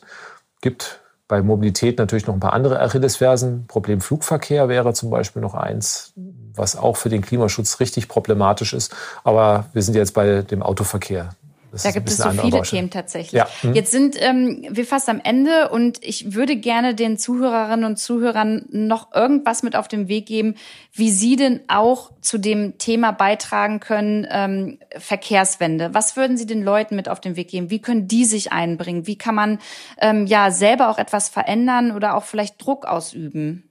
Gibt 0.61 0.99
bei 1.27 1.41
Mobilität 1.41 1.97
natürlich 1.97 2.27
noch 2.27 2.35
ein 2.35 2.39
paar 2.39 2.53
andere 2.53 2.79
Achillesfersen. 2.79 3.65
Problem 3.67 4.01
Flugverkehr 4.01 4.69
wäre 4.69 4.93
zum 4.93 5.09
Beispiel 5.09 5.41
noch 5.41 5.55
eins, 5.55 6.13
was 6.53 6.75
auch 6.75 6.97
für 6.97 7.09
den 7.09 7.23
Klimaschutz 7.23 7.79
richtig 7.79 8.07
problematisch 8.07 8.73
ist. 8.73 8.95
Aber 9.23 9.65
wir 9.73 9.81
sind 9.81 9.95
jetzt 9.95 10.13
bei 10.13 10.43
dem 10.43 10.61
Autoverkehr. 10.61 11.29
Das 11.73 11.81
da 11.81 11.89
gibt 11.89 12.07
es 12.07 12.17
so 12.17 12.29
viele 12.29 12.61
Themen 12.61 12.91
tatsächlich. 12.91 13.31
Ja. 13.31 13.47
Hm. 13.61 13.73
Jetzt 13.73 13.91
sind 13.91 14.15
ähm, 14.19 14.63
wir 14.69 14.85
fast 14.85 15.09
am 15.09 15.19
Ende 15.19 15.69
und 15.69 15.97
ich 16.03 16.35
würde 16.35 16.55
gerne 16.55 16.93
den 16.93 17.17
Zuhörerinnen 17.17 17.83
und 17.83 17.97
Zuhörern 17.97 18.67
noch 18.69 19.11
irgendwas 19.11 19.63
mit 19.63 19.75
auf 19.75 19.87
den 19.87 20.07
Weg 20.07 20.27
geben, 20.27 20.53
wie 20.91 21.09
sie 21.09 21.35
denn 21.35 21.61
auch 21.69 22.11
zu 22.21 22.37
dem 22.37 22.77
Thema 22.77 23.11
beitragen 23.11 23.79
können, 23.79 24.27
ähm, 24.29 24.77
Verkehrswende. 24.95 25.89
Was 25.93 26.15
würden 26.15 26.37
Sie 26.37 26.45
den 26.45 26.61
Leuten 26.61 26.95
mit 26.95 27.09
auf 27.09 27.19
den 27.19 27.35
Weg 27.35 27.47
geben? 27.47 27.71
Wie 27.71 27.81
können 27.81 28.07
die 28.07 28.25
sich 28.25 28.51
einbringen? 28.51 29.07
Wie 29.07 29.17
kann 29.17 29.33
man 29.33 29.57
ähm, 29.97 30.27
ja 30.27 30.51
selber 30.51 30.89
auch 30.89 30.99
etwas 30.99 31.27
verändern 31.27 31.91
oder 31.91 32.15
auch 32.15 32.23
vielleicht 32.23 32.63
Druck 32.63 32.85
ausüben? 32.85 33.67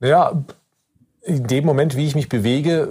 Ja, 0.00 0.44
in 1.24 1.46
dem 1.46 1.64
Moment, 1.64 1.96
wie 1.96 2.06
ich 2.06 2.14
mich 2.14 2.28
bewege, 2.28 2.88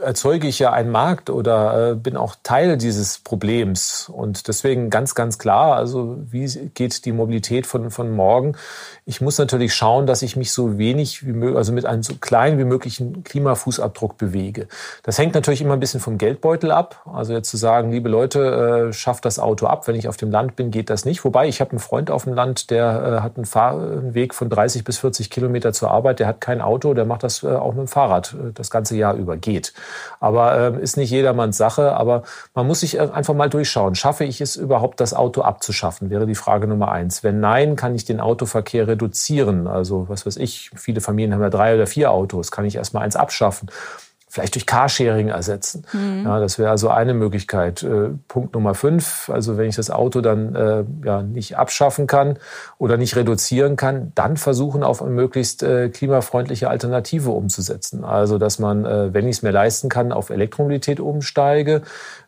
erzeuge 0.00 0.48
ich 0.48 0.58
ja 0.58 0.72
einen 0.72 0.90
Markt 0.90 1.30
oder 1.30 1.90
äh, 1.90 1.94
bin 1.94 2.16
auch 2.16 2.36
Teil 2.42 2.76
dieses 2.76 3.18
Problems. 3.18 4.10
Und 4.12 4.48
deswegen 4.48 4.90
ganz, 4.90 5.14
ganz 5.14 5.38
klar, 5.38 5.76
also 5.76 6.18
wie 6.30 6.46
geht 6.74 7.04
die 7.04 7.12
Mobilität 7.12 7.66
von, 7.66 7.90
von 7.90 8.10
morgen? 8.10 8.56
Ich 9.04 9.20
muss 9.20 9.38
natürlich 9.38 9.74
schauen, 9.74 10.06
dass 10.06 10.22
ich 10.22 10.36
mich 10.36 10.52
so 10.52 10.78
wenig 10.78 11.26
wie 11.26 11.32
möglich, 11.32 11.56
also 11.56 11.72
mit 11.72 11.86
einem 11.86 12.02
so 12.02 12.14
kleinen 12.20 12.58
wie 12.58 12.64
möglichen 12.64 13.24
Klimafußabdruck 13.24 14.16
bewege. 14.16 14.68
Das 15.02 15.18
hängt 15.18 15.34
natürlich 15.34 15.60
immer 15.60 15.74
ein 15.74 15.80
bisschen 15.80 16.00
vom 16.00 16.18
Geldbeutel 16.18 16.70
ab. 16.70 17.02
Also 17.12 17.32
jetzt 17.32 17.50
zu 17.50 17.56
sagen, 17.56 17.90
liebe 17.90 18.08
Leute, 18.08 18.88
äh, 18.88 18.92
schafft 18.92 19.24
das 19.24 19.38
Auto 19.38 19.66
ab. 19.66 19.86
Wenn 19.86 19.94
ich 19.94 20.08
auf 20.08 20.16
dem 20.16 20.30
Land 20.30 20.56
bin, 20.56 20.70
geht 20.70 20.90
das 20.90 21.04
nicht. 21.04 21.24
Wobei 21.24 21.48
ich 21.48 21.60
habe 21.60 21.72
einen 21.72 21.80
Freund 21.80 22.10
auf 22.10 22.24
dem 22.24 22.34
Land, 22.34 22.70
der 22.70 23.18
äh, 23.18 23.22
hat 23.22 23.36
einen, 23.36 24.14
Weg 24.14 24.34
von 24.34 24.48
30 24.48 24.84
bis 24.84 24.98
40 24.98 25.30
Kilometer 25.30 25.72
zur 25.72 25.90
Arbeit. 25.90 26.18
Der 26.18 26.26
hat 26.26 26.40
kein 26.40 26.60
Auto, 26.60 26.94
der 26.94 27.04
macht 27.04 27.22
das 27.22 27.42
äh, 27.42 27.48
auch 27.74 27.78
mit 27.78 27.88
dem 27.88 27.92
Fahrrad 27.92 28.34
äh, 28.34 28.52
das 28.52 28.70
ganze 28.70 28.96
Jahr 28.96 29.14
über. 29.14 29.36
Geht. 29.36 29.72
Aber 30.20 30.76
äh, 30.76 30.82
ist 30.82 30.96
nicht 30.96 31.10
jedermanns 31.10 31.56
Sache. 31.56 31.94
Aber 31.94 32.22
man 32.54 32.66
muss 32.66 32.80
sich 32.80 32.96
äh, 32.96 33.08
einfach 33.12 33.34
mal 33.34 33.50
durchschauen. 33.50 33.94
Schaffe 33.94 34.24
ich 34.24 34.40
es 34.40 34.56
überhaupt, 34.56 35.00
das 35.00 35.14
Auto 35.14 35.42
abzuschaffen? 35.42 36.10
Wäre 36.10 36.26
die 36.26 36.34
Frage 36.34 36.66
Nummer 36.66 36.92
eins. 36.92 37.22
Wenn 37.22 37.40
nein, 37.40 37.76
kann 37.76 37.94
ich 37.94 38.04
den 38.04 38.20
Autoverkehr 38.20 38.88
reduzieren. 38.88 39.66
Also 39.66 40.08
was 40.08 40.26
weiß 40.26 40.36
ich, 40.36 40.70
viele 40.76 41.00
Familien 41.00 41.34
haben 41.34 41.42
ja 41.42 41.50
drei 41.50 41.74
oder 41.74 41.86
vier 41.86 42.10
Autos, 42.10 42.50
kann 42.50 42.64
ich 42.64 42.76
erstmal 42.76 43.02
eins 43.04 43.16
abschaffen 43.16 43.68
vielleicht 44.34 44.56
durch 44.56 44.66
Carsharing 44.66 45.28
ersetzen. 45.28 45.84
Mhm. 45.92 46.24
Ja, 46.24 46.40
das 46.40 46.58
wäre 46.58 46.70
also 46.70 46.88
eine 46.88 47.14
Möglichkeit. 47.14 47.84
Äh, 47.84 48.08
Punkt 48.26 48.52
Nummer 48.54 48.74
fünf, 48.74 49.30
also 49.32 49.56
wenn 49.56 49.68
ich 49.68 49.76
das 49.76 49.92
Auto 49.92 50.20
dann 50.22 50.56
äh, 50.56 50.84
ja, 51.04 51.22
nicht 51.22 51.56
abschaffen 51.56 52.08
kann 52.08 52.38
oder 52.76 52.96
nicht 52.96 53.14
reduzieren 53.14 53.76
kann, 53.76 54.10
dann 54.16 54.36
versuchen 54.36 54.82
auf 54.82 55.02
eine 55.02 55.12
möglichst 55.12 55.62
äh, 55.62 55.88
klimafreundliche 55.88 56.68
Alternative 56.68 57.30
umzusetzen. 57.30 58.02
Also 58.02 58.38
dass 58.38 58.58
man, 58.58 58.84
äh, 58.84 59.14
wenn 59.14 59.28
ich 59.28 59.36
es 59.36 59.42
mir 59.42 59.52
leisten 59.52 59.88
kann, 59.88 60.10
auf 60.10 60.30
Elektromobilität 60.30 60.98
umsteige, 60.98 61.82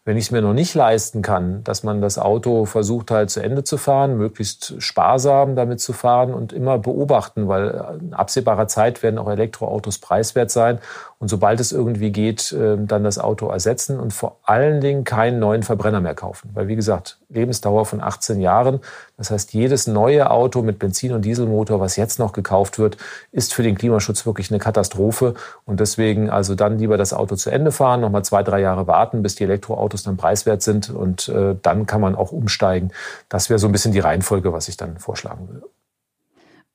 wenn 0.07 0.17
ich 0.17 0.27
es 0.27 0.31
mir 0.31 0.41
noch 0.41 0.55
nicht 0.55 0.73
leisten 0.75 1.21
kann, 1.21 1.65
dass 1.65 1.83
man 1.83 2.01
das 2.01 2.17
Auto 2.17 2.65
versucht 2.65 3.11
halt 3.11 3.29
zu 3.29 3.41
Ende 3.41 3.65
zu 3.65 3.77
fahren, 3.77 4.17
möglichst 4.17 4.81
sparsam 4.81 5.57
damit 5.57 5.81
zu 5.81 5.93
fahren 5.93 6.33
und 6.33 6.53
immer 6.53 6.79
beobachten, 6.79 7.49
weil 7.49 7.99
in 8.01 8.15
absehbarer 8.15 8.69
Zeit 8.69 9.03
werden 9.03 9.19
auch 9.19 9.29
Elektroautos 9.29 9.99
preiswert 9.99 10.53
sein 10.53 10.79
und 11.19 11.27
sobald 11.27 11.59
es 11.59 11.73
irgendwie 11.73 12.13
geht, 12.13 12.55
ähm, 12.57 12.87
dann 12.87 13.03
das 13.03 13.19
Auto 13.19 13.49
ersetzen 13.49 13.99
und 13.99 14.13
vor 14.13 14.39
allen 14.45 14.81
Dingen 14.81 15.03
keinen 15.03 15.41
neuen 15.41 15.65
Verbrenner 15.65 16.01
mehr 16.01 16.15
kaufen. 16.15 16.51
Weil 16.55 16.69
wie 16.69 16.77
gesagt, 16.77 17.19
Lebensdauer 17.29 17.87
von 17.87 18.01
18 18.01 18.41
Jahren, 18.41 18.81
das 19.17 19.31
heißt, 19.31 19.53
jedes 19.55 19.87
neue 19.87 20.31
Auto 20.31 20.63
mit 20.63 20.79
Benzin- 20.79 21.13
und 21.13 21.25
Dieselmotor, 21.25 21.81
was 21.81 21.97
jetzt 21.97 22.19
noch 22.19 22.33
gekauft 22.33 22.79
wird, 22.79 22.99
ist 23.33 23.55
für 23.55 23.63
den 23.63 23.77
Klimaschutz 23.77 24.27
wirklich 24.27 24.51
eine 24.51 24.59
Katastrophe. 24.59 25.35
Und 25.65 25.81
deswegen 25.81 26.29
also 26.31 26.55
dann 26.55 26.79
lieber 26.79 26.99
das 26.99 27.13
Auto 27.13 27.37
zu 27.37 27.51
Ende 27.51 27.73
fahren, 27.73 28.01
nochmal 28.03 28.25
zwei, 28.25 28.43
drei 28.43 28.61
Jahre 28.61 28.87
warten, 28.87 29.23
bis 29.23 29.35
die 29.35 29.45
Elektroautos 29.45 30.03
dann 30.03 30.17
preiswert 30.17 30.63
sind. 30.63 30.91
Und 30.91 31.29
äh, 31.29 31.57
dann 31.63 31.87
kann 31.87 32.01
man 32.01 32.15
auch 32.15 32.33
umsteigen. 32.33 32.93
Das 33.29 33.49
wäre 33.49 33.59
so 33.59 33.67
ein 33.67 33.73
bisschen 33.73 33.93
die 33.93 34.01
Reihenfolge, 34.01 34.53
was 34.53 34.69
ich 34.69 34.77
dann 34.77 34.99
vorschlagen 34.99 35.49
würde. 35.49 35.67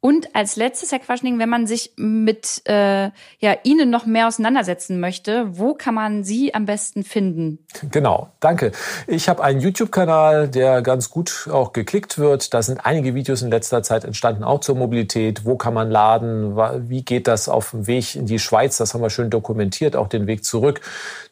Und 0.03 0.35
als 0.35 0.55
letztes, 0.55 0.91
Herr 0.91 0.97
Quaschning, 0.97 1.37
wenn 1.37 1.47
man 1.47 1.67
sich 1.67 1.93
mit 1.95 2.63
äh, 2.65 3.11
ja, 3.37 3.55
Ihnen 3.63 3.91
noch 3.91 4.07
mehr 4.07 4.27
auseinandersetzen 4.27 4.99
möchte, 4.99 5.45
wo 5.51 5.75
kann 5.75 5.93
man 5.93 6.23
Sie 6.23 6.55
am 6.55 6.65
besten 6.65 7.03
finden? 7.03 7.59
Genau, 7.91 8.31
danke. 8.39 8.71
Ich 9.05 9.29
habe 9.29 9.43
einen 9.43 9.59
YouTube-Kanal, 9.59 10.49
der 10.49 10.81
ganz 10.81 11.11
gut 11.11 11.47
auch 11.51 11.71
geklickt 11.71 12.17
wird. 12.17 12.51
Da 12.55 12.63
sind 12.63 12.83
einige 12.83 13.13
Videos 13.13 13.43
in 13.43 13.51
letzter 13.51 13.83
Zeit 13.83 14.03
entstanden, 14.03 14.43
auch 14.43 14.61
zur 14.61 14.75
Mobilität. 14.75 15.45
Wo 15.45 15.55
kann 15.55 15.75
man 15.75 15.91
laden? 15.91 16.57
Wie 16.89 17.05
geht 17.05 17.27
das 17.27 17.47
auf 17.47 17.69
dem 17.69 17.85
Weg 17.85 18.15
in 18.15 18.25
die 18.25 18.39
Schweiz? 18.39 18.77
Das 18.77 18.95
haben 18.95 19.01
wir 19.01 19.11
schön 19.11 19.29
dokumentiert, 19.29 19.95
auch 19.95 20.07
den 20.07 20.25
Weg 20.25 20.43
zurück. 20.43 20.81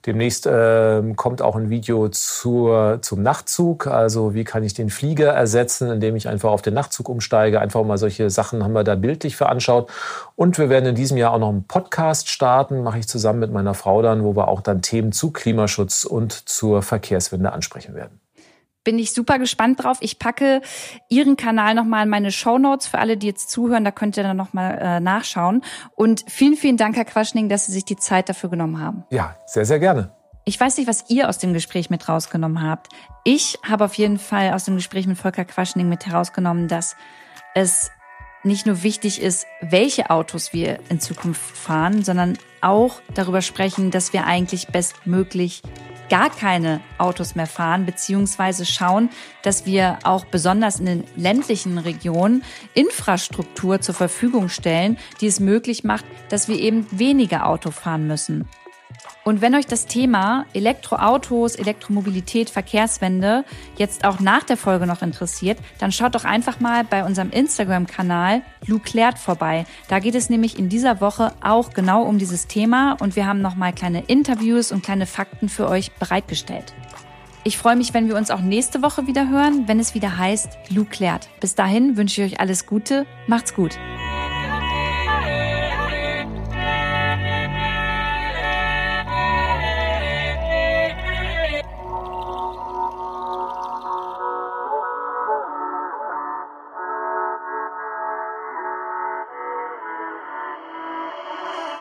Demnächst 0.05 0.45
äh, 0.45 1.01
kommt 1.17 1.41
auch 1.41 1.57
ein 1.57 1.69
Video 1.69 2.07
zur, 2.07 2.99
zum 3.01 3.21
Nachtzug. 3.21 3.87
Also 3.87 4.33
wie 4.33 4.45
kann 4.45 4.63
ich 4.63 4.73
den 4.73 4.89
Flieger 4.89 5.31
ersetzen, 5.31 5.91
indem 5.91 6.15
ich 6.15 6.29
einfach 6.29 6.51
auf 6.51 6.61
den 6.61 6.73
Nachtzug 6.73 7.09
umsteige. 7.09 7.59
Einfach 7.59 7.83
mal 7.83 7.97
solche 7.97 8.29
Sachen 8.29 8.63
haben 8.63 8.73
wir 8.73 8.85
da 8.85 8.95
bildlich 8.95 9.35
veranschaut. 9.35 9.89
Und 10.35 10.57
wir 10.57 10.69
werden 10.69 10.85
in 10.85 10.95
diesem 10.95 11.17
Jahr 11.17 11.33
auch 11.33 11.39
noch 11.39 11.49
einen 11.49 11.65
Podcast 11.65 12.29
starten, 12.29 12.81
mache 12.81 12.99
ich 12.99 13.07
zusammen 13.07 13.39
mit 13.39 13.51
meiner 13.51 13.73
Frau 13.73 14.01
dann, 14.01 14.23
wo 14.23 14.35
wir 14.35 14.47
auch 14.47 14.61
dann 14.61 14.81
Themen 14.81 15.11
zu 15.11 15.31
Klimaschutz 15.31 16.05
und 16.05 16.31
zur 16.47 16.81
Verkehrswende 16.81 17.51
ansprechen 17.51 17.93
werden 17.93 18.18
bin 18.89 18.97
ich 18.97 19.13
super 19.13 19.37
gespannt 19.37 19.83
drauf. 19.83 19.99
Ich 20.01 20.17
packe 20.17 20.61
Ihren 21.09 21.37
Kanal 21.37 21.75
nochmal 21.75 22.05
in 22.05 22.09
meine 22.09 22.31
Show 22.31 22.57
Notes 22.57 22.87
für 22.87 22.97
alle, 22.97 23.17
die 23.17 23.27
jetzt 23.27 23.51
zuhören. 23.51 23.85
Da 23.85 23.91
könnt 23.91 24.17
ihr 24.17 24.23
dann 24.23 24.35
nochmal 24.35 24.79
äh, 24.81 24.99
nachschauen. 24.99 25.61
Und 25.93 26.25
vielen, 26.27 26.55
vielen 26.55 26.75
Dank, 26.75 26.95
Herr 26.95 27.05
Quaschning, 27.05 27.49
dass 27.49 27.67
Sie 27.67 27.71
sich 27.71 27.85
die 27.85 27.97
Zeit 27.97 28.29
dafür 28.29 28.49
genommen 28.49 28.81
haben. 28.81 29.03
Ja, 29.11 29.35
sehr, 29.45 29.65
sehr 29.65 29.77
gerne. 29.77 30.09
Ich 30.43 30.59
weiß 30.59 30.77
nicht, 30.77 30.87
was 30.87 31.07
ihr 31.07 31.29
aus 31.29 31.37
dem 31.37 31.53
Gespräch 31.53 31.91
mit 31.91 32.09
rausgenommen 32.09 32.63
habt. 32.63 32.87
Ich 33.23 33.59
habe 33.61 33.85
auf 33.85 33.93
jeden 33.93 34.17
Fall 34.17 34.53
aus 34.53 34.65
dem 34.65 34.75
Gespräch 34.75 35.05
mit 35.05 35.19
Volker 35.19 35.45
Quaschning 35.45 35.87
mit 35.87 36.07
herausgenommen, 36.07 36.67
dass 36.67 36.95
es 37.53 37.91
nicht 38.41 38.65
nur 38.65 38.81
wichtig 38.81 39.21
ist, 39.21 39.45
welche 39.61 40.09
Autos 40.09 40.51
wir 40.51 40.79
in 40.89 40.99
Zukunft 40.99 41.55
fahren, 41.55 42.03
sondern 42.03 42.39
auch 42.61 43.01
darüber 43.13 43.43
sprechen, 43.43 43.91
dass 43.91 44.13
wir 44.13 44.25
eigentlich 44.25 44.69
bestmöglich 44.69 45.61
gar 46.09 46.29
keine 46.29 46.81
Autos 46.97 47.35
mehr 47.35 47.47
fahren, 47.47 47.85
beziehungsweise 47.85 48.65
schauen, 48.65 49.09
dass 49.43 49.65
wir 49.65 49.99
auch 50.03 50.25
besonders 50.25 50.79
in 50.79 50.85
den 50.85 51.03
ländlichen 51.15 51.77
Regionen 51.77 52.43
Infrastruktur 52.73 53.81
zur 53.81 53.95
Verfügung 53.95 54.49
stellen, 54.49 54.97
die 55.21 55.27
es 55.27 55.39
möglich 55.39 55.83
macht, 55.83 56.05
dass 56.29 56.47
wir 56.47 56.57
eben 56.59 56.87
weniger 56.91 57.47
Auto 57.47 57.71
fahren 57.71 58.07
müssen. 58.07 58.47
Und 59.25 59.41
wenn 59.41 59.55
euch 59.55 59.67
das 59.67 59.85
Thema 59.85 60.45
Elektroautos, 60.53 61.55
Elektromobilität, 61.55 62.49
Verkehrswende 62.49 63.43
jetzt 63.77 64.05
auch 64.05 64.19
nach 64.19 64.43
der 64.43 64.57
Folge 64.57 64.87
noch 64.87 65.01
interessiert, 65.01 65.59
dann 65.77 65.91
schaut 65.91 66.15
doch 66.15 66.25
einfach 66.25 66.59
mal 66.59 66.83
bei 66.83 67.03
unserem 67.03 67.29
Instagram-Kanal 67.29 68.41
Luclert 68.65 69.19
vorbei. 69.19 69.65
Da 69.87 69.99
geht 69.99 70.15
es 70.15 70.29
nämlich 70.29 70.57
in 70.57 70.69
dieser 70.69 71.01
Woche 71.01 71.33
auch 71.41 71.73
genau 71.73 72.03
um 72.03 72.17
dieses 72.17 72.47
Thema 72.47 72.97
und 72.99 73.15
wir 73.15 73.27
haben 73.27 73.41
nochmal 73.41 73.73
kleine 73.73 74.03
Interviews 74.05 74.71
und 74.71 74.83
kleine 74.83 75.05
Fakten 75.05 75.49
für 75.49 75.67
euch 75.67 75.91
bereitgestellt. 75.93 76.73
Ich 77.43 77.57
freue 77.57 77.75
mich, 77.75 77.93
wenn 77.93 78.07
wir 78.07 78.17
uns 78.17 78.31
auch 78.31 78.41
nächste 78.41 78.81
Woche 78.81 79.07
wieder 79.07 79.29
hören, 79.29 79.67
wenn 79.67 79.79
es 79.79 79.93
wieder 79.93 80.17
heißt 80.17 80.57
Luclert. 80.69 81.29
Bis 81.39 81.55
dahin 81.55 81.97
wünsche 81.97 82.21
ich 82.21 82.33
euch 82.33 82.39
alles 82.39 82.65
Gute, 82.65 83.05
macht's 83.27 83.53
gut. 83.53 83.77